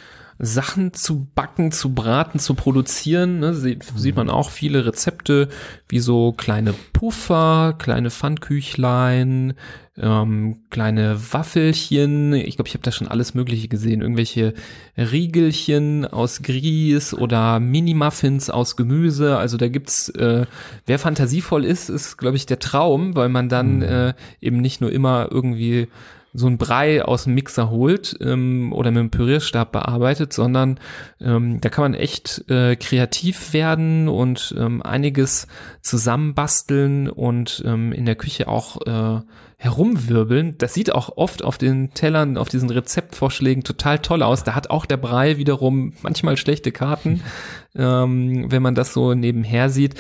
Sachen 0.43 0.95
zu 0.95 1.29
backen, 1.35 1.71
zu 1.71 1.95
braten, 1.95 2.39
zu 2.39 2.55
produzieren. 2.55 3.41
Ne? 3.41 3.55
Sie, 3.55 3.77
mhm. 3.77 3.99
Sieht 3.99 4.17
man 4.17 4.31
auch 4.31 4.51
viele 4.51 4.87
Rezepte, 4.87 5.49
wie 5.89 5.99
so 5.99 6.33
kleine 6.33 6.73
Puffer, 6.95 7.75
kleine 7.79 8.11
Pfannküchlein, 8.11 9.53
ähm, 9.99 10.63
kleine 10.71 11.19
Waffelchen. 11.33 12.33
Ich 12.33 12.57
glaube, 12.57 12.69
ich 12.69 12.75
habe 12.75 12.83
da 12.83 12.91
schon 12.91 13.09
alles 13.09 13.35
Mögliche 13.35 13.69
gesehen. 13.69 14.01
Irgendwelche 14.01 14.55
Riegelchen 14.97 16.07
aus 16.07 16.41
Grieß 16.43 17.15
oder 17.15 17.61
Mini-Muffins 17.61 18.49
aus 18.49 18.77
Gemüse. 18.77 19.37
Also 19.37 19.59
da 19.59 19.69
gibt's, 19.69 20.09
äh, 20.09 20.47
wer 20.87 20.99
fantasievoll 20.99 21.67
ist, 21.67 21.91
ist, 21.91 22.17
glaube 22.17 22.37
ich, 22.37 22.47
der 22.47 22.61
Traum, 22.61 23.15
weil 23.15 23.29
man 23.29 23.51
dann 23.51 23.77
mhm. 23.77 23.83
äh, 23.83 24.15
eben 24.41 24.63
nicht 24.63 24.81
nur 24.81 24.91
immer 24.91 25.29
irgendwie 25.31 25.89
so 26.33 26.47
ein 26.47 26.59
Brei 26.59 27.05
aus 27.05 27.25
dem 27.25 27.35
Mixer 27.35 27.71
holt 27.71 28.17
ähm, 28.21 28.73
oder 28.73 28.91
mit 28.91 29.01
dem 29.01 29.11
Pürierstab 29.11 29.73
bearbeitet, 29.73 30.33
sondern 30.33 30.79
ähm, 31.21 31.61
da 31.61 31.69
kann 31.69 31.83
man 31.83 31.95
echt 31.95 32.45
äh, 32.49 32.77
kreativ 32.77 33.53
werden 33.53 34.09
und 34.09 34.55
ähm, 34.57 34.83
einiges 34.83 35.49
zusammenbasteln 35.83 37.09
und 37.09 37.63
ähm, 37.67 37.93
in 37.93 38.07
der 38.07 38.15
Küche 38.15 38.49
auch 38.49 38.81
äh, 38.87 39.21
herumwirbeln. 39.57 40.57
Das 40.57 40.73
sieht 40.73 40.95
auch 40.95 41.17
oft 41.17 41.45
auf 41.45 41.59
den 41.59 41.93
Tellern, 41.93 42.39
auf 42.39 42.49
diesen 42.49 42.71
Rezeptvorschlägen 42.71 43.65
total 43.65 43.99
toll 43.99 44.23
aus. 44.23 44.45
Da 44.45 44.55
hat 44.55 44.71
auch 44.71 44.87
der 44.87 44.97
Brei 44.97 45.37
wiederum 45.37 45.93
manchmal 46.03 46.37
schlechte 46.37 46.73
Karten, 46.73 47.23
ähm, 47.75 48.51
wenn 48.51 48.63
man 48.63 48.75
das 48.75 48.95
so 48.95 49.15
nebenher 49.15 49.69
sieht. 49.69 49.97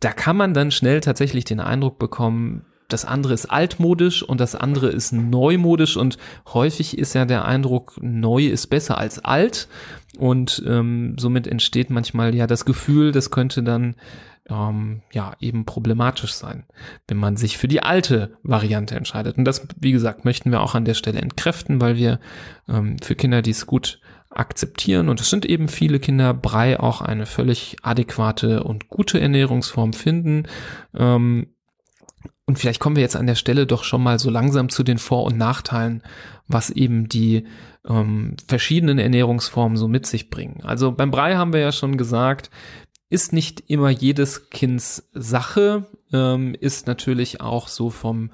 Da 0.00 0.12
kann 0.12 0.36
man 0.36 0.52
dann 0.52 0.70
schnell 0.70 1.00
tatsächlich 1.00 1.44
den 1.44 1.60
Eindruck 1.60 1.98
bekommen, 1.98 2.64
das 2.92 3.04
andere 3.04 3.34
ist 3.34 3.46
altmodisch 3.46 4.22
und 4.22 4.40
das 4.40 4.54
andere 4.54 4.88
ist 4.88 5.12
neumodisch 5.12 5.96
und 5.96 6.18
häufig 6.52 6.98
ist 6.98 7.14
ja 7.14 7.24
der 7.24 7.44
Eindruck, 7.44 7.98
neu 8.00 8.46
ist 8.46 8.68
besser 8.68 8.98
als 8.98 9.24
alt 9.24 9.68
und 10.18 10.62
ähm, 10.66 11.16
somit 11.18 11.46
entsteht 11.46 11.90
manchmal 11.90 12.34
ja 12.34 12.46
das 12.46 12.64
Gefühl, 12.64 13.12
das 13.12 13.30
könnte 13.30 13.62
dann 13.62 13.96
ähm, 14.48 15.02
ja 15.12 15.32
eben 15.40 15.64
problematisch 15.64 16.34
sein, 16.34 16.64
wenn 17.08 17.16
man 17.16 17.36
sich 17.36 17.58
für 17.58 17.68
die 17.68 17.82
alte 17.82 18.36
Variante 18.42 18.94
entscheidet. 18.96 19.38
Und 19.38 19.44
das, 19.44 19.66
wie 19.78 19.92
gesagt, 19.92 20.24
möchten 20.24 20.50
wir 20.50 20.60
auch 20.60 20.74
an 20.74 20.84
der 20.84 20.94
Stelle 20.94 21.20
entkräften, 21.20 21.80
weil 21.80 21.96
wir 21.96 22.18
ähm, 22.68 22.96
für 23.02 23.14
Kinder, 23.14 23.42
die 23.42 23.50
es 23.50 23.66
gut 23.66 24.00
akzeptieren, 24.30 25.08
und 25.08 25.20
es 25.20 25.30
sind 25.30 25.44
eben 25.44 25.68
viele 25.68 26.00
Kinder, 26.00 26.32
Brei 26.34 26.80
auch 26.80 27.02
eine 27.02 27.26
völlig 27.26 27.76
adäquate 27.82 28.64
und 28.64 28.88
gute 28.88 29.20
Ernährungsform 29.20 29.92
finden. 29.92 30.44
Ähm, 30.94 31.48
und 32.46 32.58
vielleicht 32.58 32.80
kommen 32.80 32.96
wir 32.96 33.02
jetzt 33.02 33.16
an 33.16 33.26
der 33.26 33.34
Stelle 33.34 33.66
doch 33.66 33.84
schon 33.84 34.02
mal 34.02 34.18
so 34.18 34.28
langsam 34.28 34.68
zu 34.68 34.82
den 34.82 34.98
Vor- 34.98 35.24
und 35.24 35.38
Nachteilen, 35.38 36.02
was 36.48 36.70
eben 36.70 37.08
die 37.08 37.44
ähm, 37.88 38.36
verschiedenen 38.48 38.98
Ernährungsformen 38.98 39.76
so 39.76 39.88
mit 39.88 40.06
sich 40.06 40.28
bringen. 40.28 40.60
Also 40.62 40.92
beim 40.92 41.10
Brei 41.10 41.36
haben 41.36 41.52
wir 41.52 41.60
ja 41.60 41.72
schon 41.72 41.96
gesagt, 41.96 42.50
ist 43.10 43.32
nicht 43.32 43.64
immer 43.68 43.90
jedes 43.90 44.50
Kinds 44.50 45.08
Sache, 45.12 45.86
ähm, 46.12 46.56
ist 46.58 46.86
natürlich 46.86 47.40
auch 47.40 47.68
so 47.68 47.90
vom 47.90 48.30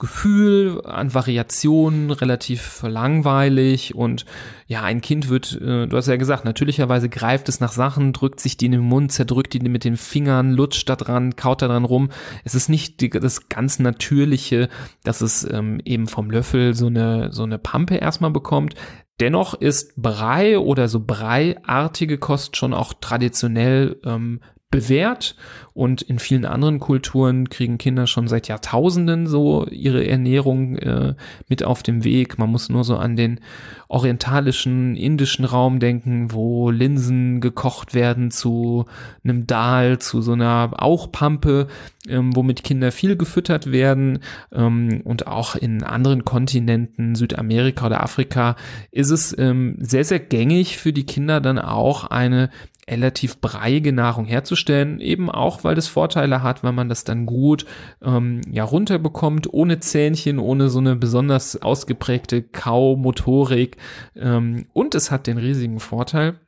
Gefühl 0.00 0.82
an 0.84 1.14
Variationen 1.14 2.10
relativ 2.10 2.82
langweilig 2.82 3.94
und 3.94 4.24
ja, 4.66 4.82
ein 4.82 5.00
Kind 5.00 5.28
wird, 5.28 5.60
äh, 5.60 5.86
du 5.86 5.96
hast 5.96 6.08
ja 6.08 6.16
gesagt, 6.16 6.44
natürlicherweise 6.44 7.08
greift 7.08 7.48
es 7.48 7.60
nach 7.60 7.72
Sachen, 7.72 8.12
drückt 8.12 8.40
sich 8.40 8.56
die 8.56 8.66
in 8.66 8.72
den 8.72 8.80
Mund, 8.80 9.12
zerdrückt 9.12 9.52
die 9.52 9.60
mit 9.60 9.84
den 9.84 9.96
Fingern, 9.96 10.52
lutscht 10.52 10.88
da 10.88 10.96
dran, 10.96 11.36
kaut 11.36 11.62
da 11.62 11.68
dran 11.68 11.84
rum. 11.84 12.10
Es 12.42 12.54
ist 12.56 12.68
nicht 12.68 13.00
die, 13.00 13.10
das 13.10 13.48
ganz 13.48 13.78
Natürliche, 13.78 14.68
dass 15.04 15.20
es 15.20 15.48
ähm, 15.48 15.80
eben 15.84 16.08
vom 16.08 16.30
Löffel 16.30 16.74
so 16.74 16.86
eine, 16.86 17.32
so 17.32 17.44
eine 17.44 17.58
Pampe 17.58 17.96
erstmal 17.96 18.30
bekommt. 18.30 18.74
Dennoch 19.20 19.52
ist 19.54 20.00
Brei 20.00 20.58
oder 20.58 20.88
so 20.88 20.98
Breiartige 20.98 22.16
Kost 22.16 22.56
schon 22.56 22.72
auch 22.72 22.94
traditionell 23.00 24.00
ähm, 24.04 24.40
bewährt 24.70 25.34
und 25.72 26.02
in 26.02 26.18
vielen 26.18 26.44
anderen 26.44 26.78
Kulturen 26.78 27.48
kriegen 27.48 27.78
Kinder 27.78 28.06
schon 28.06 28.28
seit 28.28 28.48
Jahrtausenden 28.48 29.26
so 29.26 29.66
ihre 29.66 30.06
Ernährung 30.06 30.76
äh, 30.76 31.14
mit 31.48 31.64
auf 31.64 31.82
dem 31.82 32.04
Weg. 32.04 32.38
Man 32.38 32.50
muss 32.50 32.68
nur 32.68 32.84
so 32.84 32.96
an 32.96 33.16
den 33.16 33.40
orientalischen, 33.88 34.96
indischen 34.96 35.44
Raum 35.44 35.80
denken, 35.80 36.32
wo 36.32 36.70
Linsen 36.70 37.40
gekocht 37.40 37.94
werden 37.94 38.30
zu 38.30 38.84
einem 39.24 39.46
Dahl, 39.46 39.98
zu 39.98 40.22
so 40.22 40.32
einer 40.32 40.70
Auchpampe, 40.76 41.66
ähm, 42.08 42.36
womit 42.36 42.62
Kinder 42.62 42.92
viel 42.92 43.16
gefüttert 43.16 43.72
werden. 43.72 44.20
Ähm, 44.52 45.00
und 45.04 45.26
auch 45.26 45.56
in 45.56 45.82
anderen 45.82 46.24
Kontinenten, 46.24 47.14
Südamerika 47.14 47.86
oder 47.86 48.02
Afrika, 48.02 48.54
ist 48.92 49.10
es 49.10 49.36
ähm, 49.38 49.76
sehr, 49.80 50.04
sehr 50.04 50.20
gängig 50.20 50.78
für 50.78 50.92
die 50.92 51.06
Kinder 51.06 51.40
dann 51.40 51.58
auch 51.58 52.04
eine 52.04 52.50
relativ 52.90 53.40
breiige 53.40 53.92
Nahrung 53.92 54.26
herzustellen, 54.26 55.00
eben 55.00 55.30
auch, 55.30 55.64
weil 55.64 55.74
das 55.74 55.86
Vorteile 55.86 56.42
hat, 56.42 56.64
weil 56.64 56.72
man 56.72 56.88
das 56.88 57.04
dann 57.04 57.26
gut 57.26 57.64
ähm, 58.02 58.40
ja 58.50 58.64
runterbekommt, 58.64 59.52
ohne 59.52 59.80
Zähnchen, 59.80 60.38
ohne 60.38 60.68
so 60.68 60.80
eine 60.80 60.96
besonders 60.96 61.60
ausgeprägte 61.62 62.42
Kaumotorik. 62.42 63.76
Ähm, 64.16 64.66
und 64.72 64.94
es 64.94 65.10
hat 65.10 65.26
den 65.26 65.38
riesigen 65.38 65.80
Vorteil, 65.80 66.40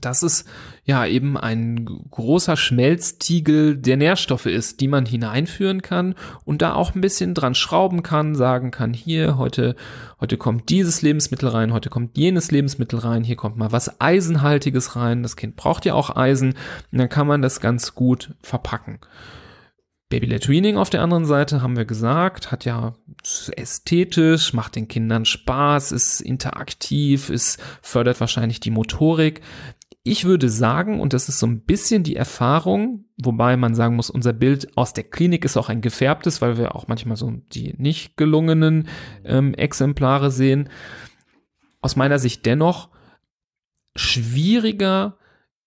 dass 0.00 0.22
es 0.22 0.44
ja 0.84 1.06
eben 1.06 1.36
ein 1.36 1.86
großer 2.10 2.56
Schmelztiegel 2.56 3.76
der 3.76 3.96
Nährstoffe 3.96 4.46
ist, 4.46 4.80
die 4.80 4.88
man 4.88 5.06
hineinführen 5.06 5.82
kann 5.82 6.14
und 6.44 6.62
da 6.62 6.74
auch 6.74 6.94
ein 6.94 7.00
bisschen 7.00 7.34
dran 7.34 7.54
schrauben 7.54 8.02
kann, 8.02 8.34
sagen 8.34 8.70
kann, 8.70 8.92
hier, 8.92 9.38
heute, 9.38 9.76
heute 10.20 10.36
kommt 10.36 10.68
dieses 10.68 11.02
Lebensmittel 11.02 11.48
rein, 11.48 11.72
heute 11.72 11.90
kommt 11.90 12.16
jenes 12.16 12.50
Lebensmittel 12.50 12.98
rein, 12.98 13.24
hier 13.24 13.36
kommt 13.36 13.56
mal 13.56 13.72
was 13.72 14.00
Eisenhaltiges 14.00 14.96
rein, 14.96 15.22
das 15.22 15.36
Kind 15.36 15.56
braucht 15.56 15.84
ja 15.84 15.94
auch 15.94 16.14
Eisen 16.14 16.54
und 16.92 16.98
dann 16.98 17.08
kann 17.08 17.26
man 17.26 17.42
das 17.42 17.60
ganz 17.60 17.94
gut 17.94 18.34
verpacken. 18.42 18.98
Baby-led 20.10 20.76
auf 20.78 20.88
der 20.88 21.02
anderen 21.02 21.26
Seite 21.26 21.60
haben 21.60 21.76
wir 21.76 21.84
gesagt, 21.84 22.50
hat 22.50 22.64
ja 22.64 22.94
ästhetisch, 23.56 24.54
macht 24.54 24.76
den 24.76 24.88
Kindern 24.88 25.26
Spaß, 25.26 25.92
ist 25.92 26.22
interaktiv, 26.22 27.28
ist 27.28 27.60
fördert 27.82 28.18
wahrscheinlich 28.18 28.58
die 28.58 28.70
Motorik. 28.70 29.42
Ich 30.04 30.24
würde 30.24 30.48
sagen, 30.48 31.00
und 31.00 31.12
das 31.12 31.28
ist 31.28 31.38
so 31.38 31.46
ein 31.46 31.60
bisschen 31.60 32.02
die 32.02 32.16
Erfahrung, 32.16 33.04
wobei 33.20 33.56
man 33.56 33.74
sagen 33.74 33.96
muss, 33.96 34.10
unser 34.10 34.32
Bild 34.32 34.76
aus 34.76 34.92
der 34.94 35.04
Klinik 35.04 35.44
ist 35.44 35.56
auch 35.56 35.68
ein 35.68 35.80
gefärbtes, 35.80 36.40
weil 36.40 36.56
wir 36.56 36.74
auch 36.74 36.88
manchmal 36.88 37.16
so 37.16 37.30
die 37.52 37.74
nicht 37.76 38.16
gelungenen 38.16 38.88
ähm, 39.24 39.54
Exemplare 39.54 40.30
sehen. 40.30 40.70
Aus 41.80 41.96
meiner 41.96 42.18
Sicht 42.18 42.46
dennoch 42.46 42.90
schwieriger 43.96 45.18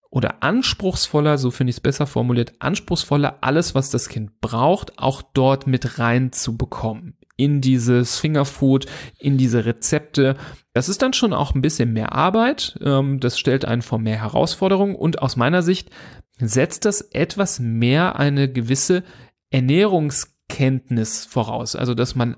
oder 0.09 0.41
anspruchsvoller, 0.43 1.37
so 1.37 1.51
finde 1.51 1.69
ich 1.69 1.77
es 1.77 1.81
besser 1.81 2.07
formuliert, 2.07 2.53
anspruchsvoller, 2.59 3.37
alles, 3.41 3.75
was 3.75 3.91
das 3.91 4.09
Kind 4.09 4.41
braucht, 4.41 4.97
auch 4.97 5.21
dort 5.21 5.67
mit 5.67 5.99
rein 5.99 6.31
zu 6.31 6.57
bekommen 6.57 7.15
in 7.37 7.61
dieses 7.61 8.19
Fingerfood, 8.19 8.85
in 9.19 9.37
diese 9.37 9.65
Rezepte. 9.65 10.35
Das 10.73 10.89
ist 10.89 11.01
dann 11.01 11.13
schon 11.13 11.33
auch 11.33 11.55
ein 11.55 11.61
bisschen 11.61 11.93
mehr 11.93 12.13
Arbeit. 12.13 12.77
Ähm, 12.83 13.19
das 13.19 13.39
stellt 13.39 13.65
einen 13.65 13.81
vor 13.81 13.99
mehr 13.99 14.21
Herausforderungen 14.21 14.95
und 14.95 15.21
aus 15.21 15.35
meiner 15.35 15.61
Sicht 15.63 15.89
setzt 16.37 16.85
das 16.85 17.01
etwas 17.01 17.59
mehr 17.59 18.17
eine 18.17 18.51
gewisse 18.51 19.03
Ernährungskenntnis 19.49 21.25
voraus. 21.25 21.75
Also, 21.75 21.93
dass 21.93 22.15
man 22.15 22.37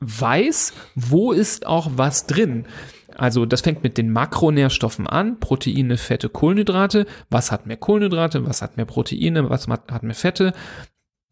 weiß, 0.00 0.72
wo 0.94 1.32
ist 1.32 1.66
auch 1.66 1.90
was 1.94 2.26
drin. 2.26 2.66
Also 3.16 3.44
das 3.44 3.60
fängt 3.60 3.82
mit 3.82 3.98
den 3.98 4.10
Makronährstoffen 4.10 5.06
an, 5.06 5.40
Proteine, 5.40 5.98
Fette, 5.98 6.28
Kohlenhydrate. 6.28 7.06
Was 7.28 7.52
hat 7.52 7.66
mehr 7.66 7.76
Kohlenhydrate, 7.76 8.46
was 8.46 8.62
hat 8.62 8.76
mehr 8.76 8.86
Proteine, 8.86 9.50
was 9.50 9.68
hat 9.68 10.02
mehr 10.02 10.14
Fette? 10.14 10.54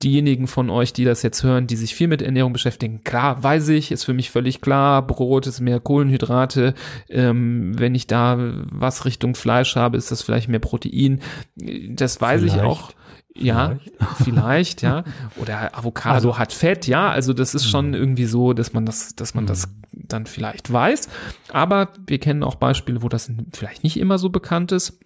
Diejenigen 0.03 0.47
von 0.47 0.71
euch, 0.71 0.93
die 0.93 1.05
das 1.05 1.23
jetzt 1.23 1.43
hören, 1.43 1.67
die 1.67 1.77
sich 1.77 1.95
viel 1.95 2.09
mit 2.09 2.23
Ernährung 2.23 2.53
beschäftigen, 2.53 3.03
klar, 3.03 3.43
weiß 3.43 3.69
ich, 3.69 3.91
ist 3.91 4.05
für 4.05 4.15
mich 4.15 4.31
völlig 4.31 4.61
klar, 4.61 5.07
Brot 5.07 5.47
ist 5.47 5.61
mehr 5.61 5.81
Kohlenhydrate, 5.81 6.75
ähm, 7.09 7.79
wenn 7.79 7.95
ich 7.95 8.07
da 8.07 8.39
was 8.71 9.05
Richtung 9.05 9.35
Fleisch 9.35 9.75
habe, 9.77 9.97
ist 9.97 10.11
das 10.11 10.23
vielleicht 10.23 10.49
mehr 10.49 10.61
Protein, 10.61 11.21
das 11.57 12.21
weiß 12.21 12.43
vielleicht. 12.43 12.57
ich 12.57 12.63
auch. 12.63 12.93
Ja, 13.41 13.77
vielleicht, 13.77 14.17
vielleicht 14.25 14.83
ja. 14.83 15.05
Oder 15.37 15.77
Avocado 15.77 16.15
also, 16.15 16.39
hat 16.39 16.53
Fett, 16.53 16.87
ja. 16.87 17.11
Also 17.11 17.33
das 17.33 17.55
ist 17.55 17.69
schon 17.69 17.89
mhm. 17.89 17.95
irgendwie 17.95 18.25
so, 18.25 18.53
dass 18.53 18.73
man 18.73 18.85
das, 18.85 19.15
dass 19.15 19.35
man 19.35 19.47
das 19.47 19.69
mhm. 19.69 19.73
dann 19.93 20.27
vielleicht 20.27 20.73
weiß. 20.73 21.09
Aber 21.53 21.91
wir 22.05 22.19
kennen 22.19 22.43
auch 22.43 22.57
Beispiele, 22.57 23.03
wo 23.03 23.09
das 23.09 23.31
vielleicht 23.53 23.85
nicht 23.85 23.97
immer 23.97 24.19
so 24.19 24.31
bekannt 24.31 24.73
ist. 24.73 24.99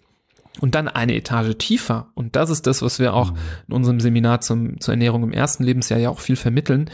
Und 0.59 0.75
dann 0.75 0.87
eine 0.87 1.15
Etage 1.15 1.57
tiefer, 1.57 2.11
und 2.13 2.35
das 2.35 2.49
ist 2.49 2.67
das, 2.67 2.81
was 2.81 2.99
wir 2.99 3.13
auch 3.13 3.31
mhm. 3.31 3.37
in 3.67 3.73
unserem 3.73 3.99
Seminar 3.99 4.41
zum, 4.41 4.79
zur 4.79 4.93
Ernährung 4.93 5.23
im 5.23 5.33
ersten 5.33 5.63
Lebensjahr 5.63 5.99
ja 5.99 6.09
auch 6.09 6.19
viel 6.19 6.35
vermitteln, 6.35 6.89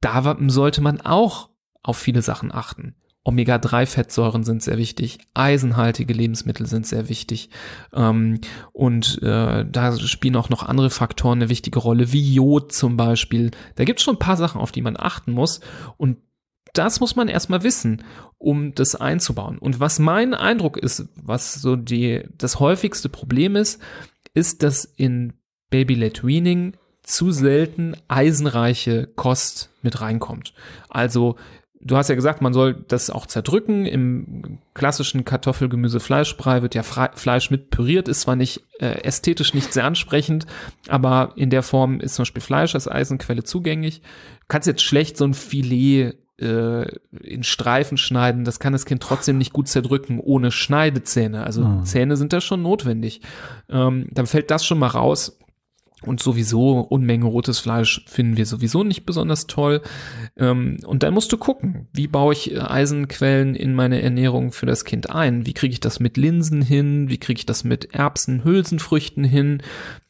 da 0.00 0.36
sollte 0.48 0.80
man 0.80 1.00
auch 1.00 1.50
auf 1.82 1.98
viele 1.98 2.22
Sachen 2.22 2.52
achten. 2.52 2.94
Omega-3-Fettsäuren 3.24 4.42
sind 4.42 4.62
sehr 4.62 4.78
wichtig, 4.78 5.20
eisenhaltige 5.32 6.12
Lebensmittel 6.12 6.66
sind 6.66 6.88
sehr 6.88 7.08
wichtig 7.08 7.50
ähm, 7.92 8.40
und 8.72 9.22
äh, 9.22 9.64
da 9.64 9.96
spielen 9.96 10.34
auch 10.34 10.48
noch 10.48 10.64
andere 10.64 10.90
Faktoren 10.90 11.38
eine 11.38 11.48
wichtige 11.48 11.78
Rolle, 11.78 12.12
wie 12.12 12.34
Jod 12.34 12.72
zum 12.72 12.96
Beispiel. 12.96 13.52
Da 13.76 13.84
gibt 13.84 14.00
es 14.00 14.04
schon 14.04 14.16
ein 14.16 14.20
paar 14.20 14.36
Sachen, 14.36 14.60
auf 14.60 14.72
die 14.72 14.82
man 14.82 14.96
achten 14.98 15.32
muss 15.32 15.60
und 15.98 16.18
das 16.72 17.00
muss 17.00 17.16
man 17.16 17.28
erstmal 17.28 17.62
wissen, 17.62 18.02
um 18.38 18.74
das 18.74 18.94
einzubauen. 18.94 19.58
Und 19.58 19.80
was 19.80 19.98
mein 19.98 20.34
Eindruck 20.34 20.76
ist, 20.76 21.08
was 21.16 21.54
so 21.54 21.76
die, 21.76 22.24
das 22.36 22.60
häufigste 22.60 23.08
Problem 23.08 23.56
ist, 23.56 23.80
ist, 24.34 24.62
dass 24.62 24.84
in 24.84 25.34
Baby-led 25.70 26.24
Weaning 26.24 26.74
zu 27.02 27.32
selten 27.32 27.96
eisenreiche 28.08 29.08
Kost 29.16 29.70
mit 29.82 30.00
reinkommt. 30.00 30.54
Also 30.88 31.36
du 31.80 31.96
hast 31.96 32.08
ja 32.08 32.14
gesagt, 32.14 32.40
man 32.40 32.52
soll 32.52 32.84
das 32.88 33.10
auch 33.10 33.26
zerdrücken. 33.26 33.86
Im 33.86 34.58
klassischen 34.74 35.24
Kartoffel-Gemüse-Fleischbrei 35.24 36.62
wird 36.62 36.74
ja 36.74 36.82
Fleisch 36.82 37.50
mit 37.50 37.70
püriert, 37.70 38.08
ist 38.08 38.22
zwar 38.22 38.36
nicht 38.36 38.62
äh, 38.78 39.02
ästhetisch 39.02 39.52
nicht 39.52 39.72
sehr 39.72 39.84
ansprechend, 39.84 40.46
aber 40.88 41.32
in 41.36 41.50
der 41.50 41.62
Form 41.62 42.00
ist 42.00 42.14
zum 42.14 42.22
Beispiel 42.22 42.42
Fleisch 42.42 42.74
als 42.74 42.88
Eisenquelle 42.88 43.44
zugänglich. 43.44 44.02
Kannst 44.48 44.68
jetzt 44.68 44.82
schlecht 44.82 45.16
so 45.16 45.24
ein 45.24 45.34
Filet 45.34 46.14
äh, 46.42 46.86
in 47.22 47.42
Streifen 47.42 47.96
schneiden, 47.96 48.44
das 48.44 48.58
kann 48.58 48.72
das 48.72 48.84
Kind 48.84 49.02
trotzdem 49.02 49.38
nicht 49.38 49.52
gut 49.52 49.68
zerdrücken 49.68 50.20
ohne 50.20 50.50
Schneidezähne. 50.50 51.44
Also 51.44 51.64
mhm. 51.64 51.84
Zähne 51.84 52.16
sind 52.16 52.32
da 52.32 52.40
schon 52.40 52.62
notwendig. 52.62 53.20
Ähm, 53.70 54.08
dann 54.10 54.26
fällt 54.26 54.50
das 54.50 54.66
schon 54.66 54.78
mal 54.78 54.88
raus. 54.88 55.38
Und 56.04 56.20
sowieso 56.20 56.80
Unmenge 56.80 57.26
rotes 57.26 57.58
Fleisch 57.58 58.04
finden 58.06 58.36
wir 58.36 58.46
sowieso 58.46 58.84
nicht 58.84 59.06
besonders 59.06 59.46
toll. 59.46 59.82
Ähm, 60.36 60.78
und 60.84 61.02
dann 61.02 61.14
musst 61.14 61.32
du 61.32 61.36
gucken, 61.36 61.88
wie 61.92 62.08
baue 62.08 62.32
ich 62.32 62.60
Eisenquellen 62.60 63.54
in 63.54 63.74
meine 63.74 64.02
Ernährung 64.02 64.52
für 64.52 64.66
das 64.66 64.84
Kind 64.84 65.10
ein? 65.10 65.46
Wie 65.46 65.54
kriege 65.54 65.72
ich 65.72 65.80
das 65.80 66.00
mit 66.00 66.16
Linsen 66.16 66.62
hin? 66.62 67.08
Wie 67.08 67.18
kriege 67.18 67.38
ich 67.38 67.46
das 67.46 67.64
mit 67.64 67.94
Erbsen, 67.94 68.44
Hülsenfrüchten 68.44 69.24
hin? 69.24 69.62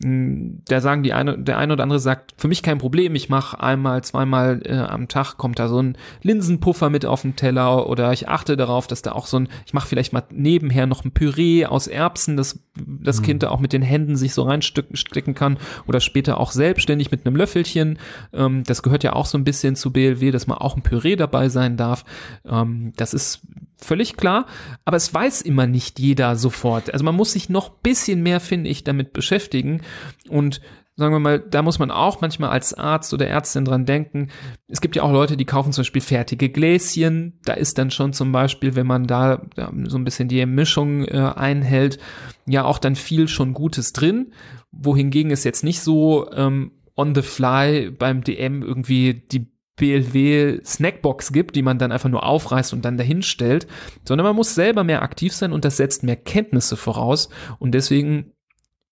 Hm, 0.03 0.63
da 0.67 0.81
sagen 0.81 1.03
die 1.03 1.13
eine, 1.13 1.39
der 1.39 1.59
eine 1.59 1.75
oder 1.75 1.83
andere 1.83 2.01
sagt, 2.01 2.35
für 2.37 2.49
mich 2.49 2.63
kein 2.63 2.79
Problem, 2.79 3.15
ich 3.15 3.29
mache 3.29 3.61
einmal, 3.63 4.03
zweimal 4.03 4.63
äh, 4.65 4.77
am 4.77 5.09
Tag 5.09 5.37
kommt 5.37 5.59
da 5.59 5.69
so 5.69 5.81
ein 5.81 5.97
Linsenpuffer 6.23 6.91
mit 6.91 7.07
auf 7.07 7.23
den 7.23 7.37
Teller 7.37 7.89
oder 7.89 8.13
ich 8.13 8.29
achte 8.29 8.57
darauf, 8.57 8.87
dass 8.87 9.03
da 9.03 9.13
auch 9.13 9.27
so 9.27 9.39
ein, 9.39 9.49
ich 9.67 9.75
mache 9.75 9.89
vielleicht 9.89 10.13
mal 10.13 10.25
nebenher 10.31 10.87
noch 10.87 11.05
ein 11.05 11.13
Püree 11.13 11.67
aus 11.67 11.87
Erbsen, 11.87 12.37
dass 12.37 12.61
das 12.75 13.21
mhm. 13.21 13.25
Kind 13.25 13.43
da 13.43 13.51
auch 13.51 13.61
mit 13.61 13.73
den 13.73 13.83
Händen 13.83 14.17
sich 14.17 14.35
so 14.35 14.43
reinstecken 14.43 15.35
kann 15.35 15.59
oder 15.87 16.01
später 16.01 16.39
auch 16.39 16.53
selbstständig 16.53 17.11
mit 17.11 17.27
einem 17.27 17.37
Löffelchen. 17.37 17.99
Ähm, 18.33 18.65
das 18.65 18.83
gehört 18.83 19.05
ja 19.05 19.13
auch 19.13 19.27
so 19.27 19.37
ein 19.37 19.45
bisschen 19.45 19.77
zu 19.77 19.93
BLW, 19.93 20.31
dass 20.31 20.47
man 20.47 20.59
auch 20.59 20.77
ein 20.77 20.83
Püree 20.83 21.17
dabei 21.17 21.49
sein 21.49 21.77
darf. 21.77 22.05
Ähm, 22.47 22.93
das 22.97 23.15
ist 23.15 23.43
völlig 23.77 24.17
klar, 24.17 24.47
aber 24.85 24.97
es 24.97 25.13
weiß 25.13 25.43
immer 25.43 25.67
nicht 25.67 25.99
jeder 25.99 26.37
sofort. 26.37 26.93
Also 26.93 27.05
man 27.05 27.17
muss 27.17 27.33
sich 27.33 27.49
noch 27.49 27.69
bisschen 27.69 28.23
mehr, 28.23 28.41
finde 28.41 28.71
ich, 28.71 28.85
damit 28.85 29.13
beschäftigen 29.13 29.83
und 30.29 30.61
sagen 30.97 31.15
wir 31.15 31.21
mal, 31.21 31.41
da 31.41 31.63
muss 31.63 31.79
man 31.79 31.91
auch 31.91 32.21
manchmal 32.21 32.51
als 32.51 32.75
Arzt 32.75 33.15
oder 33.15 33.27
Ärztin 33.27 33.65
dran 33.65 33.87
denken. 33.87 34.29
Es 34.69 34.81
gibt 34.81 34.95
ja 34.95 35.03
auch 35.03 35.13
Leute, 35.13 35.37
die 35.37 35.47
kaufen 35.47 35.73
zum 35.73 35.83
Beispiel 35.83 36.03
fertige 36.03 36.51
Gläschen. 36.51 37.41
Da 37.45 37.55
ist 37.55 37.79
dann 37.79 37.91
schon 37.91 38.13
zum 38.13 38.31
Beispiel, 38.33 38.75
wenn 38.75 38.87
man 38.87 39.07
da 39.07 39.43
so 39.87 39.97
ein 39.97 40.05
bisschen 40.05 40.29
die 40.29 40.45
Mischung 40.45 41.05
äh, 41.05 41.33
einhält, 41.35 41.99
ja 42.47 42.65
auch 42.65 42.79
dann 42.79 42.97
viel 42.97 43.29
schon 43.29 43.55
Gutes 43.55 43.93
drin. 43.93 44.33
Wohingegen 44.71 45.31
es 45.31 45.45
jetzt 45.45 45.65
nicht 45.65 45.81
so 45.81 46.31
ähm, 46.33 46.73
on 46.95 47.15
the 47.15 47.23
fly 47.23 47.91
beim 47.91 48.23
DM 48.23 48.63
irgendwie 48.63 49.15
die 49.15 49.51
BLW 49.77 50.61
Snackbox 50.65 51.33
gibt, 51.33 51.57
die 51.57 51.63
man 51.63 51.79
dann 51.79 51.93
einfach 51.93 52.11
nur 52.11 52.25
aufreißt 52.25 52.75
und 52.75 52.85
dann 52.85 52.99
dahin 52.99 53.23
stellt, 53.23 53.67
sondern 54.07 54.27
man 54.27 54.37
muss 54.37 54.55
selber 54.55 54.85
mehr 54.85 55.03
aktiv 55.03 55.33
sein 55.33 55.53
und 55.53 55.65
das 55.65 55.79
setzt 55.79 56.03
mehr 56.03 56.17
Kenntnisse 56.17 56.77
voraus 56.77 57.31
und 57.59 57.73
deswegen 57.73 58.33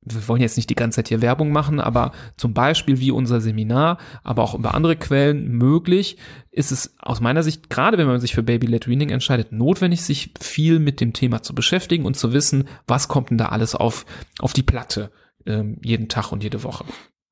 wir 0.03 0.29
wollen 0.29 0.41
jetzt 0.41 0.57
nicht 0.57 0.71
die 0.71 0.75
ganze 0.75 0.97
Zeit 0.97 1.09
hier 1.09 1.21
Werbung 1.21 1.53
machen, 1.53 1.79
aber 1.79 2.13
zum 2.37 2.55
Beispiel 2.55 3.01
wie 3.01 3.11
unser 3.11 3.41
Seminar, 3.41 3.99
aber 4.23 4.43
auch 4.43 4.55
über 4.55 4.75
andere 4.75 4.97
Quellen 4.97 5.49
möglich, 5.49 6.17
ist 6.51 6.73
es 6.73 6.95
aus 7.01 7.21
meiner 7.21 7.43
Sicht, 7.43 7.69
gerade 7.69 7.99
wenn 7.99 8.07
man 8.07 8.21
sich 8.21 8.35
für 8.35 8.43
Baby-led 8.43 8.89
Weaning 8.89 9.11
entscheidet, 9.11 9.53
notwendig, 9.53 10.03
sich 10.03 10.33
viel 10.41 10.79
mit 10.79 11.01
dem 11.01 11.13
Thema 11.13 11.43
zu 11.43 11.55
beschäftigen 11.55 12.07
und 12.07 12.17
zu 12.17 12.33
wissen, 12.33 12.65
was 12.87 13.09
kommt 13.09 13.31
denn 13.31 13.39
da 13.39 13.47
alles 13.47 13.75
auf, 13.75 14.07
auf 14.39 14.55
die 14.55 14.63
Platte, 14.63 15.11
ähm, 15.45 15.79
jeden 15.83 16.09
Tag 16.09 16.33
und 16.33 16.43
jede 16.43 16.63
Woche. 16.63 16.85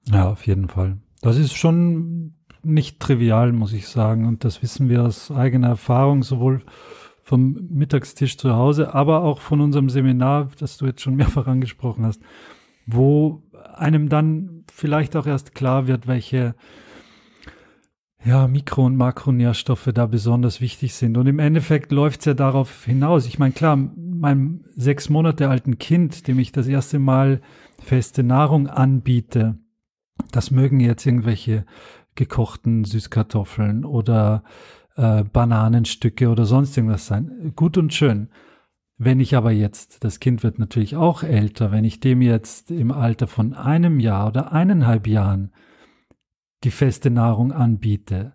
Ja, 0.06 0.30
auf 0.30 0.46
jeden 0.46 0.68
Fall. 0.68 0.98
Das 1.22 1.36
ist 1.38 1.54
schon 1.54 2.34
nicht 2.62 3.00
trivial, 3.00 3.52
muss 3.52 3.72
ich 3.72 3.88
sagen. 3.88 4.26
Und 4.26 4.44
das 4.44 4.62
wissen 4.62 4.88
wir 4.88 5.04
aus 5.04 5.30
eigener 5.30 5.68
Erfahrung, 5.68 6.22
sowohl 6.22 6.62
vom 7.22 7.68
Mittagstisch 7.70 8.36
zu 8.36 8.54
Hause, 8.54 8.94
aber 8.94 9.22
auch 9.22 9.40
von 9.40 9.60
unserem 9.60 9.90
Seminar, 9.90 10.50
das 10.58 10.76
du 10.76 10.86
jetzt 10.86 11.00
schon 11.00 11.16
mehrfach 11.16 11.46
angesprochen 11.46 12.04
hast 12.04 12.20
wo 12.88 13.42
einem 13.74 14.08
dann 14.08 14.64
vielleicht 14.72 15.14
auch 15.14 15.26
erst 15.26 15.54
klar 15.54 15.86
wird, 15.86 16.06
welche 16.06 16.54
ja, 18.24 18.48
Mikro- 18.48 18.86
und 18.86 18.96
Makronährstoffe 18.96 19.90
da 19.94 20.06
besonders 20.06 20.60
wichtig 20.60 20.94
sind. 20.94 21.16
Und 21.16 21.26
im 21.26 21.38
Endeffekt 21.38 21.92
läuft 21.92 22.20
es 22.20 22.26
ja 22.26 22.34
darauf 22.34 22.84
hinaus. 22.84 23.26
Ich 23.26 23.38
meine, 23.38 23.52
klar, 23.52 23.76
meinem 23.76 24.64
sechs 24.74 25.08
Monate 25.08 25.48
alten 25.48 25.78
Kind, 25.78 26.26
dem 26.26 26.38
ich 26.38 26.50
das 26.50 26.66
erste 26.66 26.98
Mal 26.98 27.40
feste 27.80 28.22
Nahrung 28.24 28.66
anbiete, 28.66 29.58
das 30.32 30.50
mögen 30.50 30.80
jetzt 30.80 31.06
irgendwelche 31.06 31.64
gekochten 32.16 32.84
Süßkartoffeln 32.84 33.84
oder 33.84 34.42
äh, 34.96 35.22
Bananenstücke 35.22 36.28
oder 36.28 36.44
sonst 36.44 36.76
irgendwas 36.76 37.06
sein. 37.06 37.52
Gut 37.54 37.78
und 37.78 37.94
schön. 37.94 38.28
Wenn 39.00 39.20
ich 39.20 39.36
aber 39.36 39.52
jetzt, 39.52 40.02
das 40.02 40.18
Kind 40.18 40.42
wird 40.42 40.58
natürlich 40.58 40.96
auch 40.96 41.22
älter, 41.22 41.70
wenn 41.70 41.84
ich 41.84 42.00
dem 42.00 42.20
jetzt 42.20 42.72
im 42.72 42.90
Alter 42.90 43.28
von 43.28 43.54
einem 43.54 44.00
Jahr 44.00 44.26
oder 44.26 44.52
eineinhalb 44.52 45.06
Jahren 45.06 45.52
die 46.64 46.72
feste 46.72 47.08
Nahrung 47.08 47.52
anbiete, 47.52 48.34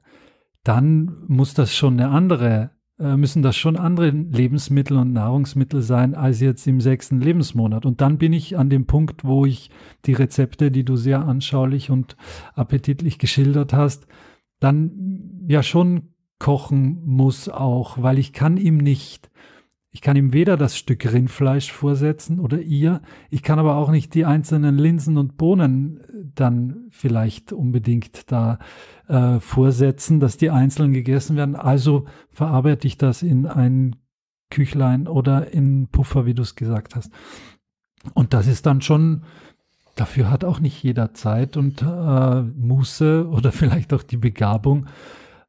dann 0.64 1.18
muss 1.28 1.54
das 1.54 1.76
schon 1.76 2.00
eine 2.00 2.10
andere, 2.10 2.72
äh, 2.98 3.18
müssen 3.18 3.42
das 3.42 3.58
schon 3.58 3.76
andere 3.76 4.12
Lebensmittel 4.12 4.96
und 4.96 5.12
Nahrungsmittel 5.12 5.82
sein 5.82 6.16
als 6.16 6.40
jetzt 6.40 6.66
im 6.66 6.80
sechsten 6.80 7.20
Lebensmonat. 7.20 7.86
Und 7.86 8.00
dann 8.00 8.18
bin 8.18 8.32
ich 8.32 8.58
an 8.58 8.70
dem 8.70 8.86
Punkt, 8.86 9.26
wo 9.26 9.46
ich 9.46 9.70
die 10.06 10.14
Rezepte, 10.14 10.72
die 10.72 10.86
du 10.86 10.96
sehr 10.96 11.26
anschaulich 11.26 11.90
und 11.90 12.16
appetitlich 12.56 13.20
geschildert 13.20 13.74
hast, 13.74 14.08
dann 14.62 15.44
ja 15.50 15.62
schon 15.62 16.14
kochen 16.40 17.02
muss 17.06 17.50
auch, 17.50 18.02
weil 18.02 18.18
ich 18.18 18.32
kann 18.32 18.56
ihm 18.56 18.78
nicht 18.78 19.30
ich 19.94 20.02
kann 20.02 20.18
ihm 20.18 20.34
weder 20.34 20.58
das 20.58 20.76
Stück 20.76 21.06
Rindfleisch 21.14 21.72
vorsetzen 21.72 22.40
oder 22.40 22.60
ihr, 22.60 23.02
ich 23.30 23.44
kann 23.44 23.60
aber 23.60 23.76
auch 23.76 23.92
nicht 23.92 24.16
die 24.16 24.26
einzelnen 24.26 24.80
Linsen 24.80 25.18
und 25.18 25.38
Bohnen 25.38 25.98
äh, 25.98 26.04
dann 26.34 26.88
vielleicht 26.90 27.54
unbedingt 27.54 28.32
da 28.32 28.58
äh, 29.08 29.40
vorsetzen, 29.40 30.20
dass 30.20 30.36
die 30.36 30.50
einzeln 30.50 30.94
gegessen 30.94 31.38
werden. 31.38 31.56
Also 31.56 32.06
verarbeite 32.32 32.88
ich 32.88 32.98
das 32.98 33.22
in 33.22 33.46
ein 33.46 33.96
Küchlein 34.50 35.08
oder 35.08 35.54
in 35.54 35.88
Puffer, 35.90 36.26
wie 36.26 36.34
du 36.34 36.42
es 36.42 36.56
gesagt 36.56 36.96
hast. 36.96 37.12
Und 38.16 38.34
das 38.34 38.48
ist 38.48 38.66
dann 38.66 38.82
schon, 38.82 39.24
dafür 39.96 40.32
hat 40.32 40.44
auch 40.44 40.60
nicht 40.60 40.82
jeder 40.82 41.14
Zeit 41.14 41.56
und 41.56 41.84
äh, 41.84 42.42
Muße 42.42 43.28
oder 43.30 43.52
vielleicht 43.52 43.94
auch 43.94 44.04
die 44.04 44.18
Begabung. 44.18 44.88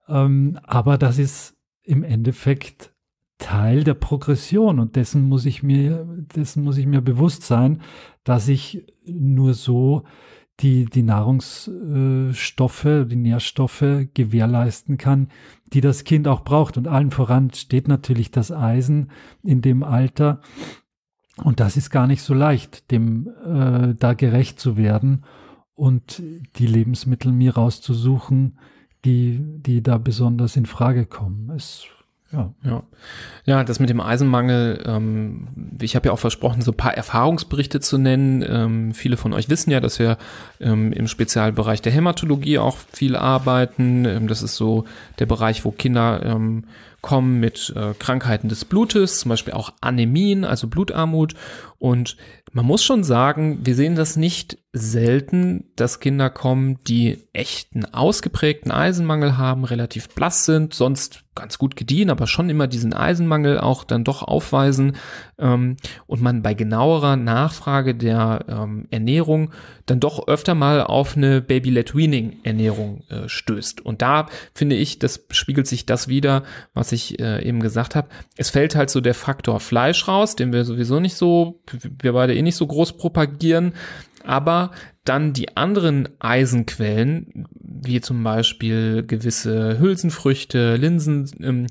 Ähm, 0.07 0.59
aber 0.65 0.99
das 0.99 1.19
ist 1.19 1.57
im 1.83 2.03
Endeffekt 2.03 2.94
Teil 3.39 3.85
der 3.85 3.95
Progression 3.95 4.79
und 4.79 4.97
dessen 4.97 5.29
muss 5.29 5.45
ich 5.45 5.63
mir, 5.63 6.07
dessen 6.35 6.63
muss 6.63 6.77
ich 6.77 6.87
mir 6.87 7.01
bewusst 7.01 7.43
sein, 7.43 7.83
dass 8.23 8.49
ich 8.49 8.87
nur 9.05 9.55
so 9.55 10.05
die, 10.61 10.85
die 10.85 11.03
Nahrungsstoffe, 11.03 12.87
die 13.07 13.17
Nährstoffe 13.17 14.07
gewährleisten 14.15 14.99
kann, 14.99 15.29
die 15.73 15.81
das 15.81 16.05
Kind 16.05 16.29
auch 16.29 16.45
braucht. 16.45 16.77
Und 16.77 16.87
allen 16.87 17.11
voran 17.11 17.53
steht 17.53 17.89
natürlich 17.89 18.31
das 18.31 18.53
Eisen 18.53 19.11
in 19.43 19.63
dem 19.63 19.83
Alter. 19.83 20.41
Und 21.43 21.59
das 21.59 21.77
ist 21.77 21.91
gar 21.91 22.07
nicht 22.07 22.23
so 22.23 22.35
leicht, 22.35 22.93
dem 22.93 23.29
äh, 23.45 23.95
da 23.99 24.15
gerecht 24.15 24.61
zu 24.61 24.77
werden 24.77 25.25
und 25.75 26.23
die 26.57 26.67
Lebensmittel 26.67 27.33
mir 27.33 27.55
rauszusuchen, 27.57 28.61
die, 29.05 29.41
die 29.43 29.83
da 29.83 29.99
besonders 29.99 30.55
in 30.57 30.67
Frage 30.67 31.05
kommen. 31.05 31.51
Es 31.51 31.85
ja. 32.35 32.55
ja. 32.65 32.83
Ja, 33.47 33.65
das 33.65 33.79
mit 33.79 33.91
dem 33.91 34.01
Eisenmangel, 34.01 34.83
ähm, 34.87 35.49
ich 35.81 35.97
habe 35.97 36.07
ja 36.07 36.13
auch 36.13 36.19
versprochen, 36.19 36.63
so 36.63 36.73
ein 36.73 36.77
paar 36.77 36.95
Erfahrungsberichte 36.95 37.81
zu 37.81 37.99
nennen. 37.99 38.45
Ähm, 38.47 38.95
viele 38.95 39.17
von 39.17 39.33
euch 39.33 39.49
wissen 39.49 39.71
ja, 39.71 39.81
dass 39.81 39.99
wir 39.99 40.17
ähm, 40.61 40.93
im 40.93 41.09
Spezialbereich 41.09 41.83
der 41.83 41.93
Hämatologie 41.93 42.59
auch 42.59 42.79
viel 42.93 43.17
arbeiten. 43.17 44.05
Ähm, 44.05 44.29
das 44.29 44.43
ist 44.43 44.57
so 44.57 44.85
der 45.19 45.27
Bereich, 45.27 45.65
wo 45.65 45.71
Kinder 45.71 46.23
ähm, 46.25 46.65
kommen 47.03 47.39
mit 47.39 47.73
äh, 47.77 47.93
Krankheiten 47.99 48.49
des 48.49 48.65
Blutes, 48.65 49.21
zum 49.21 49.29
Beispiel 49.29 49.53
auch 49.53 49.75
Anämien, 49.83 50.45
also 50.45 50.67
Blutarmut. 50.69 51.35
Und 51.79 52.17
man 52.55 52.67
muss 52.67 52.85
schon 52.85 53.03
sagen, 53.03 53.67
wir 53.67 53.75
sehen 53.75 53.97
das 53.97 54.17
nicht 54.17 54.59
selten, 54.73 55.65
dass 55.75 56.01
Kinder 56.01 56.31
kommen, 56.31 56.79
die 56.87 57.29
echten 57.33 57.85
ausgeprägten 57.85 58.71
Eisenmangel 58.73 59.37
haben, 59.37 59.65
relativ 59.65 60.09
blass 60.09 60.45
sind, 60.45 60.73
sonst 60.73 61.25
ganz 61.35 61.59
gut 61.59 61.75
gediehen, 61.77 62.11
aber 62.11 62.27
schon 62.27 62.49
immer 62.51 62.67
diesen 62.67 62.93
Eisenmangel 62.93 63.59
auch 63.59 63.85
dann 63.85 64.05
doch 64.05 64.23
aufweisen 64.23 64.97
ähm, 65.39 65.77
und 66.07 66.23
man 66.23 66.43
bei 66.43 66.55
genauerer 66.55 67.17
Nachfrage 67.17 67.95
der 67.95 68.45
ähm, 68.49 68.87
Ernährung 68.91 69.51
dann 69.87 70.01
doch 70.01 70.29
öfter 70.29 70.55
mal 70.55 70.83
auf 70.83 71.17
eine 71.17 71.41
Baby-led 71.41 71.95
Weaning 71.95 72.39
Ernährung 72.45 73.03
äh, 73.11 73.29
stößt. 73.29 73.81
Und 73.81 74.01
da 74.01 74.27
finde 74.55 74.77
ich, 74.77 74.99
das 74.99 75.25
spiegelt 75.31 75.67
sich 75.67 75.87
das 75.87 76.09
wieder, 76.09 76.45
was 76.73 76.93
ich 76.93 77.21
äh, 77.21 77.47
eben 77.47 77.61
gesagt 77.61 77.95
habe. 77.95 78.09
Es 78.37 78.51
fällt 78.51 78.77
halt 78.77 78.91
so 78.91 79.01
der 79.01 79.15
Faktor 79.15 79.61
Fleisch 79.61 80.07
raus, 80.09 80.37
den 80.37 80.53
wir 80.53 80.65
sowieso 80.65 81.01
nicht 81.01 81.17
so, 81.17 81.61
wir 82.01 82.13
beide 82.13 82.35
nicht 82.45 82.57
so 82.57 82.67
groß 82.67 82.97
propagieren, 82.97 83.73
aber 84.25 84.71
dann 85.05 85.35
die 85.35 85.57
anderen 85.57 86.09
Eisenquellen, 86.19 87.47
wie 87.61 88.01
zum 88.01 88.25
Beispiel 88.25 89.05
gewisse 89.07 89.79
Hülsenfrüchte, 89.79 90.77
Linsen, 90.77 91.31
ähm, 91.41 91.67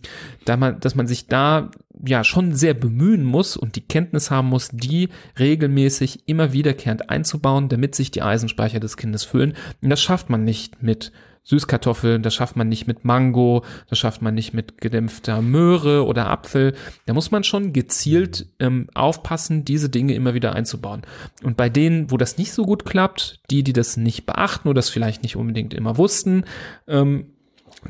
da 0.45 0.55
man, 0.55 0.79
dass 0.79 0.93
man 0.93 1.07
sich 1.07 1.27
da 1.27 1.71
ja 2.05 2.23
schon 2.23 2.53
sehr 2.53 2.75
bemühen 2.75 3.23
muss 3.23 3.57
und 3.57 3.75
die 3.75 3.87
Kenntnis 3.87 4.29
haben 4.29 4.49
muss, 4.49 4.69
die 4.71 5.09
regelmäßig 5.39 6.27
immer 6.27 6.53
wiederkehrend 6.53 7.09
einzubauen, 7.09 7.69
damit 7.69 7.95
sich 7.95 8.11
die 8.11 8.21
Eisenspeicher 8.21 8.79
des 8.79 8.97
Kindes 8.97 9.23
füllen. 9.23 9.55
Und 9.81 9.89
das 9.89 10.01
schafft 10.01 10.29
man 10.29 10.43
nicht 10.43 10.83
mit 10.83 11.11
Süßkartoffeln, 11.43 12.23
das 12.23 12.33
schafft 12.33 12.55
man 12.55 12.69
nicht 12.69 12.87
mit 12.87 13.03
Mango, 13.03 13.63
das 13.89 13.99
schafft 13.99 14.21
man 14.21 14.33
nicht 14.33 14.53
mit 14.53 14.79
gedämpfter 14.79 15.41
Möhre 15.41 16.05
oder 16.05 16.29
Apfel. 16.29 16.73
Da 17.05 17.13
muss 17.13 17.31
man 17.31 17.43
schon 17.43 17.73
gezielt 17.73 18.47
ähm, 18.59 18.87
aufpassen, 18.93 19.65
diese 19.65 19.89
Dinge 19.89 20.13
immer 20.13 20.33
wieder 20.33 20.53
einzubauen. 20.53 21.01
Und 21.43 21.57
bei 21.57 21.69
denen, 21.69 22.11
wo 22.11 22.17
das 22.17 22.37
nicht 22.37 22.53
so 22.53 22.63
gut 22.63 22.85
klappt, 22.85 23.39
die, 23.51 23.63
die 23.63 23.73
das 23.73 23.97
nicht 23.97 24.25
beachten 24.25 24.69
oder 24.69 24.75
das 24.75 24.89
vielleicht 24.89 25.23
nicht 25.23 25.35
unbedingt 25.35 25.73
immer 25.73 25.97
wussten, 25.97 26.45
ähm, 26.87 27.25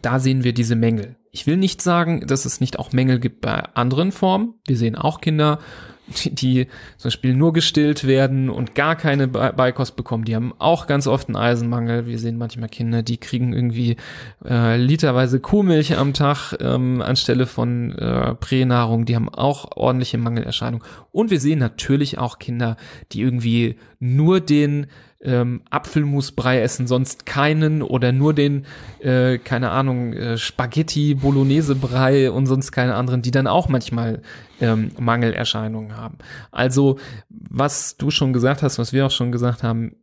da 0.02 0.20
sehen 0.20 0.44
wir 0.44 0.54
diese 0.54 0.76
Mängel. 0.76 1.16
Ich 1.32 1.46
will 1.48 1.58
nicht 1.58 1.82
sagen, 1.82 2.26
dass 2.26 2.46
es 2.46 2.60
nicht 2.60 2.80
auch 2.80 2.92
Mängel 2.92 3.20
gibt 3.20 3.42
bei 3.42 3.64
anderen 3.76 4.12
Formen. 4.12 4.56
Wir 4.66 4.78
sehen 4.78 4.96
auch 4.96 5.22
Kinder, 5.22 5.60
die, 6.08 6.30
die 6.32 6.68
zum 6.98 7.10
Beispiel 7.10 7.34
nur 7.34 7.54
gestillt 7.54 8.06
werden 8.06 8.50
und 8.50 8.76
gar 8.76 8.96
keine 8.96 9.28
Beikost 9.28 9.96
bekommen, 9.96 10.26
die 10.26 10.36
haben 10.36 10.54
auch 10.60 10.88
ganz 10.88 11.08
oft 11.08 11.28
einen 11.28 11.36
Eisenmangel. 11.36 12.06
Wir 12.06 12.20
sehen 12.20 12.38
manchmal 12.38 12.70
Kinder, 12.70 13.04
die 13.04 13.18
kriegen 13.18 13.54
irgendwie 13.54 13.98
äh, 14.46 14.78
literweise 14.78 15.40
Kuhmilch 15.40 15.98
am 15.98 16.14
Tag 16.14 16.54
ähm, 16.60 17.02
anstelle 17.02 17.46
von 17.46 17.98
äh, 17.98 18.36
Pränahrung. 18.36 19.06
Die 19.06 19.16
haben 19.16 19.30
auch 19.30 19.76
ordentliche 19.76 20.18
Mangelerscheinungen. 20.18 20.86
Und 21.12 21.32
wir 21.32 21.40
sehen 21.40 21.60
natürlich 21.60 22.18
auch 22.18 22.40
Kinder, 22.40 22.78
die 23.12 23.22
irgendwie 23.22 23.78
nur 24.00 24.42
den 24.42 24.88
ähm, 25.24 25.62
Apfelmusbrei 25.70 26.62
essen, 26.62 26.88
sonst 26.88 27.26
keinen 27.26 27.82
oder 27.82 28.12
nur 28.12 28.34
den, 28.34 28.66
äh, 29.00 29.38
keine 29.38 29.72
Ahnung, 29.72 30.14
äh, 30.14 30.38
Spaghetti, 30.38 31.16
Bolognese-Brei 31.16 32.32
und 32.32 32.46
sonst 32.46 32.72
keine 32.72 32.96
anderen, 32.96 33.22
die 33.22 33.32
dann 33.32 33.48
auch 33.48 33.70
manchmal 33.70 34.22
ähm, 34.60 34.92
Mangelerscheinungen 35.00 35.98
haben. 35.98 36.18
Also, 36.52 37.00
was 37.30 37.98
du 37.98 38.12
schon 38.12 38.34
gesagt 38.34 38.64
hast, 38.64 38.80
was 38.80 38.94
wir 38.94 39.06
auch 39.06 39.12
schon 39.12 39.32
gesagt 39.32 39.64
haben, 39.64 39.96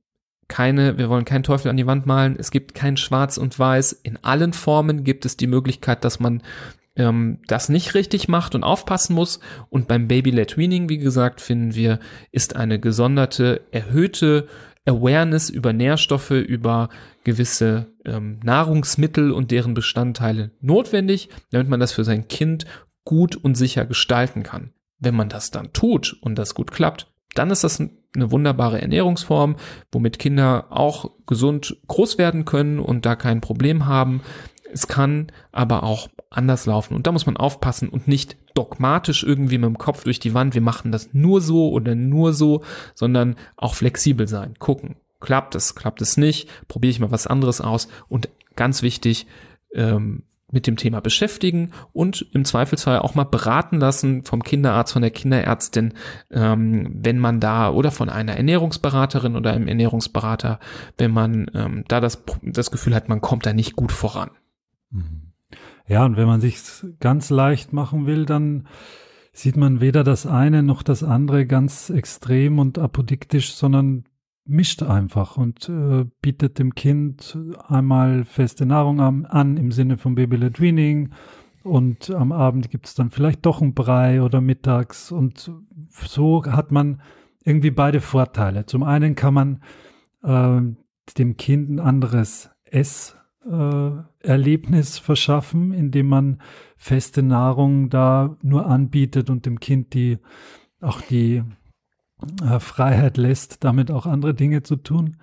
keine, 0.49 0.99
wir 0.99 1.09
wollen 1.09 1.25
keinen 1.25 1.45
Teufel 1.45 1.71
an 1.71 1.77
die 1.77 1.87
Wand 1.87 2.07
malen. 2.07 2.37
Es 2.37 2.51
gibt 2.51 2.75
kein 2.75 2.97
Schwarz 2.97 3.37
und 3.37 3.59
Weiß. 3.59 3.93
In 3.93 4.19
allen 4.23 4.53
Formen 4.53 5.05
gibt 5.05 5.25
es 5.25 5.37
die 5.37 5.47
Möglichkeit, 5.47 6.05
dass 6.05 6.19
man 6.19 6.43
ähm, 6.97 7.39
das 7.47 7.69
nicht 7.69 7.95
richtig 7.95 8.29
macht 8.29 8.55
und 8.55 8.65
aufpassen 8.65 9.15
muss. 9.15 9.39
Und 9.69 9.87
beim 9.87 10.09
Baby-led 10.09 10.59
Weaning, 10.59 10.89
wie 10.89 10.99
gesagt, 10.99 11.41
finden 11.41 11.75
wir, 11.75 12.01
ist 12.33 12.57
eine 12.57 12.81
gesonderte, 12.81 13.63
erhöhte 13.71 14.49
Awareness 14.87 15.51
über 15.51 15.73
Nährstoffe, 15.73 16.31
über 16.31 16.89
gewisse 17.25 17.93
ähm, 18.05 18.41
Nahrungsmittel 18.43 19.33
und 19.33 19.51
deren 19.51 19.75
Bestandteile 19.75 20.51
notwendig, 20.61 21.29
damit 21.51 21.69
man 21.69 21.81
das 21.81 21.93
für 21.93 22.05
sein 22.05 22.29
Kind 22.29 22.65
gut 23.05 23.37
und 23.37 23.57
sicher 23.57 23.85
gestalten 23.85 24.43
kann. 24.43 24.73
Wenn 24.99 25.15
man 25.15 25.29
das 25.29 25.51
dann 25.51 25.73
tut 25.73 26.17
und 26.21 26.37
das 26.39 26.55
gut 26.55 26.73
klappt, 26.73 27.11
dann 27.35 27.51
ist 27.51 27.65
das 27.65 27.81
eine 27.81 28.31
wunderbare 28.31 28.81
Ernährungsform, 28.81 29.57
womit 29.93 30.19
Kinder 30.19 30.67
auch 30.71 31.11
gesund 31.27 31.77
groß 31.87 32.19
werden 32.19 32.45
können 32.45 32.79
und 32.79 33.07
da 33.07 33.17
kein 33.17 33.41
Problem 33.41 33.87
haben. 33.87 34.21
Es 34.73 34.87
kann 34.89 35.33
aber 35.53 35.83
auch 35.83 36.09
anders 36.31 36.67
laufen 36.67 36.95
und 36.95 37.07
da 37.07 37.13
muss 37.13 37.27
man 37.27 37.37
aufpassen 37.37 37.89
und 37.89 38.07
nicht 38.07 38.37
dogmatisch 38.55 39.25
irgendwie 39.25 39.59
mit 39.59 39.69
dem 39.69 39.79
Kopf 39.79 40.05
durch 40.05 40.21
die 40.21 40.35
Wand, 40.35 40.55
wir 40.55 40.61
machen 40.61 40.93
das 40.93 41.13
nur 41.13 41.41
so 41.41 41.71
oder 41.71 41.95
nur 41.95 42.33
so, 42.33 42.63
sondern 42.95 43.37
auch 43.57 43.75
flexibel 43.75 44.29
sein, 44.29 44.55
gucken. 44.59 44.97
Klappt 45.21 45.55
es, 45.55 45.75
klappt 45.75 46.01
es 46.01 46.17
nicht, 46.17 46.49
probiere 46.69 46.91
ich 46.91 47.01
mal 47.01 47.11
was 47.11 47.27
anderes 47.27 47.61
aus 47.61 47.89
und 48.09 48.29
ganz 48.57 48.83
wichtig, 48.83 49.27
ähm, 49.75 50.23
mit 50.53 50.67
dem 50.67 50.77
Thema 50.77 51.01
beschäftigen 51.01 51.71
und 51.93 52.27
im 52.33 52.45
Zweifelsfall 52.45 52.99
auch 52.99 53.15
mal 53.15 53.25
beraten 53.25 53.79
lassen 53.79 54.25
vom 54.25 54.43
Kinderarzt, 54.43 54.93
von 54.93 55.03
der 55.03 55.11
Kinderärztin, 55.11 55.95
ähm, 56.31 56.91
wenn 56.95 57.19
man 57.19 57.41
da 57.41 57.71
oder 57.71 57.91
von 57.91 58.09
einer 58.09 58.37
Ernährungsberaterin 58.37 59.37
oder 59.37 59.53
einem 59.53 59.69
Ernährungsberater, 59.69 60.59
wenn 60.99 61.13
man 61.13 61.51
ähm, 61.55 61.85
da 61.89 62.01
das, 62.01 62.25
das 62.43 62.71
Gefühl 62.71 62.95
hat, 62.95 63.09
man 63.09 63.21
kommt 63.21 63.47
da 63.47 63.53
nicht 63.53 63.77
gut 63.77 63.93
voran. 63.93 64.31
Mhm. 64.91 65.33
Ja, 65.87 66.05
und 66.05 66.17
wenn 66.17 66.27
man 66.27 66.41
sich 66.41 66.59
ganz 67.01 67.31
leicht 67.31 67.73
machen 67.73 68.07
will, 68.07 68.25
dann 68.25 68.69
sieht 69.33 69.57
man 69.57 69.81
weder 69.81 70.05
das 70.05 70.27
eine 70.27 70.63
noch 70.63 70.83
das 70.83 71.03
andere 71.03 71.47
ganz 71.47 71.91
extrem 71.91 72.59
und 72.59 72.79
apodiktisch, 72.79 73.55
sondern 73.55 74.05
mischt 74.45 74.83
einfach 74.83 75.37
und 75.37 75.69
äh, 75.69 76.05
bietet 76.23 76.59
dem 76.59 76.75
Kind 76.75 77.39
einmal 77.69 78.25
feste 78.25 78.67
Nahrung 78.67 79.01
an, 79.01 79.27
an 79.27 79.57
im 79.57 79.71
Sinne 79.71 79.97
von 79.99 80.15
Baby-led 80.15 80.61
Weaning 80.61 81.11
und 81.63 82.11
am 82.11 82.33
Abend 82.33 82.71
gibt 82.71 82.87
es 82.87 82.95
dann 82.95 83.11
vielleicht 83.11 83.47
doch 83.47 83.61
ein 83.61 83.75
Brei 83.75 84.23
oder 84.23 84.41
mittags 84.41 85.13
und 85.13 85.53
so 85.91 86.45
hat 86.45 86.73
man 86.73 87.01
irgendwie 87.45 87.71
beide 87.71 88.01
Vorteile. 88.01 88.67
Zum 88.67 88.83
einen 88.83 89.15
kann 89.15 89.35
man 89.35 89.63
äh, 90.23 90.61
dem 91.19 91.37
Kind 91.37 91.71
ein 91.71 91.81
anderes 91.81 92.51
Ess 92.65 93.17
äh, 93.17 93.20
Erlebnis 93.43 94.99
verschaffen, 94.99 95.73
indem 95.73 96.09
man 96.09 96.43
feste 96.77 97.23
Nahrung 97.23 97.89
da 97.89 98.37
nur 98.43 98.67
anbietet 98.67 99.31
und 99.31 99.47
dem 99.47 99.61
Kind 99.61 99.95
die 99.95 100.19
auch 100.81 101.01
die 101.01 101.43
äh, 102.43 102.61
Freiheit 102.61 103.17
lässt, 103.17 103.65
damit 103.65 103.91
auch 103.91 104.07
andere 104.07 104.35
Dinge 104.35 104.63
zu 104.63 104.77
tun. 104.77 105.17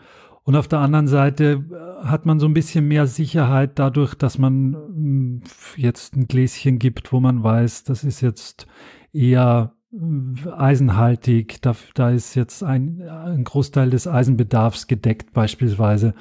Und 0.43 0.55
auf 0.55 0.67
der 0.67 0.79
anderen 0.79 1.07
Seite 1.07 1.65
äh, 1.71 2.05
hat 2.05 2.25
man 2.25 2.39
so 2.39 2.47
ein 2.47 2.53
bisschen 2.53 2.87
mehr 2.87 3.07
Sicherheit 3.07 3.79
dadurch, 3.79 4.15
dass 4.15 4.37
man 4.37 4.71
mm, 4.71 5.43
jetzt 5.75 6.15
ein 6.15 6.27
Gläschen 6.27 6.79
gibt, 6.79 7.11
wo 7.11 7.19
man 7.19 7.43
weiß, 7.43 7.83
das 7.83 8.03
ist 8.03 8.21
jetzt 8.21 8.67
eher 9.13 9.73
äh, 9.91 10.49
eisenhaltig, 10.49 11.61
da, 11.61 11.75
da 11.95 12.11
ist 12.11 12.35
jetzt 12.35 12.63
ein, 12.63 13.01
ein 13.01 13.43
Großteil 13.43 13.89
des 13.89 14.07
Eisenbedarfs 14.07 14.87
gedeckt 14.87 15.33
beispielsweise. 15.33 16.13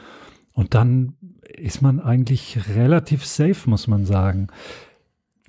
Und 0.52 0.74
dann 0.74 1.16
ist 1.54 1.82
man 1.82 2.00
eigentlich 2.00 2.58
relativ 2.74 3.24
safe, 3.24 3.68
muss 3.68 3.86
man 3.86 4.04
sagen. 4.04 4.48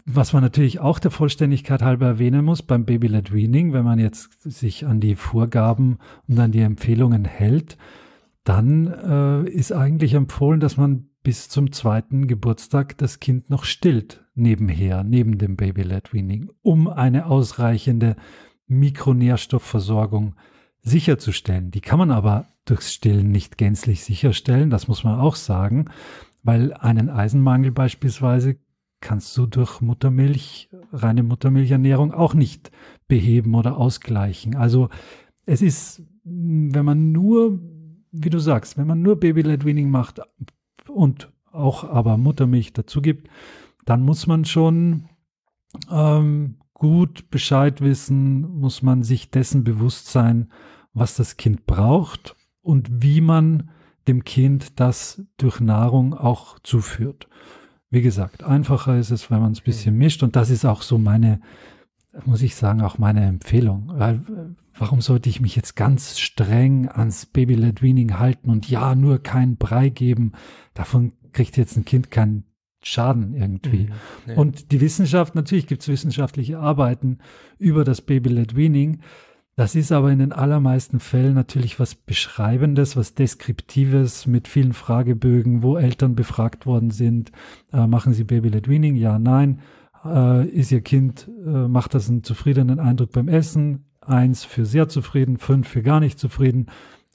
Was 0.06 0.32
man 0.32 0.42
natürlich 0.42 0.80
auch 0.80 1.00
der 1.00 1.12
Vollständigkeit 1.12 1.82
halber 1.82 2.06
erwähnen 2.06 2.46
muss 2.46 2.62
beim 2.62 2.86
Baby-led 2.86 3.34
Weaning, 3.34 3.74
wenn 3.74 3.84
man 3.84 4.00
jetzt 4.00 4.42
sich 4.42 4.86
an 4.86 5.02
die 5.02 5.16
Vorgaben 5.16 5.98
und 6.28 6.40
an 6.40 6.52
die 6.52 6.62
Empfehlungen 6.62 7.26
hält, 7.26 7.78
dann 8.46 8.88
äh, 8.88 9.50
ist 9.50 9.74
eigentlich 9.74 10.14
empfohlen, 10.14 10.62
dass 10.62 10.78
man 10.78 11.10
bis 11.24 11.50
zum 11.50 11.74
zweiten 11.74 12.28
Geburtstag 12.28 12.98
das 12.98 13.20
Kind 13.20 13.50
noch 13.50 13.66
stillt 13.66 14.24
nebenher, 14.34 15.04
neben 15.04 15.38
dem 15.38 15.58
Baby-led 15.58 16.14
Weaning, 16.14 16.50
um 16.62 16.88
eine 16.88 17.26
ausreichende 17.26 18.16
Mikronährstoffversorgung 18.68 20.36
sicherzustellen. 20.88 21.72
Die 21.72 21.82
kann 21.82 22.00
man 22.00 22.12
aber 22.12 22.48
durchs 22.66 22.94
Stillen 22.94 23.32
nicht 23.32 23.58
gänzlich 23.58 24.04
sicherstellen, 24.04 24.70
das 24.70 24.88
muss 24.88 25.04
man 25.04 25.20
auch 25.20 25.36
sagen, 25.36 25.86
weil 26.44 26.74
einen 26.74 27.10
Eisenmangel 27.10 27.72
beispielsweise 27.72 28.58
kannst 29.00 29.38
du 29.38 29.46
durch 29.46 29.82
Muttermilch, 29.82 30.70
reine 30.92 31.24
Muttermilchernährung 31.24 32.14
auch 32.14 32.34
nicht 32.34 32.72
beheben 33.08 33.54
oder 33.56 33.78
ausgleichen. 33.78 34.56
Also 34.56 34.90
es 35.46 35.62
ist, 35.62 36.02
wenn 36.24 36.86
man 36.86 37.12
nur, 37.12 37.60
wie 38.12 38.30
du 38.30 38.40
sagst, 38.40 38.78
wenn 38.78 38.88
man 38.88 39.02
nur 39.02 39.20
Baby-led 39.20 39.66
Weaning 39.66 39.90
macht 39.90 40.22
und 40.88 41.32
auch 41.52 41.84
aber 41.84 42.18
Muttermilch 42.18 42.74
dazu 42.74 43.02
gibt, 43.02 43.30
dann 43.86 44.02
muss 44.02 44.28
man 44.28 44.46
schon 44.46 45.06
ähm, 45.92 46.56
gut 46.74 47.30
Bescheid 47.30 47.82
wissen, 47.82 48.60
muss 48.60 48.82
man 48.82 49.04
sich 49.04 49.32
dessen 49.32 49.64
bewusst 49.64 50.08
sein, 50.08 50.50
was 50.94 51.16
das 51.16 51.38
Kind 51.38 51.66
braucht 51.66 52.36
und 52.62 53.04
wie 53.04 53.22
man 53.22 53.70
dem 54.08 54.24
Kind 54.24 54.80
das 54.80 55.22
durch 55.38 55.60
Nahrung 55.60 56.14
auch 56.14 56.60
zuführt. 56.60 57.28
Wie 57.90 58.02
gesagt, 58.02 58.44
einfacher 58.44 58.98
ist 58.98 59.12
es, 59.12 59.32
wenn 59.32 59.40
man 59.40 59.54
es 59.54 59.62
ein 59.62 59.66
bisschen 59.66 59.94
mhm. 59.94 60.00
mischt 60.00 60.24
und 60.24 60.36
das 60.36 60.50
ist 60.50 60.66
auch 60.66 60.82
so 60.82 60.98
meine, 60.98 61.40
muss 62.26 62.42
ich 62.42 62.56
sagen, 62.56 62.82
auch 62.82 62.98
meine 62.98 63.26
Empfehlung. 63.26 63.92
Weil, 63.94 64.22
warum 64.78 65.02
sollte 65.02 65.30
ich 65.30 65.40
mich 65.40 65.56
jetzt 65.56 65.76
ganz 65.76 66.20
streng 66.20 66.90
ans 66.90 67.26
Baby-led 67.26 67.82
Weaning 67.82 68.20
halten 68.20 68.50
und 68.50 68.70
ja, 68.70 68.96
nur 68.96 69.24
keinen 69.24 69.58
Brei 69.58 69.90
geben? 69.90 70.34
Davon 70.74 71.14
kriegt 71.32 71.58
jetzt 71.58 71.78
ein 71.78 71.86
Kind 71.86 72.12
keinen 72.12 72.44
Schaden 72.84 73.34
irgendwie. 73.34 73.86
Mhm, 73.86 73.92
ja. 74.28 74.36
Und 74.36 74.72
die 74.72 74.82
Wissenschaft, 74.82 75.36
natürlich 75.36 75.68
gibt 75.68 75.82
es 75.82 75.88
wissenschaftliche 75.88 76.60
Arbeiten 76.60 77.20
über 77.58 77.84
das 77.84 78.02
Baby-led 78.02 78.56
Weaning, 78.56 79.00
das 79.58 79.74
ist 79.74 79.92
aber 79.92 80.12
in 80.12 80.20
den 80.20 80.34
allermeisten 80.34 81.00
Fällen 81.00 81.34
natürlich 81.34 81.80
was 81.80 81.96
Beschreibendes, 81.96 82.96
was 82.96 83.16
Deskriptives 83.16 84.28
mit 84.28 84.48
vielen 84.48 84.74
Fragebögen, 84.74 85.64
wo 85.64 85.78
Eltern 85.78 86.14
befragt 86.14 86.68
worden 86.68 86.92
sind. 86.92 87.32
Äh, 87.74 87.88
machen 87.88 88.14
Sie 88.14 88.24
Baby-led 88.24 88.70
Weaning? 88.70 88.96
Ja, 88.96 89.18
nein. 89.18 89.62
Äh, 90.06 90.48
ist 90.48 90.72
Ihr 90.72 90.82
Kind, 90.82 91.28
äh, 91.44 91.68
macht 91.68 91.96
das 91.96 92.08
einen 92.08 92.24
zufriedenen 92.24 92.80
Eindruck 92.80 93.12
beim 93.14 93.28
Essen? 93.28 93.86
Eins 94.00 94.44
für 94.44 94.64
sehr 94.64 94.90
zufrieden, 94.90 95.40
fünf 95.40 95.68
für 95.68 95.82
gar 95.82 96.00
nicht 96.02 96.20
zufrieden. 96.20 96.68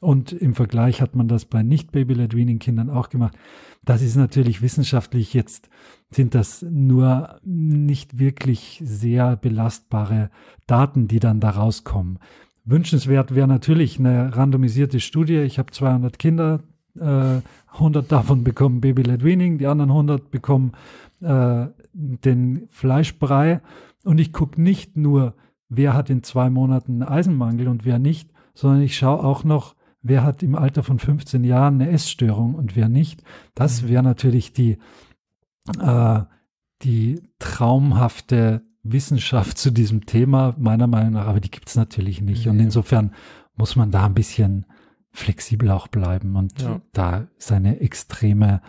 Und 0.03 0.33
im 0.33 0.57
Vergleich 0.57 1.01
hat 1.01 1.15
man 1.15 1.29
das 1.29 1.45
bei 1.45 1.63
nicht 1.63 1.93
Baby-led 1.93 2.35
Weaning 2.35 2.59
Kindern 2.59 2.91
auch 2.91 3.09
gemacht. 3.09 3.37
Das 3.85 4.03
ist 4.03 4.17
natürlich 4.17 4.61
wissenschaftlich 4.61 5.33
jetzt 5.33 5.71
sind 6.11 6.35
das 6.35 6.63
nur 6.69 7.39
nicht 7.45 8.19
wirklich 8.19 8.83
sehr 8.85 9.37
belastbare 9.37 10.31
Daten, 10.67 11.07
die 11.07 11.21
dann 11.21 11.39
da 11.39 11.51
rauskommen. 11.51 12.19
Wünschenswert 12.65 13.37
wäre 13.37 13.47
natürlich 13.47 14.01
eine 14.01 14.37
randomisierte 14.37 14.99
Studie. 14.99 15.37
Ich 15.37 15.61
habe 15.61 15.71
200 15.71 16.19
Kinder 16.19 16.65
äh, 16.99 17.41
100 17.73 18.11
davon 18.11 18.43
bekommen 18.43 18.81
Baby-led 18.81 19.23
Weaning, 19.23 19.59
die 19.59 19.69
anderen 19.69 19.93
100 19.93 20.33
bekommen 20.33 20.73
äh, 21.21 21.67
den 21.93 22.67
Fleischbrei. 22.71 23.61
Und 24.03 24.19
ich 24.19 24.33
gucke 24.33 24.61
nicht 24.61 24.97
nur, 24.97 25.35
wer 25.69 25.95
hat 25.95 26.11
in 26.11 26.25
zwei 26.25 26.51
Monaten 26.51 27.05
Eisenmangel 27.05 27.69
und 27.69 27.85
wer 27.85 28.01
nicht, 28.01 28.31
sondern 28.53 28.83
ich 28.83 28.97
schaue 28.97 29.23
auch 29.23 29.45
noch, 29.45 29.77
wer 30.03 30.25
hat 30.25 30.43
im 30.43 30.55
Alter 30.55 30.83
von 30.83 30.99
15 30.99 31.45
Jahren 31.45 31.81
eine 31.81 31.91
Essstörung 31.91 32.55
und 32.55 32.77
wer 32.77 32.89
nicht. 32.89 33.23
Das 33.55 33.83
mhm. 33.83 33.89
wäre 33.89 34.03
natürlich 34.03 34.53
die, 34.53 34.79
äh, 35.81 36.21
die 36.83 37.23
traumhafte 37.39 38.63
Wissenschaft 38.83 39.57
zu 39.59 39.71
diesem 39.71 40.07
Thema, 40.07 40.55
meiner 40.59 40.87
Meinung 40.87 41.15
nach, 41.15 41.27
aber 41.27 41.41
die 41.41 41.51
gibt 41.51 41.69
es 41.69 41.77
natürlich 41.77 42.21
nicht. 42.21 42.49
Und 42.49 42.59
insofern 42.61 43.13
muss 43.57 43.77
man 43.77 43.91
da 43.91 44.07
ein 44.07 44.15
bisschen 44.15 44.67
flexibel 45.11 45.71
auch 45.71 45.89
bleiben 45.89 46.37
und 46.37 46.63
ja. 46.63 46.81
da 46.93 47.27
seine 47.39 47.81
Extreme 47.81 48.63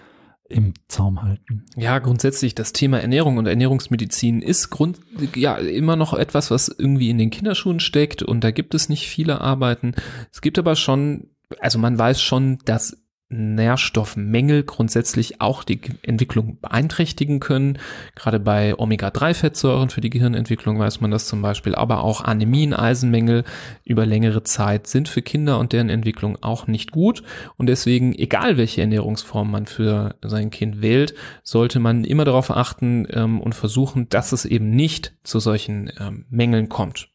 im 0.49 0.73
Zaum 0.87 1.21
halten. 1.21 1.65
Ja, 1.75 1.99
grundsätzlich 1.99 2.53
das 2.55 2.73
Thema 2.73 2.99
Ernährung 2.99 3.37
und 3.37 3.47
Ernährungsmedizin 3.47 4.41
ist 4.41 4.69
Grund, 4.69 4.99
ja, 5.35 5.55
immer 5.55 5.95
noch 5.95 6.13
etwas, 6.13 6.51
was 6.51 6.67
irgendwie 6.67 7.09
in 7.09 7.17
den 7.17 7.29
Kinderschuhen 7.29 7.79
steckt 7.79 8.23
und 8.23 8.43
da 8.43 8.51
gibt 8.51 8.73
es 8.75 8.89
nicht 8.89 9.07
viele 9.07 9.41
Arbeiten. 9.41 9.93
Es 10.31 10.41
gibt 10.41 10.59
aber 10.59 10.75
schon, 10.75 11.29
also 11.59 11.79
man 11.79 11.97
weiß 11.97 12.21
schon, 12.21 12.59
dass 12.65 13.02
Nährstoffmängel 13.33 14.63
grundsätzlich 14.63 15.41
auch 15.41 15.63
die 15.63 15.81
Entwicklung 16.01 16.57
beeinträchtigen 16.61 17.39
können. 17.39 17.79
Gerade 18.15 18.39
bei 18.39 18.77
Omega-3-Fettsäuren 18.77 19.89
für 19.89 20.01
die 20.01 20.09
Gehirnentwicklung 20.09 20.79
weiß 20.79 21.01
man 21.01 21.11
das 21.11 21.27
zum 21.27 21.41
Beispiel, 21.41 21.75
aber 21.75 22.03
auch 22.03 22.21
Anämien, 22.21 22.73
Eisenmängel 22.73 23.43
über 23.83 24.05
längere 24.05 24.43
Zeit 24.43 24.87
sind 24.87 25.09
für 25.09 25.21
Kinder 25.21 25.59
und 25.59 25.73
deren 25.73 25.89
Entwicklung 25.89 26.37
auch 26.41 26.67
nicht 26.67 26.91
gut. 26.91 27.23
Und 27.57 27.67
deswegen, 27.67 28.13
egal 28.13 28.57
welche 28.57 28.81
Ernährungsform 28.81 29.51
man 29.51 29.65
für 29.65 30.15
sein 30.23 30.49
Kind 30.49 30.81
wählt, 30.81 31.13
sollte 31.43 31.79
man 31.79 32.03
immer 32.03 32.25
darauf 32.25 32.51
achten 32.51 33.07
ähm, 33.11 33.41
und 33.41 33.55
versuchen, 33.55 34.09
dass 34.09 34.31
es 34.31 34.45
eben 34.45 34.69
nicht 34.69 35.13
zu 35.23 35.39
solchen 35.39 35.91
ähm, 35.99 36.25
Mängeln 36.29 36.69
kommt. 36.69 37.09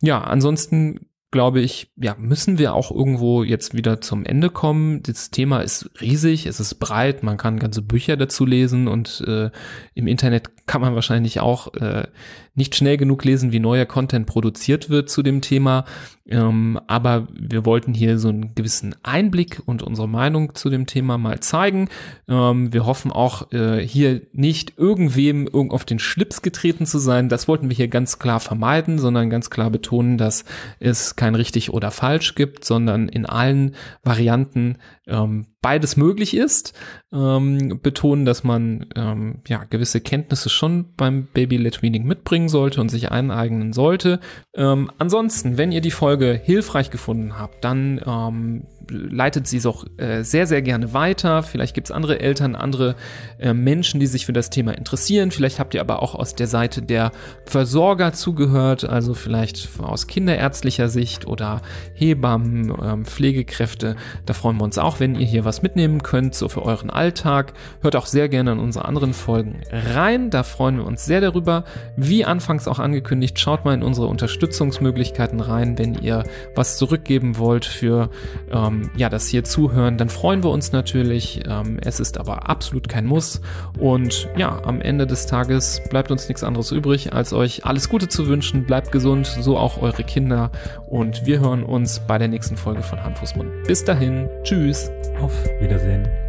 Ja, 0.00 0.20
ansonsten 0.22 1.06
glaube 1.32 1.60
ich, 1.60 1.90
ja, 1.96 2.14
müssen 2.18 2.58
wir 2.58 2.74
auch 2.74 2.92
irgendwo 2.92 3.42
jetzt 3.42 3.74
wieder 3.74 4.00
zum 4.00 4.24
Ende 4.24 4.50
kommen. 4.50 5.02
Das 5.02 5.30
Thema 5.30 5.60
ist 5.60 5.90
riesig, 6.00 6.46
es 6.46 6.60
ist 6.60 6.74
breit, 6.74 7.22
man 7.22 7.38
kann 7.38 7.58
ganze 7.58 7.82
Bücher 7.82 8.16
dazu 8.16 8.44
lesen 8.44 8.86
und 8.86 9.24
äh, 9.26 9.50
im 9.94 10.06
Internet 10.06 10.66
kann 10.66 10.82
man 10.82 10.94
wahrscheinlich 10.94 11.40
auch 11.40 11.72
äh, 11.74 12.06
nicht 12.54 12.76
schnell 12.76 12.96
genug 12.96 13.24
lesen, 13.24 13.52
wie 13.52 13.60
neuer 13.60 13.86
Content 13.86 14.26
produziert 14.26 14.90
wird 14.90 15.08
zu 15.08 15.22
dem 15.22 15.40
Thema. 15.40 15.84
Ähm, 16.28 16.78
aber 16.86 17.26
wir 17.32 17.64
wollten 17.64 17.94
hier 17.94 18.18
so 18.18 18.28
einen 18.28 18.54
gewissen 18.54 18.94
Einblick 19.02 19.60
und 19.64 19.82
unsere 19.82 20.08
Meinung 20.08 20.54
zu 20.54 20.70
dem 20.70 20.86
Thema 20.86 21.18
mal 21.18 21.40
zeigen. 21.40 21.88
Ähm, 22.28 22.72
wir 22.72 22.86
hoffen 22.86 23.10
auch 23.10 23.50
äh, 23.52 23.80
hier 23.80 24.22
nicht 24.32 24.74
irgendwem 24.76 25.46
irgend 25.46 25.72
auf 25.72 25.84
den 25.84 25.98
Schlips 25.98 26.42
getreten 26.42 26.86
zu 26.86 26.98
sein. 26.98 27.28
Das 27.28 27.48
wollten 27.48 27.70
wir 27.70 27.76
hier 27.76 27.88
ganz 27.88 28.18
klar 28.18 28.38
vermeiden, 28.38 28.98
sondern 28.98 29.30
ganz 29.30 29.50
klar 29.50 29.70
betonen, 29.70 30.18
dass 30.18 30.44
es 30.78 31.16
kein 31.16 31.34
richtig 31.34 31.72
oder 31.72 31.90
falsch 31.90 32.34
gibt, 32.34 32.64
sondern 32.64 33.08
in 33.08 33.26
allen 33.26 33.74
Varianten 34.02 34.76
ähm, 35.06 35.46
beides 35.62 35.96
möglich 35.96 36.36
ist. 36.36 36.74
Ähm, 37.12 37.80
betonen, 37.82 38.24
dass 38.24 38.42
man 38.42 38.86
ähm, 38.96 39.42
ja 39.46 39.64
gewisse 39.64 40.00
Kenntnisse 40.00 40.48
schon 40.48 40.94
beim 40.96 41.26
Baby-led 41.32 41.82
Weaning 41.82 42.04
mitbringen 42.04 42.48
sollte 42.48 42.80
und 42.80 42.90
sich 42.90 43.10
eineignen 43.10 43.72
sollte. 43.72 44.20
Ähm, 44.54 44.90
ansonsten, 44.98 45.56
wenn 45.58 45.72
ihr 45.72 45.80
die 45.80 45.90
Folge 45.90 46.40
hilfreich 46.42 46.90
gefunden 46.90 47.38
habt, 47.38 47.64
dann 47.64 48.00
ähm, 48.06 48.66
leitet 48.88 49.46
sie 49.46 49.60
doch 49.60 49.86
äh, 49.98 50.22
sehr, 50.22 50.46
sehr 50.46 50.62
gerne 50.62 50.92
weiter. 50.92 51.42
Vielleicht 51.42 51.74
gibt 51.74 51.88
es 51.88 51.92
andere 51.92 52.20
Eltern, 52.20 52.54
andere 52.54 52.96
äh, 53.38 53.52
Menschen, 53.52 54.00
die 54.00 54.06
sich 54.06 54.26
für 54.26 54.32
das 54.32 54.50
Thema 54.50 54.72
interessieren. 54.72 55.30
Vielleicht 55.30 55.58
habt 55.58 55.74
ihr 55.74 55.80
aber 55.80 56.02
auch 56.02 56.14
aus 56.14 56.34
der 56.34 56.46
Seite 56.46 56.82
der 56.82 57.12
Versorger 57.46 58.12
zugehört, 58.12 58.84
also 58.84 59.14
vielleicht 59.14 59.68
aus 59.80 60.06
kinderärztlicher 60.06 60.88
Sicht 60.88 61.26
oder 61.26 61.62
Hebammen, 61.94 62.72
ähm, 62.82 63.04
Pflegekräfte. 63.04 63.96
Da 64.26 64.34
freuen 64.34 64.56
wir 64.56 64.64
uns 64.64 64.78
auch, 64.78 65.00
wenn 65.00 65.14
ihr 65.14 65.26
hier 65.26 65.44
was 65.44 65.51
mitnehmen 65.60 66.02
könnt, 66.02 66.34
so 66.34 66.48
für 66.48 66.62
euren 66.62 66.88
Alltag. 66.88 67.52
Hört 67.82 67.96
auch 67.96 68.06
sehr 68.06 68.30
gerne 68.30 68.52
in 68.52 68.58
unsere 68.58 68.86
anderen 68.86 69.12
Folgen 69.12 69.60
rein. 69.70 70.30
Da 70.30 70.44
freuen 70.44 70.78
wir 70.78 70.86
uns 70.86 71.04
sehr 71.04 71.20
darüber. 71.20 71.64
Wie 71.96 72.24
anfangs 72.24 72.66
auch 72.66 72.78
angekündigt, 72.78 73.38
schaut 73.38 73.66
mal 73.66 73.74
in 73.74 73.82
unsere 73.82 74.06
Unterstützungsmöglichkeiten 74.06 75.40
rein, 75.40 75.76
wenn 75.78 75.94
ihr 75.94 76.22
was 76.54 76.78
zurückgeben 76.78 77.36
wollt 77.38 77.64
für 77.64 78.08
ähm, 78.50 78.90
ja, 78.96 79.08
das 79.08 79.26
hier 79.26 79.44
zuhören, 79.44 79.98
dann 79.98 80.08
freuen 80.08 80.42
wir 80.42 80.50
uns 80.50 80.72
natürlich. 80.72 81.42
Ähm, 81.48 81.78
es 81.82 82.00
ist 82.00 82.18
aber 82.18 82.48
absolut 82.48 82.88
kein 82.88 83.06
Muss. 83.06 83.40
Und 83.78 84.28
ja, 84.36 84.60
am 84.64 84.80
Ende 84.80 85.06
des 85.06 85.26
Tages 85.26 85.82
bleibt 85.90 86.10
uns 86.10 86.28
nichts 86.28 86.44
anderes 86.44 86.70
übrig, 86.70 87.12
als 87.12 87.32
euch 87.32 87.64
alles 87.66 87.88
Gute 87.88 88.08
zu 88.08 88.26
wünschen. 88.28 88.64
Bleibt 88.64 88.92
gesund, 88.92 89.26
so 89.26 89.56
auch 89.56 89.80
eure 89.82 90.04
Kinder. 90.04 90.50
Und 90.86 91.26
wir 91.26 91.40
hören 91.40 91.64
uns 91.64 92.00
bei 92.06 92.18
der 92.18 92.28
nächsten 92.28 92.56
Folge 92.56 92.82
von 92.82 93.02
Hand, 93.02 93.18
Fuß, 93.18 93.36
Mund. 93.36 93.50
Bis 93.66 93.84
dahin, 93.84 94.28
tschüss. 94.44 94.90
Auf 95.20 95.32
Wiedersehen. 95.60 96.21